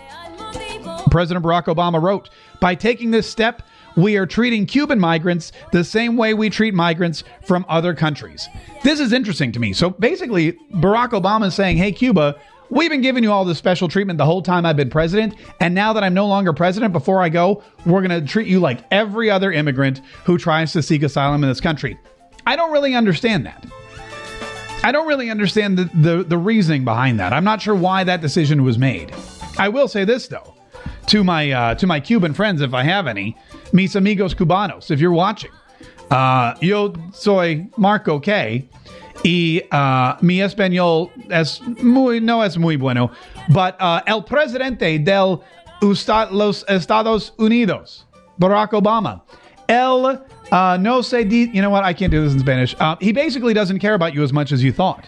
President 1.12 1.46
Barack 1.46 1.66
Obama 1.66 2.02
wrote 2.02 2.30
By 2.60 2.76
taking 2.76 3.12
this 3.12 3.30
step, 3.30 3.62
we 3.96 4.18
are 4.18 4.26
treating 4.26 4.66
Cuban 4.66 5.00
migrants 5.00 5.52
the 5.72 5.84
same 5.84 6.18
way 6.18 6.34
we 6.34 6.50
treat 6.50 6.74
migrants 6.74 7.24
from 7.46 7.66
other 7.70 7.94
countries. 7.94 8.48
This 8.84 9.00
is 9.00 9.14
interesting 9.14 9.52
to 9.54 9.60
me. 9.60 9.74
So 9.74 9.90
basically, 9.92 10.54
Barack 10.74 11.12
Obama 11.12 11.48
is 11.48 11.56
saying, 11.56 11.78
Hey, 11.78 11.92
Cuba, 11.92 12.36
We've 12.72 12.90
been 12.90 13.02
giving 13.02 13.24
you 13.24 13.32
all 13.32 13.46
this 13.46 13.60
special 13.60 13.88
treatment 13.88 14.18
the 14.18 14.26
whole 14.26 14.42
time 14.42 14.66
I've 14.66 14.76
been 14.76 14.90
president, 14.90 15.36
and 15.60 15.76
now 15.76 15.94
that 15.94 16.04
I'm 16.04 16.16
no 16.16 16.26
longer 16.26 16.52
president, 16.52 16.94
before 16.94 17.22
I 17.22 17.30
go, 17.30 17.62
we're 17.86 18.02
going 18.02 18.20
to 18.20 18.28
treat 18.28 18.48
you 18.48 18.60
like 18.60 18.84
every 18.90 19.30
other 19.30 19.52
immigrant 19.52 20.02
who 20.24 20.40
tries 20.40 20.74
to 20.74 20.82
seek 20.82 21.04
asylum 21.04 21.44
in 21.44 21.50
this 21.50 21.62
country. 21.62 21.96
I 22.46 22.56
don't 22.56 22.72
really 22.72 22.94
understand 22.94 23.46
that. 23.46 23.66
I 24.84 24.92
don't 24.92 25.08
really 25.08 25.32
understand 25.32 25.78
the, 25.78 25.90
the, 25.96 26.24
the 26.24 26.38
reasoning 26.38 26.86
behind 26.86 27.20
that. 27.20 27.34
I'm 27.34 27.44
not 27.44 27.62
sure 27.62 27.74
why 27.74 28.04
that 28.04 28.22
decision 28.22 28.64
was 28.64 28.78
made. 28.78 29.14
I 29.58 29.70
will 29.70 29.88
say 29.88 30.06
this 30.06 30.28
though, 30.28 30.54
to 31.08 31.24
my 31.24 31.52
uh, 31.52 31.76
to 31.76 31.88
my 31.88 32.00
Cuban 32.00 32.34
friends, 32.34 32.62
if 32.62 32.74
I 32.74 32.84
have 32.84 33.08
any, 33.08 33.36
mis 33.74 33.96
amigos 33.96 34.36
cubanos, 34.36 34.92
if 34.92 35.00
you're 35.00 35.12
watching, 35.12 35.52
uh, 36.12 36.54
yo 36.62 36.94
soy 37.14 37.68
Marco 37.78 38.20
K 38.20 38.68
y 39.24 39.62
uh, 39.72 40.18
mi 40.22 40.38
español 40.40 41.10
es 41.32 41.62
muy, 41.82 42.20
no 42.20 42.42
es 42.42 42.58
muy 42.58 42.76
bueno, 42.76 43.12
but 43.50 43.76
uh, 43.80 44.02
el 44.06 44.22
presidente 44.22 45.04
del 45.04 45.44
los 45.82 46.64
Estados 46.68 47.32
Unidos, 47.38 48.06
Barack 48.40 48.72
Obama, 48.72 49.22
el 49.70 50.26
uh, 50.52 50.78
no 50.78 51.00
sé, 51.00 51.28
di- 51.28 51.50
you 51.54 51.62
know 51.62 51.70
what, 51.70 51.84
I 51.84 51.94
can't 51.94 52.12
do 52.12 52.22
this 52.24 52.34
in 52.34 52.40
Spanish. 52.40 52.76
Uh, 52.80 52.96
he 53.02 53.12
basically 53.12 53.54
doesn't 53.54 53.80
care 53.80 53.94
about 53.94 54.14
you 54.14 54.24
as 54.24 54.32
much 54.32 54.52
as 54.52 54.64
you 54.64 54.72
thought. 54.72 55.08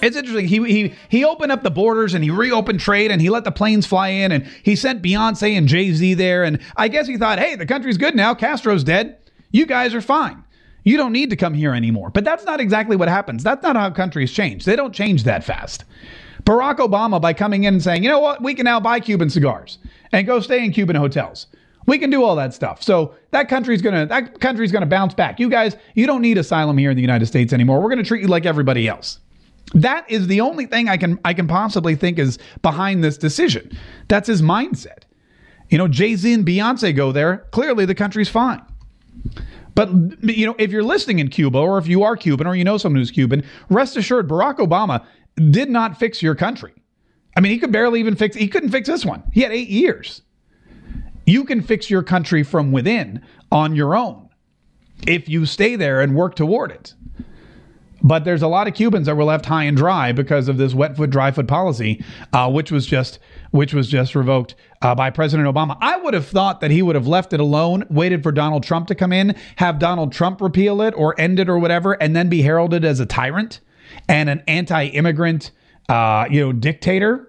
It's 0.00 0.16
interesting. 0.16 0.46
He, 0.46 0.64
he 0.64 0.94
he 1.08 1.24
opened 1.24 1.50
up 1.50 1.62
the 1.62 1.70
borders 1.70 2.14
and 2.14 2.22
he 2.22 2.30
reopened 2.30 2.78
trade 2.78 3.10
and 3.10 3.20
he 3.20 3.30
let 3.30 3.44
the 3.44 3.50
planes 3.50 3.84
fly 3.84 4.08
in 4.08 4.30
and 4.30 4.46
he 4.62 4.76
sent 4.76 5.02
Beyonce 5.02 5.56
and 5.56 5.66
Jay 5.66 5.92
Z 5.92 6.14
there. 6.14 6.44
And 6.44 6.60
I 6.76 6.86
guess 6.88 7.08
he 7.08 7.16
thought, 7.16 7.38
hey, 7.40 7.56
the 7.56 7.66
country's 7.66 7.98
good 7.98 8.14
now. 8.14 8.34
Castro's 8.34 8.84
dead. 8.84 9.18
You 9.50 9.66
guys 9.66 9.94
are 9.94 10.00
fine. 10.00 10.44
You 10.84 10.96
don't 10.96 11.12
need 11.12 11.30
to 11.30 11.36
come 11.36 11.52
here 11.52 11.74
anymore. 11.74 12.10
But 12.10 12.24
that's 12.24 12.44
not 12.44 12.60
exactly 12.60 12.96
what 12.96 13.08
happens. 13.08 13.42
That's 13.42 13.62
not 13.62 13.74
how 13.74 13.90
countries 13.90 14.30
change. 14.32 14.64
They 14.64 14.76
don't 14.76 14.94
change 14.94 15.24
that 15.24 15.42
fast. 15.42 15.84
Barack 16.44 16.76
Obama, 16.76 17.20
by 17.20 17.32
coming 17.32 17.64
in 17.64 17.74
and 17.74 17.82
saying, 17.82 18.02
you 18.04 18.08
know 18.08 18.20
what, 18.20 18.42
we 18.42 18.54
can 18.54 18.64
now 18.64 18.78
buy 18.78 19.00
Cuban 19.00 19.28
cigars 19.28 19.78
and 20.12 20.26
go 20.26 20.38
stay 20.40 20.64
in 20.64 20.72
Cuban 20.72 20.96
hotels. 20.96 21.46
We 21.88 21.96
can 21.96 22.10
do 22.10 22.22
all 22.22 22.36
that 22.36 22.52
stuff. 22.52 22.82
So 22.82 23.14
that 23.30 23.48
country's 23.48 23.80
gonna 23.80 24.04
that 24.04 24.40
country's 24.40 24.70
gonna 24.70 24.84
bounce 24.84 25.14
back. 25.14 25.40
You 25.40 25.48
guys, 25.48 25.74
you 25.94 26.06
don't 26.06 26.20
need 26.20 26.36
asylum 26.36 26.76
here 26.76 26.90
in 26.90 26.96
the 26.96 27.02
United 27.02 27.24
States 27.24 27.50
anymore. 27.50 27.80
We're 27.80 27.88
gonna 27.88 28.04
treat 28.04 28.20
you 28.20 28.28
like 28.28 28.44
everybody 28.44 28.86
else. 28.86 29.20
That 29.72 30.04
is 30.10 30.26
the 30.26 30.42
only 30.42 30.66
thing 30.66 30.90
I 30.90 30.98
can 30.98 31.18
I 31.24 31.32
can 31.32 31.48
possibly 31.48 31.96
think 31.96 32.18
is 32.18 32.38
behind 32.60 33.02
this 33.02 33.16
decision. 33.16 33.72
That's 34.08 34.26
his 34.28 34.42
mindset. 34.42 35.04
You 35.70 35.78
know, 35.78 35.88
Jay 35.88 36.14
Z 36.14 36.30
and 36.30 36.44
Beyonce 36.44 36.94
go 36.94 37.10
there. 37.10 37.46
Clearly, 37.52 37.86
the 37.86 37.94
country's 37.94 38.28
fine. 38.28 38.60
But 39.74 39.88
you 40.22 40.44
know, 40.44 40.56
if 40.58 40.70
you're 40.70 40.82
listening 40.82 41.20
in 41.20 41.28
Cuba, 41.28 41.56
or 41.56 41.78
if 41.78 41.88
you 41.88 42.02
are 42.02 42.18
Cuban, 42.18 42.46
or 42.46 42.54
you 42.54 42.64
know 42.64 42.76
someone 42.76 43.00
who's 43.00 43.10
Cuban, 43.10 43.42
rest 43.70 43.96
assured, 43.96 44.28
Barack 44.28 44.58
Obama 44.58 45.06
did 45.50 45.70
not 45.70 45.98
fix 45.98 46.22
your 46.22 46.34
country. 46.34 46.74
I 47.34 47.40
mean, 47.40 47.50
he 47.50 47.58
could 47.58 47.72
barely 47.72 47.98
even 47.98 48.14
fix. 48.14 48.36
He 48.36 48.46
couldn't 48.46 48.72
fix 48.72 48.88
this 48.88 49.06
one. 49.06 49.22
He 49.32 49.40
had 49.40 49.52
eight 49.52 49.70
years. 49.70 50.20
You 51.28 51.44
can 51.44 51.60
fix 51.60 51.90
your 51.90 52.02
country 52.02 52.42
from 52.42 52.72
within 52.72 53.22
on 53.52 53.76
your 53.76 53.94
own 53.94 54.30
if 55.06 55.28
you 55.28 55.44
stay 55.44 55.76
there 55.76 56.00
and 56.00 56.14
work 56.14 56.34
toward 56.34 56.70
it. 56.70 56.94
But 58.02 58.24
there's 58.24 58.42
a 58.42 58.48
lot 58.48 58.66
of 58.66 58.74
Cubans 58.74 59.06
that 59.06 59.16
were 59.16 59.24
left 59.24 59.44
high 59.44 59.64
and 59.64 59.76
dry 59.76 60.12
because 60.12 60.48
of 60.48 60.56
this 60.56 60.72
wet 60.72 60.96
foot, 60.96 61.10
dry 61.10 61.30
foot 61.30 61.46
policy, 61.46 62.02
uh, 62.32 62.50
which 62.50 62.72
was 62.72 62.86
just 62.86 63.18
which 63.50 63.74
was 63.74 63.88
just 63.88 64.14
revoked 64.14 64.54
uh, 64.80 64.94
by 64.94 65.10
President 65.10 65.46
Obama. 65.52 65.76
I 65.80 65.98
would 65.98 66.14
have 66.14 66.26
thought 66.26 66.60
that 66.60 66.70
he 66.70 66.80
would 66.80 66.94
have 66.94 67.06
left 67.06 67.32
it 67.34 67.40
alone, 67.40 67.84
waited 67.90 68.22
for 68.22 68.32
Donald 68.32 68.62
Trump 68.62 68.86
to 68.86 68.94
come 68.94 69.12
in, 69.12 69.36
have 69.56 69.78
Donald 69.78 70.12
Trump 70.12 70.40
repeal 70.40 70.80
it 70.80 70.94
or 70.96 71.18
end 71.20 71.40
it 71.40 71.50
or 71.50 71.58
whatever, 71.58 71.92
and 71.94 72.16
then 72.16 72.28
be 72.28 72.42
heralded 72.42 72.84
as 72.84 73.00
a 73.00 73.06
tyrant. 73.06 73.60
and 74.08 74.28
an 74.28 74.42
anti-immigrant, 74.46 75.50
uh, 75.88 76.26
you 76.30 76.40
know, 76.40 76.52
dictator 76.52 77.28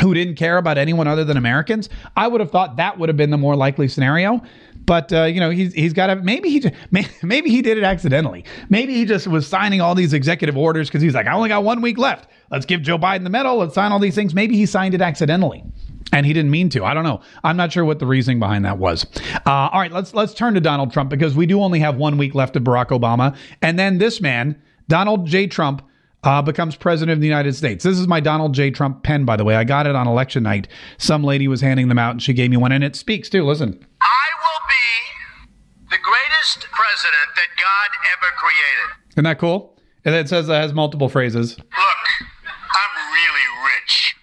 who 0.00 0.14
didn't 0.14 0.36
care 0.36 0.58
about 0.58 0.78
anyone 0.78 1.08
other 1.08 1.24
than 1.24 1.36
Americans, 1.36 1.88
I 2.16 2.28
would 2.28 2.40
have 2.40 2.50
thought 2.50 2.76
that 2.76 2.98
would 2.98 3.08
have 3.08 3.16
been 3.16 3.30
the 3.30 3.38
more 3.38 3.56
likely 3.56 3.88
scenario. 3.88 4.42
But 4.84 5.12
uh, 5.12 5.24
you 5.24 5.40
know, 5.40 5.50
he's 5.50 5.72
he's 5.74 5.92
got 5.92 6.08
to 6.08 6.16
maybe 6.16 6.48
he 6.48 6.62
maybe 7.22 7.50
he 7.50 7.62
did 7.62 7.76
it 7.76 7.84
accidentally. 7.84 8.44
Maybe 8.68 8.94
he 8.94 9.04
just 9.04 9.26
was 9.26 9.46
signing 9.46 9.80
all 9.80 9.94
these 9.94 10.12
executive 10.12 10.56
orders 10.56 10.88
because 10.88 11.02
he's 11.02 11.14
like, 11.14 11.26
I 11.26 11.32
only 11.32 11.48
got 11.48 11.64
one 11.64 11.80
week 11.82 11.98
left. 11.98 12.30
Let's 12.50 12.66
give 12.66 12.82
Joe 12.82 12.98
Biden 12.98 13.24
the 13.24 13.30
medal. 13.30 13.56
Let's 13.56 13.74
sign 13.74 13.90
all 13.90 13.98
these 13.98 14.14
things. 14.14 14.34
Maybe 14.34 14.56
he 14.56 14.66
signed 14.66 14.94
it 14.94 15.00
accidentally 15.00 15.64
and 16.12 16.24
he 16.24 16.32
didn't 16.32 16.50
mean 16.50 16.68
to. 16.70 16.84
I 16.84 16.94
don't 16.94 17.04
know. 17.04 17.20
I'm 17.42 17.56
not 17.56 17.72
sure 17.72 17.84
what 17.84 17.98
the 17.98 18.06
reasoning 18.06 18.38
behind 18.38 18.64
that 18.64 18.78
was. 18.78 19.06
Uh, 19.44 19.50
all 19.72 19.80
right, 19.80 19.92
let's 19.92 20.14
let's 20.14 20.34
turn 20.34 20.54
to 20.54 20.60
Donald 20.60 20.92
Trump 20.92 21.10
because 21.10 21.34
we 21.34 21.46
do 21.46 21.60
only 21.60 21.80
have 21.80 21.96
one 21.96 22.16
week 22.16 22.34
left 22.34 22.56
of 22.56 22.62
Barack 22.62 22.88
Obama, 22.88 23.36
and 23.62 23.78
then 23.78 23.98
this 23.98 24.20
man, 24.20 24.60
Donald 24.88 25.26
J. 25.26 25.46
Trump. 25.46 25.82
Uh, 26.24 26.42
becomes 26.42 26.74
president 26.74 27.14
of 27.14 27.20
the 27.20 27.26
United 27.26 27.54
States. 27.54 27.84
This 27.84 27.98
is 27.98 28.08
my 28.08 28.18
Donald 28.18 28.52
J. 28.52 28.70
Trump 28.72 29.04
pen, 29.04 29.24
by 29.24 29.36
the 29.36 29.44
way. 29.44 29.54
I 29.54 29.62
got 29.62 29.86
it 29.86 29.94
on 29.94 30.08
election 30.08 30.42
night. 30.42 30.66
Some 30.98 31.22
lady 31.22 31.46
was 31.46 31.60
handing 31.60 31.86
them 31.86 31.98
out, 31.98 32.12
and 32.12 32.22
she 32.22 32.32
gave 32.32 32.50
me 32.50 32.56
one, 32.56 32.72
and 32.72 32.82
it 32.82 32.96
speaks 32.96 33.28
too. 33.28 33.44
Listen. 33.44 33.86
I 34.02 34.26
will 34.40 34.66
be 34.66 35.90
the 35.90 35.98
greatest 36.02 36.66
president 36.72 37.30
that 37.36 37.48
God 37.56 37.90
ever 38.16 38.32
created. 38.36 39.12
Isn't 39.12 39.24
that 39.24 39.38
cool? 39.38 39.78
And 40.04 40.14
it 40.14 40.28
says 40.28 40.48
it 40.48 40.52
has 40.52 40.72
multiple 40.72 41.08
phrases. 41.08 41.58
Look, 41.58 41.66
I'm 41.70 42.94
really 43.14 43.46
rich. 43.76 44.16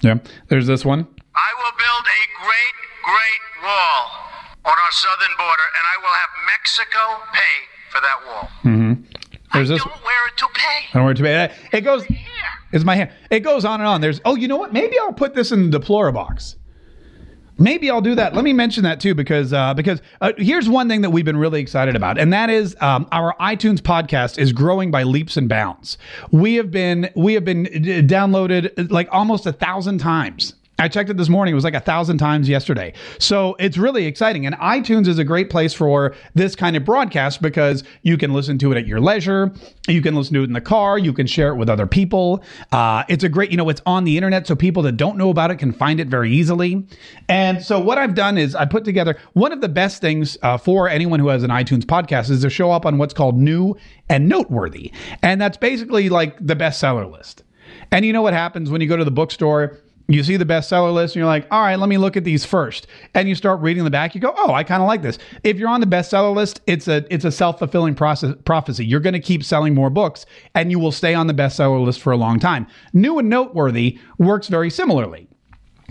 Yeah. 0.00 0.18
There's 0.48 0.66
this 0.66 0.84
one. 0.84 1.06
I 1.34 1.50
will 1.60 1.76
build 1.76 2.04
a 2.08 2.22
great, 2.40 2.76
great 3.04 3.64
wall 3.64 4.10
on 4.64 4.76
our 4.84 4.92
southern 4.92 5.34
border, 5.36 5.66
and 5.76 5.84
I 5.92 5.96
will 6.00 6.14
have 6.14 6.30
Mexico 6.46 7.00
pay 7.32 7.54
for 7.90 8.00
that 8.00 8.18
wall. 8.26 8.48
Mm-hmm. 8.64 9.02
There's 9.52 9.70
I 9.70 9.74
this. 9.74 9.84
don't 9.84 10.04
wear 10.04 10.26
it 10.28 10.36
to 10.38 10.46
pay. 10.54 10.78
I 10.92 10.94
don't 10.94 11.04
want 11.04 11.18
it 11.18 11.22
to 11.22 11.50
be. 11.70 11.76
It 11.76 11.80
goes. 11.82 12.04
It's 12.72 12.84
my 12.84 12.96
hand. 12.96 13.10
It 13.30 13.40
goes 13.40 13.64
on 13.64 13.80
and 13.80 13.88
on. 13.88 14.00
There's. 14.00 14.20
Oh, 14.24 14.36
you 14.36 14.48
know 14.48 14.56
what? 14.56 14.72
Maybe 14.72 14.98
I'll 14.98 15.12
put 15.12 15.34
this 15.34 15.52
in 15.52 15.70
the 15.70 15.78
Deplora 15.78 16.12
box. 16.12 16.56
Maybe 17.60 17.90
I'll 17.90 18.00
do 18.00 18.14
that. 18.14 18.34
Let 18.34 18.44
me 18.44 18.52
mention 18.52 18.84
that 18.84 19.00
too, 19.00 19.16
because 19.16 19.52
uh, 19.52 19.74
because 19.74 20.00
uh, 20.20 20.32
here's 20.38 20.68
one 20.68 20.88
thing 20.88 21.00
that 21.00 21.10
we've 21.10 21.24
been 21.24 21.36
really 21.36 21.60
excited 21.60 21.96
about, 21.96 22.16
and 22.16 22.32
that 22.32 22.50
is 22.50 22.76
um, 22.80 23.08
our 23.10 23.34
iTunes 23.40 23.78
podcast 23.78 24.38
is 24.38 24.52
growing 24.52 24.92
by 24.92 25.02
leaps 25.02 25.36
and 25.36 25.48
bounds. 25.48 25.98
We 26.30 26.54
have 26.54 26.70
been 26.70 27.10
we 27.16 27.34
have 27.34 27.44
been 27.44 27.64
downloaded 27.64 28.92
like 28.92 29.08
almost 29.10 29.44
a 29.46 29.52
thousand 29.52 29.98
times. 29.98 30.54
I 30.80 30.86
checked 30.86 31.10
it 31.10 31.16
this 31.16 31.28
morning. 31.28 31.52
It 31.52 31.56
was 31.56 31.64
like 31.64 31.74
a 31.74 31.80
thousand 31.80 32.18
times 32.18 32.48
yesterday. 32.48 32.92
So 33.18 33.56
it's 33.58 33.76
really 33.76 34.06
exciting. 34.06 34.46
And 34.46 34.54
iTunes 34.56 35.08
is 35.08 35.18
a 35.18 35.24
great 35.24 35.50
place 35.50 35.74
for 35.74 36.14
this 36.34 36.54
kind 36.54 36.76
of 36.76 36.84
broadcast 36.84 37.42
because 37.42 37.82
you 38.02 38.16
can 38.16 38.32
listen 38.32 38.58
to 38.58 38.70
it 38.70 38.78
at 38.78 38.86
your 38.86 39.00
leisure. 39.00 39.52
You 39.88 40.00
can 40.00 40.14
listen 40.14 40.34
to 40.34 40.42
it 40.42 40.44
in 40.44 40.52
the 40.52 40.60
car. 40.60 40.96
You 40.96 41.12
can 41.12 41.26
share 41.26 41.48
it 41.48 41.56
with 41.56 41.68
other 41.68 41.88
people. 41.88 42.44
Uh, 42.70 43.02
it's 43.08 43.24
a 43.24 43.28
great, 43.28 43.50
you 43.50 43.56
know, 43.56 43.68
it's 43.68 43.82
on 43.86 44.04
the 44.04 44.16
internet. 44.16 44.46
So 44.46 44.54
people 44.54 44.84
that 44.84 44.92
don't 44.92 45.18
know 45.18 45.30
about 45.30 45.50
it 45.50 45.56
can 45.56 45.72
find 45.72 45.98
it 45.98 46.06
very 46.06 46.30
easily. 46.30 46.86
And 47.28 47.60
so 47.60 47.80
what 47.80 47.98
I've 47.98 48.14
done 48.14 48.38
is 48.38 48.54
I 48.54 48.64
put 48.64 48.84
together 48.84 49.16
one 49.32 49.50
of 49.50 49.60
the 49.60 49.68
best 49.68 50.00
things 50.00 50.38
uh, 50.42 50.58
for 50.58 50.88
anyone 50.88 51.18
who 51.18 51.26
has 51.26 51.42
an 51.42 51.50
iTunes 51.50 51.82
podcast 51.82 52.30
is 52.30 52.42
to 52.42 52.50
show 52.50 52.70
up 52.70 52.86
on 52.86 52.98
what's 52.98 53.14
called 53.14 53.36
new 53.36 53.74
and 54.08 54.28
noteworthy. 54.28 54.92
And 55.24 55.40
that's 55.40 55.56
basically 55.56 56.08
like 56.08 56.36
the 56.40 56.54
bestseller 56.54 57.10
list. 57.10 57.42
And 57.90 58.04
you 58.04 58.12
know 58.12 58.22
what 58.22 58.34
happens 58.34 58.70
when 58.70 58.80
you 58.80 58.86
go 58.86 58.96
to 58.96 59.04
the 59.04 59.10
bookstore? 59.10 59.78
You 60.10 60.22
see 60.22 60.38
the 60.38 60.46
bestseller 60.46 60.94
list 60.94 61.14
and 61.14 61.20
you're 61.20 61.26
like, 61.26 61.46
all 61.50 61.60
right, 61.60 61.78
let 61.78 61.90
me 61.90 61.98
look 61.98 62.16
at 62.16 62.24
these 62.24 62.42
first. 62.42 62.86
And 63.14 63.28
you 63.28 63.34
start 63.34 63.60
reading 63.60 63.84
the 63.84 63.90
back, 63.90 64.14
you 64.14 64.22
go, 64.22 64.32
oh, 64.34 64.54
I 64.54 64.64
kind 64.64 64.80
of 64.80 64.88
like 64.88 65.02
this. 65.02 65.18
If 65.44 65.58
you're 65.58 65.68
on 65.68 65.80
the 65.80 65.86
bestseller 65.86 66.34
list, 66.34 66.62
it's 66.66 66.88
a 66.88 67.04
it's 67.12 67.26
a 67.26 67.30
self-fulfilling 67.30 67.94
process, 67.94 68.34
prophecy. 68.46 68.86
You're 68.86 69.00
going 69.00 69.12
to 69.12 69.20
keep 69.20 69.44
selling 69.44 69.74
more 69.74 69.90
books 69.90 70.24
and 70.54 70.70
you 70.70 70.78
will 70.78 70.92
stay 70.92 71.12
on 71.12 71.26
the 71.26 71.34
bestseller 71.34 71.84
list 71.84 72.00
for 72.00 72.10
a 72.10 72.16
long 72.16 72.38
time. 72.38 72.66
New 72.94 73.18
and 73.18 73.28
noteworthy 73.28 73.98
works 74.16 74.48
very 74.48 74.70
similarly. 74.70 75.28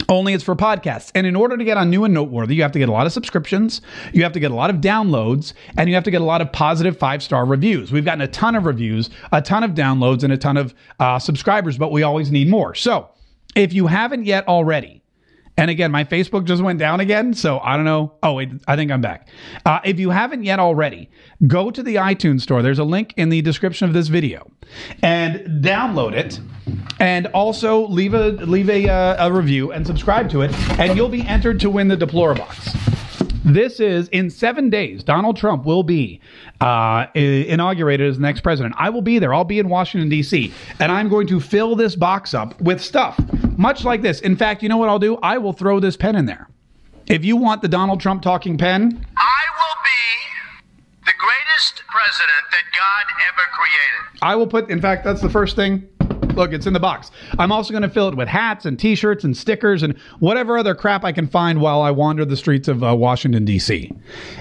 Only 0.09 0.33
it's 0.33 0.43
for 0.43 0.55
podcasts. 0.55 1.11
And 1.13 1.27
in 1.27 1.35
order 1.35 1.55
to 1.55 1.63
get 1.63 1.77
on 1.77 1.91
new 1.91 2.03
and 2.03 2.13
noteworthy, 2.13 2.55
you 2.55 2.63
have 2.63 2.71
to 2.71 2.79
get 2.79 2.89
a 2.89 2.91
lot 2.91 3.05
of 3.05 3.13
subscriptions, 3.13 3.81
you 4.13 4.23
have 4.23 4.31
to 4.33 4.39
get 4.39 4.49
a 4.49 4.55
lot 4.55 4.71
of 4.71 4.77
downloads, 4.77 5.53
and 5.77 5.89
you 5.89 5.95
have 5.95 6.03
to 6.05 6.11
get 6.11 6.21
a 6.21 6.25
lot 6.25 6.41
of 6.41 6.51
positive 6.51 6.97
five 6.97 7.21
star 7.21 7.45
reviews. 7.45 7.91
We've 7.91 8.05
gotten 8.05 8.21
a 8.21 8.27
ton 8.27 8.55
of 8.55 8.65
reviews, 8.65 9.11
a 9.31 9.43
ton 9.43 9.63
of 9.63 9.71
downloads, 9.71 10.23
and 10.23 10.33
a 10.33 10.37
ton 10.37 10.57
of 10.57 10.73
uh, 10.99 11.19
subscribers, 11.19 11.77
but 11.77 11.91
we 11.91 12.01
always 12.01 12.31
need 12.31 12.47
more. 12.47 12.73
So 12.73 13.09
if 13.55 13.73
you 13.73 13.87
haven't 13.87 14.25
yet 14.25 14.47
already, 14.47 15.03
and 15.59 15.71
again, 15.71 15.91
my 15.91 16.03
Facebook 16.03 16.45
just 16.45 16.61
went 16.61 16.77
down 16.77 16.99
again, 16.99 17.33
so 17.33 17.59
I 17.59 17.75
don't 17.75 17.85
know. 17.85 18.13
Oh, 18.21 18.33
wait, 18.33 18.51
I 18.67 18.75
think 18.75 18.91
I'm 18.91 19.01
back. 19.01 19.27
Uh, 19.65 19.79
if 19.83 19.99
you 19.99 20.11
haven't 20.11 20.43
yet 20.43 20.59
already, 20.59 21.09
go 21.47 21.71
to 21.71 21.81
the 21.81 21.95
iTunes 21.95 22.41
store. 22.41 22.61
There's 22.61 22.77
a 22.77 22.83
link 22.83 23.15
in 23.17 23.29
the 23.29 23.41
description 23.41 23.87
of 23.87 23.93
this 23.93 24.07
video, 24.07 24.51
and 25.01 25.63
download 25.63 26.13
it, 26.13 26.39
and 26.99 27.25
also 27.27 27.87
leave 27.87 28.13
a 28.13 28.29
leave 28.29 28.69
a, 28.69 28.87
uh, 28.87 29.27
a 29.27 29.33
review 29.33 29.71
and 29.71 29.85
subscribe 29.85 30.29
to 30.29 30.41
it, 30.41 30.53
and 30.79 30.95
you'll 30.95 31.09
be 31.09 31.25
entered 31.25 31.59
to 31.61 31.71
win 31.71 31.87
the 31.87 31.97
Deplora 31.97 32.37
box. 32.37 32.96
This 33.47 33.79
is 33.79 34.09
in 34.09 34.29
seven 34.29 34.69
days. 34.69 35.05
Donald 35.05 35.37
Trump 35.37 35.63
will 35.63 35.83
be 35.83 36.19
uh, 36.59 37.05
inaugurated 37.15 38.09
as 38.09 38.17
the 38.17 38.21
next 38.21 38.41
president. 38.41 38.75
I 38.77 38.89
will 38.89 39.01
be 39.01 39.19
there. 39.19 39.33
I'll 39.33 39.45
be 39.45 39.57
in 39.57 39.69
Washington, 39.69 40.09
D.C., 40.09 40.53
and 40.81 40.91
I'm 40.91 41.07
going 41.07 41.27
to 41.27 41.39
fill 41.39 41.73
this 41.77 41.95
box 41.95 42.33
up 42.33 42.59
with 42.59 42.81
stuff, 42.81 43.17
much 43.57 43.85
like 43.85 44.01
this. 44.01 44.19
In 44.19 44.35
fact, 44.35 44.61
you 44.61 44.67
know 44.67 44.75
what 44.75 44.89
I'll 44.89 44.99
do? 44.99 45.15
I 45.23 45.37
will 45.37 45.53
throw 45.53 45.79
this 45.79 45.95
pen 45.95 46.17
in 46.17 46.25
there. 46.25 46.49
If 47.07 47.23
you 47.23 47.37
want 47.37 47.61
the 47.61 47.69
Donald 47.69 48.01
Trump 48.01 48.21
talking 48.21 48.57
pen, 48.57 49.05
I 49.15 49.43
will 49.55 49.81
be 49.81 51.05
the 51.05 51.13
greatest 51.17 51.83
president 51.87 52.51
that 52.51 52.63
God 52.75 53.05
ever 53.29 53.47
created. 53.53 54.19
I 54.21 54.35
will 54.35 54.47
put, 54.47 54.69
in 54.69 54.81
fact, 54.81 55.05
that's 55.05 55.21
the 55.21 55.29
first 55.29 55.55
thing. 55.55 55.87
Look, 56.37 56.53
it's 56.53 56.67
in 56.67 56.73
the 56.73 56.79
box. 56.79 57.09
I'm 57.39 57.51
also 57.51 57.71
going 57.71 57.81
to 57.81 57.89
fill 57.89 58.09
it 58.09 58.15
with 58.15 58.27
hats 58.27 58.65
and 58.65 58.77
t 58.77 58.93
shirts 58.93 59.23
and 59.23 59.35
stickers 59.35 59.81
and 59.81 59.97
whatever 60.19 60.57
other 60.57 60.75
crap 60.75 61.03
I 61.03 61.11
can 61.11 61.27
find 61.27 61.59
while 61.59 61.81
I 61.81 61.91
wander 61.91 62.25
the 62.25 62.37
streets 62.37 62.67
of 62.67 62.83
uh, 62.83 62.95
Washington, 62.95 63.43
D.C. 63.43 63.91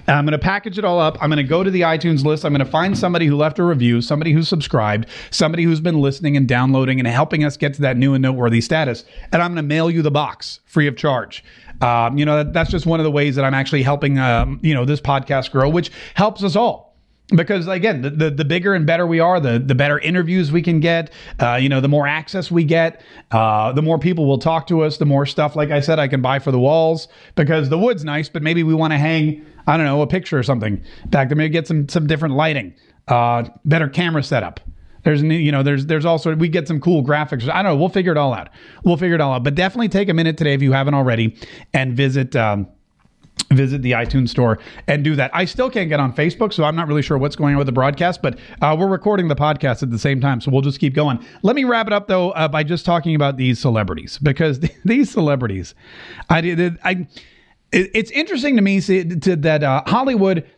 And 0.06 0.16
I'm 0.16 0.24
going 0.24 0.32
to 0.32 0.38
package 0.38 0.78
it 0.78 0.84
all 0.84 1.00
up. 1.00 1.16
I'm 1.22 1.30
going 1.30 1.38
to 1.38 1.42
go 1.42 1.64
to 1.64 1.70
the 1.70 1.80
iTunes 1.82 2.24
list. 2.24 2.44
I'm 2.44 2.52
going 2.52 2.64
to 2.64 2.70
find 2.70 2.98
somebody 2.98 3.26
who 3.26 3.34
left 3.34 3.58
a 3.58 3.64
review, 3.64 4.02
somebody 4.02 4.32
who's 4.32 4.48
subscribed, 4.48 5.06
somebody 5.30 5.64
who's 5.64 5.80
been 5.80 6.00
listening 6.00 6.36
and 6.36 6.46
downloading 6.46 6.98
and 6.98 7.08
helping 7.08 7.44
us 7.44 7.56
get 7.56 7.72
to 7.74 7.82
that 7.82 7.96
new 7.96 8.12
and 8.12 8.20
noteworthy 8.20 8.60
status. 8.60 9.04
And 9.32 9.42
I'm 9.42 9.52
going 9.52 9.64
to 9.64 9.68
mail 9.68 9.90
you 9.90 10.02
the 10.02 10.10
box 10.10 10.60
free 10.66 10.86
of 10.86 10.96
charge. 10.96 11.42
Um, 11.80 12.18
you 12.18 12.24
know, 12.24 12.36
that, 12.36 12.52
that's 12.52 12.70
just 12.70 12.84
one 12.84 13.00
of 13.00 13.04
the 13.04 13.10
ways 13.10 13.36
that 13.36 13.44
I'm 13.44 13.54
actually 13.54 13.82
helping, 13.82 14.18
um, 14.18 14.60
you 14.62 14.74
know, 14.74 14.84
this 14.84 15.00
podcast 15.00 15.50
grow, 15.50 15.68
which 15.68 15.90
helps 16.14 16.42
us 16.42 16.56
all 16.56 16.85
because 17.34 17.66
again 17.66 18.02
the, 18.02 18.10
the, 18.10 18.30
the 18.30 18.44
bigger 18.44 18.74
and 18.74 18.86
better 18.86 19.06
we 19.06 19.18
are 19.18 19.40
the 19.40 19.58
the 19.58 19.74
better 19.74 19.98
interviews 19.98 20.52
we 20.52 20.62
can 20.62 20.78
get 20.78 21.12
uh, 21.40 21.54
you 21.56 21.68
know 21.68 21.80
the 21.80 21.88
more 21.88 22.06
access 22.06 22.50
we 22.50 22.62
get 22.62 23.00
uh, 23.32 23.72
the 23.72 23.82
more 23.82 23.98
people 23.98 24.26
will 24.26 24.38
talk 24.38 24.66
to 24.66 24.82
us 24.82 24.98
the 24.98 25.06
more 25.06 25.26
stuff 25.26 25.56
like 25.56 25.70
i 25.70 25.80
said 25.80 25.98
i 25.98 26.06
can 26.06 26.22
buy 26.22 26.38
for 26.38 26.52
the 26.52 26.60
walls. 26.60 27.08
Because 27.34 27.68
the 27.68 27.78
wood's 27.78 28.04
nice 28.04 28.28
but 28.28 28.42
maybe 28.42 28.62
we 28.62 28.74
want 28.74 28.92
to 28.92 28.98
hang 28.98 29.44
i 29.66 29.76
don't 29.76 29.86
know 29.86 30.02
a 30.02 30.06
picture 30.06 30.38
or 30.38 30.42
something 30.42 30.82
back 31.06 31.28
there. 31.28 31.36
Maybe 31.36 31.50
get 31.50 31.66
some 31.66 31.88
some 31.88 32.06
different 32.06 32.34
lighting 32.34 32.74
uh, 33.08 33.44
better 33.64 33.88
camera 33.88 34.22
setup. 34.22 34.60
There's 35.04 35.22
you 35.22 35.52
know 35.52 35.62
there's 35.62 35.86
there's 35.86 36.04
also 36.04 36.34
we 36.34 36.48
get 36.48 36.66
some 36.66 36.80
cool 36.80 37.04
graphics. 37.04 37.48
I 37.48 37.62
don't 37.62 37.72
know 37.72 37.76
we'll 37.76 37.88
figure 37.88 38.10
it 38.10 38.18
all 38.18 38.34
out. 38.34 38.48
We'll 38.84 38.96
figure 38.96 39.14
it 39.14 39.20
all 39.20 39.34
out. 39.34 39.44
But 39.44 39.54
definitely 39.54 39.88
take 39.88 40.08
a 40.08 40.14
minute 40.14 40.36
today 40.36 40.54
if 40.54 40.62
you 40.62 40.72
haven't 40.72 40.94
already 40.94 41.36
and 41.72 41.96
visit 41.96 42.34
um, 42.34 42.66
visit 43.52 43.82
the 43.82 43.92
iTunes 43.92 44.30
store 44.30 44.58
and 44.86 45.04
do 45.04 45.14
that. 45.16 45.30
I 45.34 45.44
still 45.44 45.70
can't 45.70 45.88
get 45.88 46.00
on 46.00 46.12
Facebook, 46.12 46.52
so 46.52 46.64
I'm 46.64 46.76
not 46.76 46.88
really 46.88 47.02
sure 47.02 47.18
what's 47.18 47.36
going 47.36 47.54
on 47.54 47.58
with 47.58 47.66
the 47.66 47.72
broadcast, 47.72 48.22
but 48.22 48.38
uh, 48.60 48.76
we're 48.78 48.88
recording 48.88 49.28
the 49.28 49.36
podcast 49.36 49.82
at 49.82 49.90
the 49.90 49.98
same 49.98 50.20
time, 50.20 50.40
so 50.40 50.50
we'll 50.50 50.62
just 50.62 50.80
keep 50.80 50.94
going. 50.94 51.24
Let 51.42 51.56
me 51.56 51.64
wrap 51.64 51.86
it 51.86 51.92
up 51.92 52.08
though 52.08 52.30
uh, 52.32 52.48
by 52.48 52.62
just 52.62 52.84
talking 52.84 53.14
about 53.14 53.36
these 53.36 53.58
celebrities 53.58 54.18
because 54.18 54.60
these 54.84 55.10
celebrities, 55.10 55.74
I 56.28 56.40
did, 56.40 56.78
I. 56.84 57.06
It's 57.72 58.12
interesting 58.12 58.56
to 58.56 58.62
me 58.62 58.80
see, 58.80 59.04
to, 59.04 59.36
that 59.36 59.64
uh, 59.64 59.82
Hollywood 59.86 60.48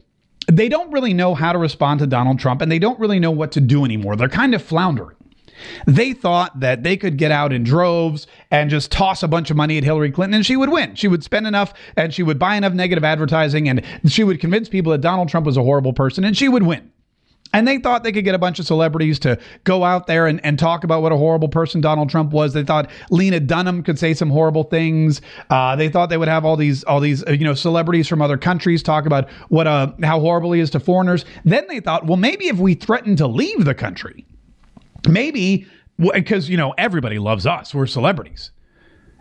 they 0.51 0.69
don't 0.69 0.91
really 0.93 1.13
know 1.13 1.35
how 1.35 1.53
to 1.53 1.59
respond 1.59 2.01
to 2.01 2.07
Donald 2.07 2.39
Trump 2.39 2.63
and 2.63 2.71
they 2.73 2.79
don't 2.79 2.99
really 2.99 3.19
know 3.19 3.31
what 3.31 3.53
to 3.53 3.61
do 3.61 3.85
anymore. 3.85 4.17
They're 4.17 4.29
kind 4.29 4.55
of 4.55 4.63
floundering. 4.63 5.17
They 5.87 6.13
thought 6.13 6.61
that 6.61 6.83
they 6.83 6.97
could 6.97 7.17
get 7.17 7.31
out 7.31 7.53
in 7.53 7.65
droves 7.65 8.27
and 8.51 8.71
just 8.71 8.91
toss 8.93 9.23
a 9.23 9.29
bunch 9.29 9.51
of 9.51 9.57
money 9.57 9.79
at 9.79 9.85
Hillary 9.85 10.11
Clinton 10.11 10.35
and 10.35 10.47
she 10.47 10.57
would 10.57 10.71
win. 10.71 10.95
She 10.95 11.09
would 11.09 11.25
spend 11.25 11.47
enough 11.47 11.73
and 11.97 12.13
she 12.13 12.23
would 12.23 12.39
buy 12.39 12.57
enough 12.57 12.73
negative 12.73 13.05
advertising 13.05 13.69
and 13.69 13.83
she 14.07 14.25
would 14.25 14.41
convince 14.41 14.69
people 14.69 14.93
that 14.93 15.01
Donald 15.01 15.29
Trump 15.29 15.47
was 15.47 15.57
a 15.57 15.63
horrible 15.63 15.93
person 15.93 16.25
and 16.25 16.37
she 16.37 16.49
would 16.49 16.63
win. 16.63 16.91
And 17.53 17.67
they 17.67 17.79
thought 17.79 18.05
they 18.05 18.13
could 18.13 18.25
get 18.25 18.35
a 18.35 18.39
bunch 18.39 18.59
of 18.59 18.67
celebrities 18.67 19.19
to 19.21 19.39
go 19.65 19.83
out 19.83 20.07
there 20.07 20.27
and, 20.27 20.45
and 20.45 20.59
talk 20.59 20.85
about 20.85 21.01
what 21.01 21.13
a 21.13 21.17
horrible 21.17 21.49
person 21.49 21.81
Donald 21.81 22.11
Trump 22.11 22.33
was. 22.33 22.53
They 22.53 22.63
thought 22.63 22.91
Lena 23.11 23.41
Dunham 23.41 23.83
could 23.83 23.99
say 23.99 24.13
some 24.13 24.29
horrible 24.29 24.65
things. 24.65 25.23
Uh, 25.49 25.75
they 25.75 25.89
thought 25.89 26.11
they 26.11 26.19
would 26.19 26.29
have 26.29 26.45
all 26.45 26.57
these 26.57 26.85
all 26.85 27.01
these 27.01 27.27
uh, 27.27 27.31
you 27.33 27.45
know 27.45 27.55
celebrities 27.55 28.07
from 28.07 28.21
other 28.21 28.37
countries 28.37 28.83
talk 28.83 29.07
about 29.07 29.31
what 29.49 29.67
uh, 29.67 29.93
how 30.03 30.21
horrible 30.21 30.53
he 30.53 30.61
is 30.61 30.71
to 30.71 30.81
foreigners. 30.81 31.25
Then 31.45 31.67
they 31.69 31.81
thought, 31.81 32.07
well, 32.07 32.19
maybe 32.19 32.49
if 32.49 32.59
we 32.59 32.75
threaten 32.75 33.17
to 33.17 33.27
leave 33.27 33.65
the 33.65 33.75
country, 33.75 34.27
maybe 35.07 35.67
because 35.99 36.49
you 36.49 36.57
know 36.57 36.75
everybody 36.79 37.19
loves 37.19 37.47
us. 37.47 37.75
We're 37.75 37.87
celebrities. 37.87 38.51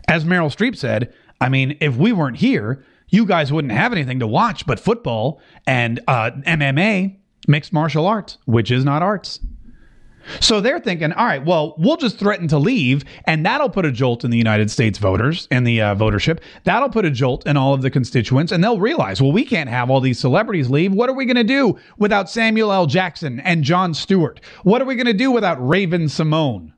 As 0.07 0.23
meryl 0.23 0.47
streep 0.55 0.75
said 0.77 1.13
i 1.41 1.49
mean 1.49 1.77
if 1.81 1.97
we 1.97 2.13
weren't 2.13 2.37
here 2.37 2.83
you 3.09 3.25
guys 3.25 3.51
wouldn't 3.51 3.73
have 3.73 3.91
anything 3.91 4.19
to 4.19 4.27
watch 4.27 4.65
but 4.65 4.79
football 4.79 5.41
and 5.67 5.99
uh, 6.07 6.31
mma 6.45 7.13
mixed 7.47 7.73
martial 7.73 8.05
arts 8.07 8.37
which 8.45 8.71
is 8.71 8.85
not 8.85 9.01
arts 9.01 9.41
So 10.39 10.61
they're 10.61 10.79
thinking, 10.79 11.13
all 11.13 11.25
right, 11.25 11.43
well, 11.45 11.75
we'll 11.77 11.97
just 11.97 12.19
threaten 12.19 12.47
to 12.49 12.57
leave, 12.57 13.03
and 13.25 13.45
that'll 13.45 13.69
put 13.69 13.85
a 13.85 13.91
jolt 13.91 14.23
in 14.23 14.31
the 14.31 14.37
United 14.37 14.69
States 14.71 14.97
voters 14.97 15.47
and 15.51 15.65
the 15.65 15.81
uh, 15.81 15.95
votership. 15.95 16.39
That'll 16.63 16.89
put 16.89 17.05
a 17.05 17.11
jolt 17.11 17.45
in 17.47 17.57
all 17.57 17.73
of 17.73 17.81
the 17.81 17.89
constituents, 17.89 18.51
and 18.51 18.63
they'll 18.63 18.79
realize, 18.79 19.21
well, 19.21 19.31
we 19.31 19.45
can't 19.45 19.69
have 19.69 19.89
all 19.89 20.01
these 20.01 20.19
celebrities 20.19 20.69
leave. 20.69 20.93
What 20.93 21.09
are 21.09 21.13
we 21.13 21.25
going 21.25 21.35
to 21.37 21.43
do 21.43 21.77
without 21.97 22.29
Samuel 22.29 22.71
L. 22.71 22.85
Jackson 22.85 23.39
and 23.41 23.63
Jon 23.63 23.93
Stewart? 23.93 24.39
What 24.63 24.81
are 24.81 24.85
we 24.85 24.95
going 24.95 25.07
to 25.07 25.13
do 25.13 25.31
without 25.31 25.65
Raven-Symoné? 25.65 26.73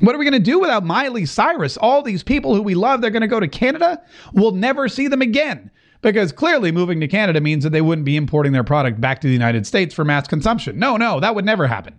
What 0.00 0.14
are 0.14 0.18
we 0.18 0.26
going 0.26 0.34
to 0.34 0.38
do 0.38 0.58
without 0.58 0.84
Miley 0.84 1.24
Cyrus? 1.24 1.78
All 1.78 2.02
these 2.02 2.22
people 2.22 2.54
who 2.54 2.60
we 2.60 2.74
love, 2.74 3.00
they're 3.00 3.10
going 3.10 3.22
to 3.22 3.28
go 3.28 3.40
to 3.40 3.48
Canada. 3.48 4.02
We'll 4.34 4.52
never 4.52 4.88
see 4.88 5.08
them 5.08 5.22
again 5.22 5.70
because 6.02 6.32
clearly 6.32 6.70
moving 6.70 7.00
to 7.00 7.08
Canada 7.08 7.40
means 7.40 7.64
that 7.64 7.70
they 7.70 7.80
wouldn't 7.80 8.04
be 8.04 8.16
importing 8.16 8.52
their 8.52 8.62
product 8.62 9.00
back 9.00 9.22
to 9.22 9.26
the 9.26 9.32
United 9.32 9.66
States 9.66 9.94
for 9.94 10.04
mass 10.04 10.28
consumption. 10.28 10.78
No, 10.78 10.98
no, 10.98 11.18
that 11.20 11.34
would 11.34 11.46
never 11.46 11.66
happen. 11.66 11.98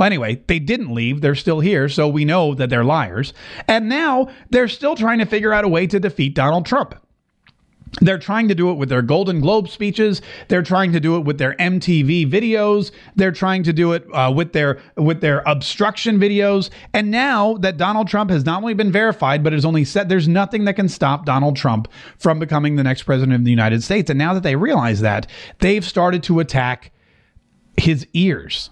Well, 0.00 0.06
anyway, 0.06 0.42
they 0.46 0.58
didn't 0.58 0.94
leave. 0.94 1.20
They're 1.20 1.34
still 1.34 1.60
here, 1.60 1.86
so 1.90 2.08
we 2.08 2.24
know 2.24 2.54
that 2.54 2.70
they're 2.70 2.84
liars. 2.84 3.34
And 3.68 3.86
now 3.86 4.30
they're 4.48 4.66
still 4.66 4.96
trying 4.96 5.18
to 5.18 5.26
figure 5.26 5.52
out 5.52 5.66
a 5.66 5.68
way 5.68 5.86
to 5.88 6.00
defeat 6.00 6.34
Donald 6.34 6.64
Trump. 6.64 6.94
They're 8.00 8.16
trying 8.16 8.48
to 8.48 8.54
do 8.54 8.70
it 8.70 8.78
with 8.78 8.88
their 8.88 9.02
Golden 9.02 9.42
Globe 9.42 9.68
speeches. 9.68 10.22
They're 10.48 10.62
trying 10.62 10.92
to 10.92 11.00
do 11.00 11.16
it 11.16 11.26
with 11.26 11.36
their 11.36 11.54
MTV 11.56 12.30
videos. 12.30 12.92
They're 13.16 13.30
trying 13.30 13.62
to 13.64 13.74
do 13.74 13.92
it 13.92 14.06
uh, 14.14 14.32
with 14.34 14.54
their 14.54 14.80
with 14.96 15.20
their 15.20 15.42
obstruction 15.44 16.18
videos. 16.18 16.70
And 16.94 17.10
now 17.10 17.58
that 17.58 17.76
Donald 17.76 18.08
Trump 18.08 18.30
has 18.30 18.46
not 18.46 18.62
only 18.62 18.72
been 18.72 18.92
verified, 18.92 19.44
but 19.44 19.52
has 19.52 19.66
only 19.66 19.84
said 19.84 20.08
there's 20.08 20.28
nothing 20.28 20.64
that 20.64 20.76
can 20.76 20.88
stop 20.88 21.26
Donald 21.26 21.56
Trump 21.56 21.88
from 22.16 22.38
becoming 22.38 22.76
the 22.76 22.84
next 22.84 23.02
president 23.02 23.34
of 23.34 23.44
the 23.44 23.50
United 23.50 23.82
States. 23.82 24.08
And 24.08 24.18
now 24.18 24.32
that 24.32 24.44
they 24.44 24.56
realize 24.56 25.02
that, 25.02 25.26
they've 25.58 25.84
started 25.84 26.22
to 26.22 26.40
attack 26.40 26.90
his 27.76 28.06
ears 28.14 28.70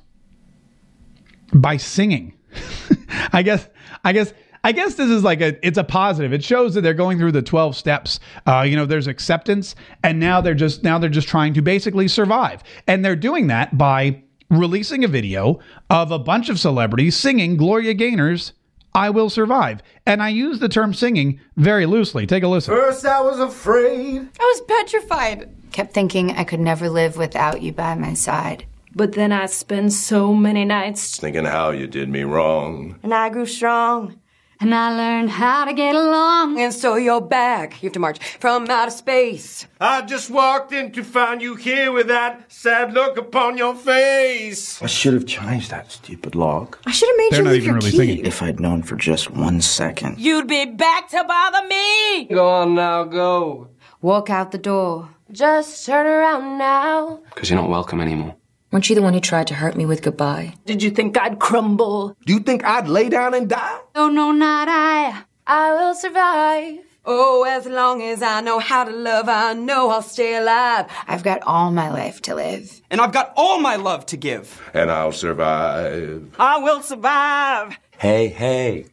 by 1.53 1.77
singing. 1.77 2.35
I 3.33 3.43
guess. 3.43 3.69
I 4.05 4.13
guess 4.13 4.33
I 4.65 4.73
guess 4.73 4.95
this 4.95 5.09
is 5.09 5.23
like 5.23 5.41
a 5.41 5.67
it's 5.67 5.79
a 5.79 5.85
positive. 5.85 6.33
It 6.33 6.45
shows 6.45 6.75
that 6.75 6.83
they're 6.83 6.95
going 6.95 7.19
through 7.19 7.33
the 7.33 7.43
12 7.43 7.77
steps. 7.77 8.21
Uh, 8.47 8.63
you 8.63 8.77
know, 8.77 8.87
there's 8.87 9.07
acceptance 9.07 9.75
and 10.03 10.19
now 10.19 10.41
they're 10.41 10.55
just 10.55 10.83
now 10.83 10.99
they're 10.99 11.09
just 11.09 11.29
trying 11.29 11.55
to 11.55 11.63
basically 11.63 12.09
survive. 12.09 12.63
And 12.87 13.05
they're 13.05 13.17
doing 13.17 13.47
that 13.49 13.79
by 13.79 14.23
releasing 14.51 15.05
a 15.05 15.09
video 15.09 15.61
of 15.91 16.11
a 16.11 16.19
bunch 16.19 16.49
of 16.49 16.59
celebrities 16.59 17.17
singing 17.17 17.57
Gloria 17.57 17.95
Gaynor's 17.95 18.53
I 18.95 19.11
Will 19.11 19.31
Survive. 19.31 19.83
And 20.07 20.23
I 20.23 20.31
use 20.31 20.59
the 20.59 20.69
term 20.69 20.93
singing 20.93 21.41
very 21.57 21.87
loosely. 21.87 22.27
Take 22.27 22.43
a 22.43 22.49
listen. 22.49 22.75
First 22.75 23.07
I 23.07 23.21
was 23.21 23.39
afraid. 23.39 24.29
I 24.41 24.45
was 24.45 24.61
petrified. 24.63 25.55
Kept 25.73 25.95
thinking 25.95 26.33
I 26.33 26.45
could 26.45 26.61
never 26.61 26.89
live 26.89 27.17
without 27.17 27.63
you 27.63 27.73
by 27.73 27.95
my 27.95 28.15
side. 28.15 28.67
But 28.99 29.13
then 29.13 29.31
I 29.33 29.47
spent 29.47 29.93
so 29.93 30.35
many 30.35 30.65
nights 30.65 31.19
Thinking 31.21 31.45
how 31.45 31.71
you 31.71 31.87
did 31.87 32.09
me 32.09 32.25
wrong. 32.25 32.99
and 33.05 33.15
I 33.15 33.29
grew 33.31 33.47
strong. 33.47 34.19
And 34.61 34.75
I 34.75 34.89
learned 35.03 35.31
how 35.31 35.65
to 35.67 35.73
get 35.73 35.95
along. 35.95 36.59
And 36.61 36.75
so 36.75 36.97
you're 36.97 37.21
back. 37.21 37.81
You 37.81 37.87
have 37.87 37.93
to 37.93 38.01
march 38.01 38.19
from 38.41 38.69
outer 38.69 38.91
space. 38.91 39.69
I 39.81 40.03
just 40.03 40.31
walked 40.31 40.73
in 40.73 40.91
to 40.97 41.05
find 41.05 41.41
you 41.41 41.55
here 41.55 41.93
with 41.93 42.09
that 42.09 42.51
sad 42.51 42.93
look 42.93 43.17
upon 43.17 43.57
your 43.57 43.77
face. 43.77 44.83
I 44.83 44.87
should 44.87 45.15
have 45.15 45.27
changed 45.27 45.71
that 45.71 45.93
stupid 45.93 46.35
log. 46.35 46.77
I 46.85 46.91
should 46.91 47.09
have 47.09 47.19
made 47.19 47.31
They're 47.31 47.39
you 47.39 47.45
not 47.45 47.53
leave 47.53 47.63
even 47.63 47.75
your 47.75 47.79
really 47.79 47.91
key. 47.93 47.97
singing. 47.99 48.27
If 48.27 48.43
I'd 48.43 48.59
known 48.59 48.83
for 48.83 48.97
just 48.97 49.31
one 49.31 49.61
second. 49.61 50.19
You'd 50.19 50.49
be 50.49 50.65
back 50.67 51.09
to 51.11 51.23
bother 51.23 51.65
me. 51.69 52.25
Go 52.25 52.49
on 52.49 52.75
now, 52.75 53.05
go. 53.05 53.69
Walk 54.03 54.29
out 54.29 54.51
the 54.51 54.59
door. 54.59 55.09
Just 55.31 55.87
turn 55.87 56.05
around 56.07 56.59
now. 56.59 57.21
Because 57.33 57.49
you're 57.49 57.61
not 57.61 57.71
welcome 57.71 58.01
anymore. 58.01 58.35
Weren't 58.71 58.89
you 58.91 58.95
the 58.95 59.03
one 59.03 59.15
who 59.15 59.21
tried 59.21 59.47
to 59.47 59.55
hurt 59.55 59.77
me 59.77 59.87
with 59.87 60.03
goodbye? 60.03 60.55
Did 60.67 60.83
you 60.83 60.91
think 60.91 61.17
I'd 61.17 61.39
crumble? 61.39 62.15
Do 62.27 62.35
you 62.35 62.41
think 62.41 62.65
I'd 62.65 62.87
lay 62.87 63.09
down 63.09 63.33
and 63.33 63.49
die? 63.49 63.79
Oh, 63.95 64.09
no, 64.11 64.31
not 64.31 64.69
I. 64.69 65.23
I 65.47 65.73
will 65.73 65.95
survive. 65.95 66.85
Oh, 67.07 67.45
as 67.45 67.65
long 67.65 68.03
as 68.03 68.23
I 68.23 68.43
know 68.43 68.59
how 68.59 68.85
to 68.85 68.91
love, 68.91 69.27
I 69.31 69.55
know 69.55 69.89
I'll 69.89 70.03
stay 70.03 70.37
alive. 70.37 70.85
I've 71.07 71.23
got 71.23 71.41
all 71.45 71.71
my 71.71 71.89
life 71.91 72.21
to 72.23 72.35
live. 72.35 72.83
And 72.91 73.01
I've 73.01 73.13
got 73.13 73.33
all 73.35 73.59
my 73.59 73.77
love 73.77 74.05
to 74.07 74.19
give. 74.19 74.61
And 74.75 74.91
I'll 74.91 75.13
survive. 75.13 76.29
I 76.39 76.59
will 76.59 76.83
survive. 76.83 77.79
Hey, 77.97 78.29
hey. 78.29 78.85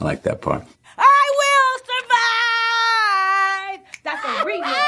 I 0.00 0.04
like 0.04 0.22
that 0.22 0.40
part. 0.42 0.62
I 0.96 1.30
will 1.40 1.80
survive. 3.80 4.02
That's 4.04 4.24
a 4.24 4.44
remix. 4.44 4.83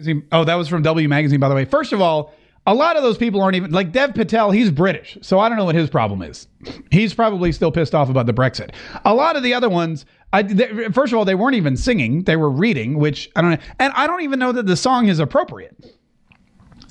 Magazine- 0.00 0.22
Oh, 0.32 0.44
that 0.44 0.54
was 0.54 0.68
from 0.68 0.82
W 0.82 1.08
Magazine, 1.08 1.40
by 1.40 1.48
the 1.48 1.54
way. 1.54 1.64
First 1.64 1.92
of 1.92 2.00
all, 2.00 2.32
a 2.66 2.74
lot 2.74 2.96
of 2.96 3.02
those 3.02 3.16
people 3.16 3.40
aren't 3.40 3.56
even 3.56 3.70
like 3.70 3.92
Dev 3.92 4.14
Patel. 4.14 4.50
He's 4.50 4.70
British, 4.70 5.16
so 5.22 5.38
I 5.38 5.48
don't 5.48 5.56
know 5.56 5.64
what 5.64 5.74
his 5.74 5.88
problem 5.88 6.22
is. 6.22 6.46
He's 6.90 7.14
probably 7.14 7.52
still 7.52 7.72
pissed 7.72 7.94
off 7.94 8.10
about 8.10 8.26
the 8.26 8.34
Brexit. 8.34 8.70
A 9.04 9.14
lot 9.14 9.36
of 9.36 9.42
the 9.42 9.54
other 9.54 9.68
ones, 9.68 10.04
I, 10.32 10.42
they, 10.42 10.88
first 10.92 11.12
of 11.12 11.18
all, 11.18 11.24
they 11.24 11.34
weren't 11.34 11.56
even 11.56 11.76
singing; 11.76 12.24
they 12.24 12.36
were 12.36 12.50
reading, 12.50 12.98
which 12.98 13.30
I 13.34 13.40
don't 13.40 13.50
know. 13.52 13.58
And 13.78 13.92
I 13.96 14.06
don't 14.06 14.22
even 14.22 14.38
know 14.38 14.52
that 14.52 14.66
the 14.66 14.76
song 14.76 15.08
is 15.08 15.18
appropriate. 15.18 15.74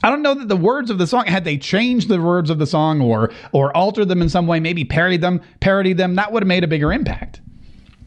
I 0.04 0.10
don't 0.10 0.22
know 0.22 0.34
that 0.34 0.48
the 0.48 0.58
words 0.58 0.90
of 0.90 0.98
the 0.98 1.06
song 1.08 1.26
had 1.26 1.44
they 1.44 1.58
changed 1.58 2.08
the 2.08 2.22
words 2.22 2.50
of 2.50 2.58
the 2.58 2.66
song 2.66 3.02
or 3.02 3.32
or 3.52 3.76
altered 3.76 4.08
them 4.08 4.22
in 4.22 4.30
some 4.30 4.48
way, 4.48 4.60
maybe 4.60 4.86
parodied 4.86 5.22
them, 5.22 5.42
parodied 5.60 5.98
them, 5.98 6.16
that 6.16 6.32
would 6.32 6.42
have 6.44 6.48
made 6.48 6.64
a 6.64 6.68
bigger 6.68 6.92
impact. 6.92 7.42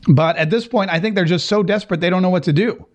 But 0.09 0.36
at 0.36 0.50
this 0.50 0.66
point, 0.66 0.90
I 0.90 0.98
think 0.98 1.14
they're 1.14 1.24
just 1.24 1.46
so 1.46 1.62
desperate 1.62 2.00
they 2.00 2.11
don't 2.11 2.22
know 2.22 2.30
what 2.30 2.42
to 2.44 2.53
do. 2.53 2.86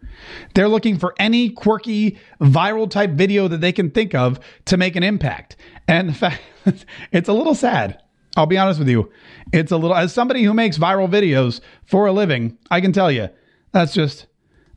They're 0.54 0.68
looking 0.68 0.98
for 0.98 1.14
any 1.20 1.50
quirky 1.50 2.18
viral 2.42 2.90
type 2.90 3.12
video 3.12 3.48
that 3.48 3.62
they 3.62 3.72
can 3.72 3.92
think 3.92 4.16
of 4.16 4.40
to 4.66 4.78
make 4.78 4.96
an 4.96 5.04
impact. 5.04 5.56
And 5.88 6.10
the 6.10 6.14
fact 6.14 6.42
it's 7.12 7.30
a 7.30 7.34
little 7.34 7.56
sad. 7.56 8.02
I'll 8.36 8.46
be 8.46 8.58
honest 8.58 8.80
with 8.80 8.90
you. 8.90 9.12
It's 9.52 9.72
a 9.72 9.78
little 9.78 9.96
as 9.96 10.14
somebody 10.14 10.44
who 10.44 10.54
makes 10.54 10.78
viral 10.78 11.10
videos 11.10 11.60
for 11.86 12.06
a 12.06 12.12
living, 12.12 12.58
I 12.70 12.82
can 12.82 12.94
tell 12.94 13.12
you 13.12 13.30
that's 13.72 13.94
just 13.94 14.28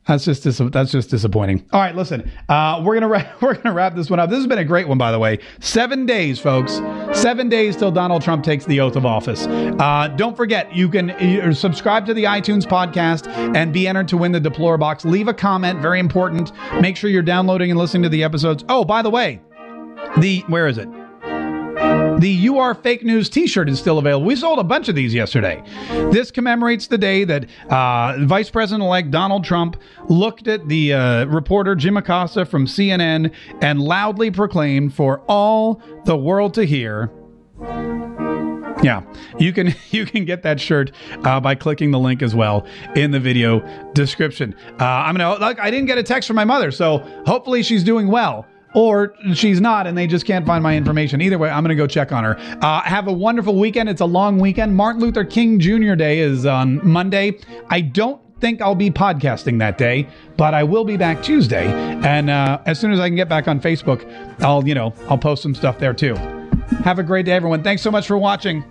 that's 0.07 0.25
just 0.25 0.43
dis- 0.43 0.61
that's 0.71 0.91
just 0.91 1.09
disappointing. 1.09 1.65
All 1.71 1.79
right, 1.79 1.95
listen, 1.95 2.29
uh, 2.49 2.81
we're 2.83 2.95
gonna 2.95 3.07
ra- 3.07 3.31
we're 3.41 3.53
gonna 3.55 3.73
wrap 3.73 3.95
this 3.95 4.09
one 4.09 4.19
up. 4.19 4.29
This 4.29 4.37
has 4.39 4.47
been 4.47 4.57
a 4.57 4.65
great 4.65 4.87
one, 4.87 4.97
by 4.97 5.11
the 5.11 5.19
way. 5.19 5.39
Seven 5.59 6.05
days, 6.05 6.39
folks. 6.39 6.81
Seven 7.13 7.49
days 7.49 7.75
till 7.75 7.91
Donald 7.91 8.21
Trump 8.21 8.43
takes 8.43 8.65
the 8.65 8.79
oath 8.79 8.95
of 8.95 9.05
office. 9.05 9.45
Uh, 9.47 10.07
don't 10.15 10.35
forget, 10.35 10.73
you 10.75 10.89
can 10.89 11.11
uh, 11.11 11.53
subscribe 11.53 12.05
to 12.07 12.13
the 12.13 12.23
iTunes 12.23 12.63
podcast 12.65 13.27
and 13.55 13.71
be 13.71 13.87
entered 13.87 14.07
to 14.07 14.17
win 14.17 14.31
the 14.31 14.39
Deplore 14.39 14.77
box. 14.77 15.05
Leave 15.05 15.27
a 15.27 15.33
comment, 15.33 15.79
very 15.79 15.99
important. 15.99 16.51
Make 16.81 16.97
sure 16.97 17.09
you're 17.09 17.21
downloading 17.21 17.69
and 17.69 17.79
listening 17.79 18.03
to 18.03 18.09
the 18.09 18.23
episodes. 18.23 18.63
Oh, 18.69 18.83
by 18.83 19.01
the 19.01 19.09
way, 19.09 19.41
the 20.17 20.39
where 20.47 20.67
is 20.67 20.77
it? 20.77 20.87
The 22.21 22.29
You 22.29 22.59
Are 22.59 22.75
Fake 22.75 23.03
News 23.03 23.29
t 23.29 23.47
shirt 23.47 23.67
is 23.67 23.79
still 23.79 23.97
available. 23.97 24.27
We 24.27 24.35
sold 24.35 24.59
a 24.59 24.63
bunch 24.63 24.87
of 24.89 24.93
these 24.93 25.11
yesterday. 25.11 25.63
This 26.11 26.29
commemorates 26.29 26.85
the 26.85 26.99
day 26.99 27.23
that 27.23 27.47
uh, 27.67 28.15
Vice 28.25 28.47
President 28.47 28.83
elect 28.83 29.09
Donald 29.09 29.43
Trump 29.43 29.81
looked 30.07 30.47
at 30.47 30.67
the 30.67 30.93
uh, 30.93 31.25
reporter 31.25 31.73
Jim 31.73 31.97
Acosta 31.97 32.45
from 32.45 32.67
CNN 32.67 33.33
and 33.63 33.81
loudly 33.81 34.29
proclaimed 34.29 34.93
for 34.93 35.21
all 35.27 35.81
the 36.05 36.15
world 36.15 36.53
to 36.53 36.63
hear. 36.63 37.11
Yeah, 38.83 39.01
you 39.39 39.51
can 39.51 39.73
you 39.89 40.05
can 40.05 40.23
get 40.23 40.43
that 40.43 40.59
shirt 40.59 40.91
uh, 41.23 41.39
by 41.39 41.55
clicking 41.55 41.89
the 41.89 41.99
link 41.99 42.21
as 42.21 42.35
well 42.35 42.67
in 42.95 43.09
the 43.09 43.19
video 43.19 43.61
description. 43.93 44.55
Uh, 44.79 44.85
I'm 44.85 45.17
gonna. 45.17 45.55
I 45.59 45.71
didn't 45.71 45.87
get 45.87 45.97
a 45.97 46.03
text 46.03 46.27
from 46.27 46.35
my 46.35 46.45
mother, 46.45 46.69
so 46.69 46.99
hopefully 47.25 47.63
she's 47.63 47.83
doing 47.83 48.09
well 48.09 48.45
or 48.73 49.13
she's 49.33 49.59
not 49.61 49.87
and 49.87 49.97
they 49.97 50.07
just 50.07 50.25
can't 50.25 50.45
find 50.45 50.63
my 50.63 50.75
information. 50.75 51.21
Either 51.21 51.37
way, 51.37 51.49
I'm 51.49 51.63
going 51.63 51.75
to 51.75 51.81
go 51.81 51.87
check 51.87 52.11
on 52.11 52.23
her. 52.23 52.37
Uh, 52.61 52.81
have 52.81 53.07
a 53.07 53.13
wonderful 53.13 53.57
weekend. 53.57 53.89
It's 53.89 54.01
a 54.01 54.05
long 54.05 54.39
weekend. 54.39 54.75
Martin 54.75 55.01
Luther 55.01 55.23
King 55.23 55.59
Jr. 55.59 55.95
Day 55.95 56.19
is 56.19 56.45
on 56.45 56.85
Monday. 56.87 57.37
I 57.69 57.81
don't 57.81 58.21
think 58.39 58.61
I'll 58.61 58.75
be 58.75 58.89
podcasting 58.89 59.59
that 59.59 59.77
day, 59.77 60.07
but 60.35 60.53
I 60.53 60.63
will 60.63 60.83
be 60.83 60.97
back 60.97 61.21
Tuesday. 61.21 61.67
And 62.03 62.29
uh, 62.29 62.59
as 62.65 62.79
soon 62.79 62.91
as 62.91 62.99
I 62.99 63.07
can 63.07 63.15
get 63.15 63.29
back 63.29 63.47
on 63.47 63.61
Facebook, 63.61 64.03
I'll, 64.41 64.67
you 64.67 64.73
know, 64.73 64.93
I'll 65.07 65.17
post 65.17 65.43
some 65.43 65.53
stuff 65.55 65.77
there 65.77 65.93
too. 65.93 66.15
Have 66.83 66.99
a 66.99 67.03
great 67.03 67.25
day, 67.25 67.33
everyone. 67.33 67.63
Thanks 67.63 67.81
so 67.81 67.91
much 67.91 68.07
for 68.07 68.17
watching. 68.17 68.63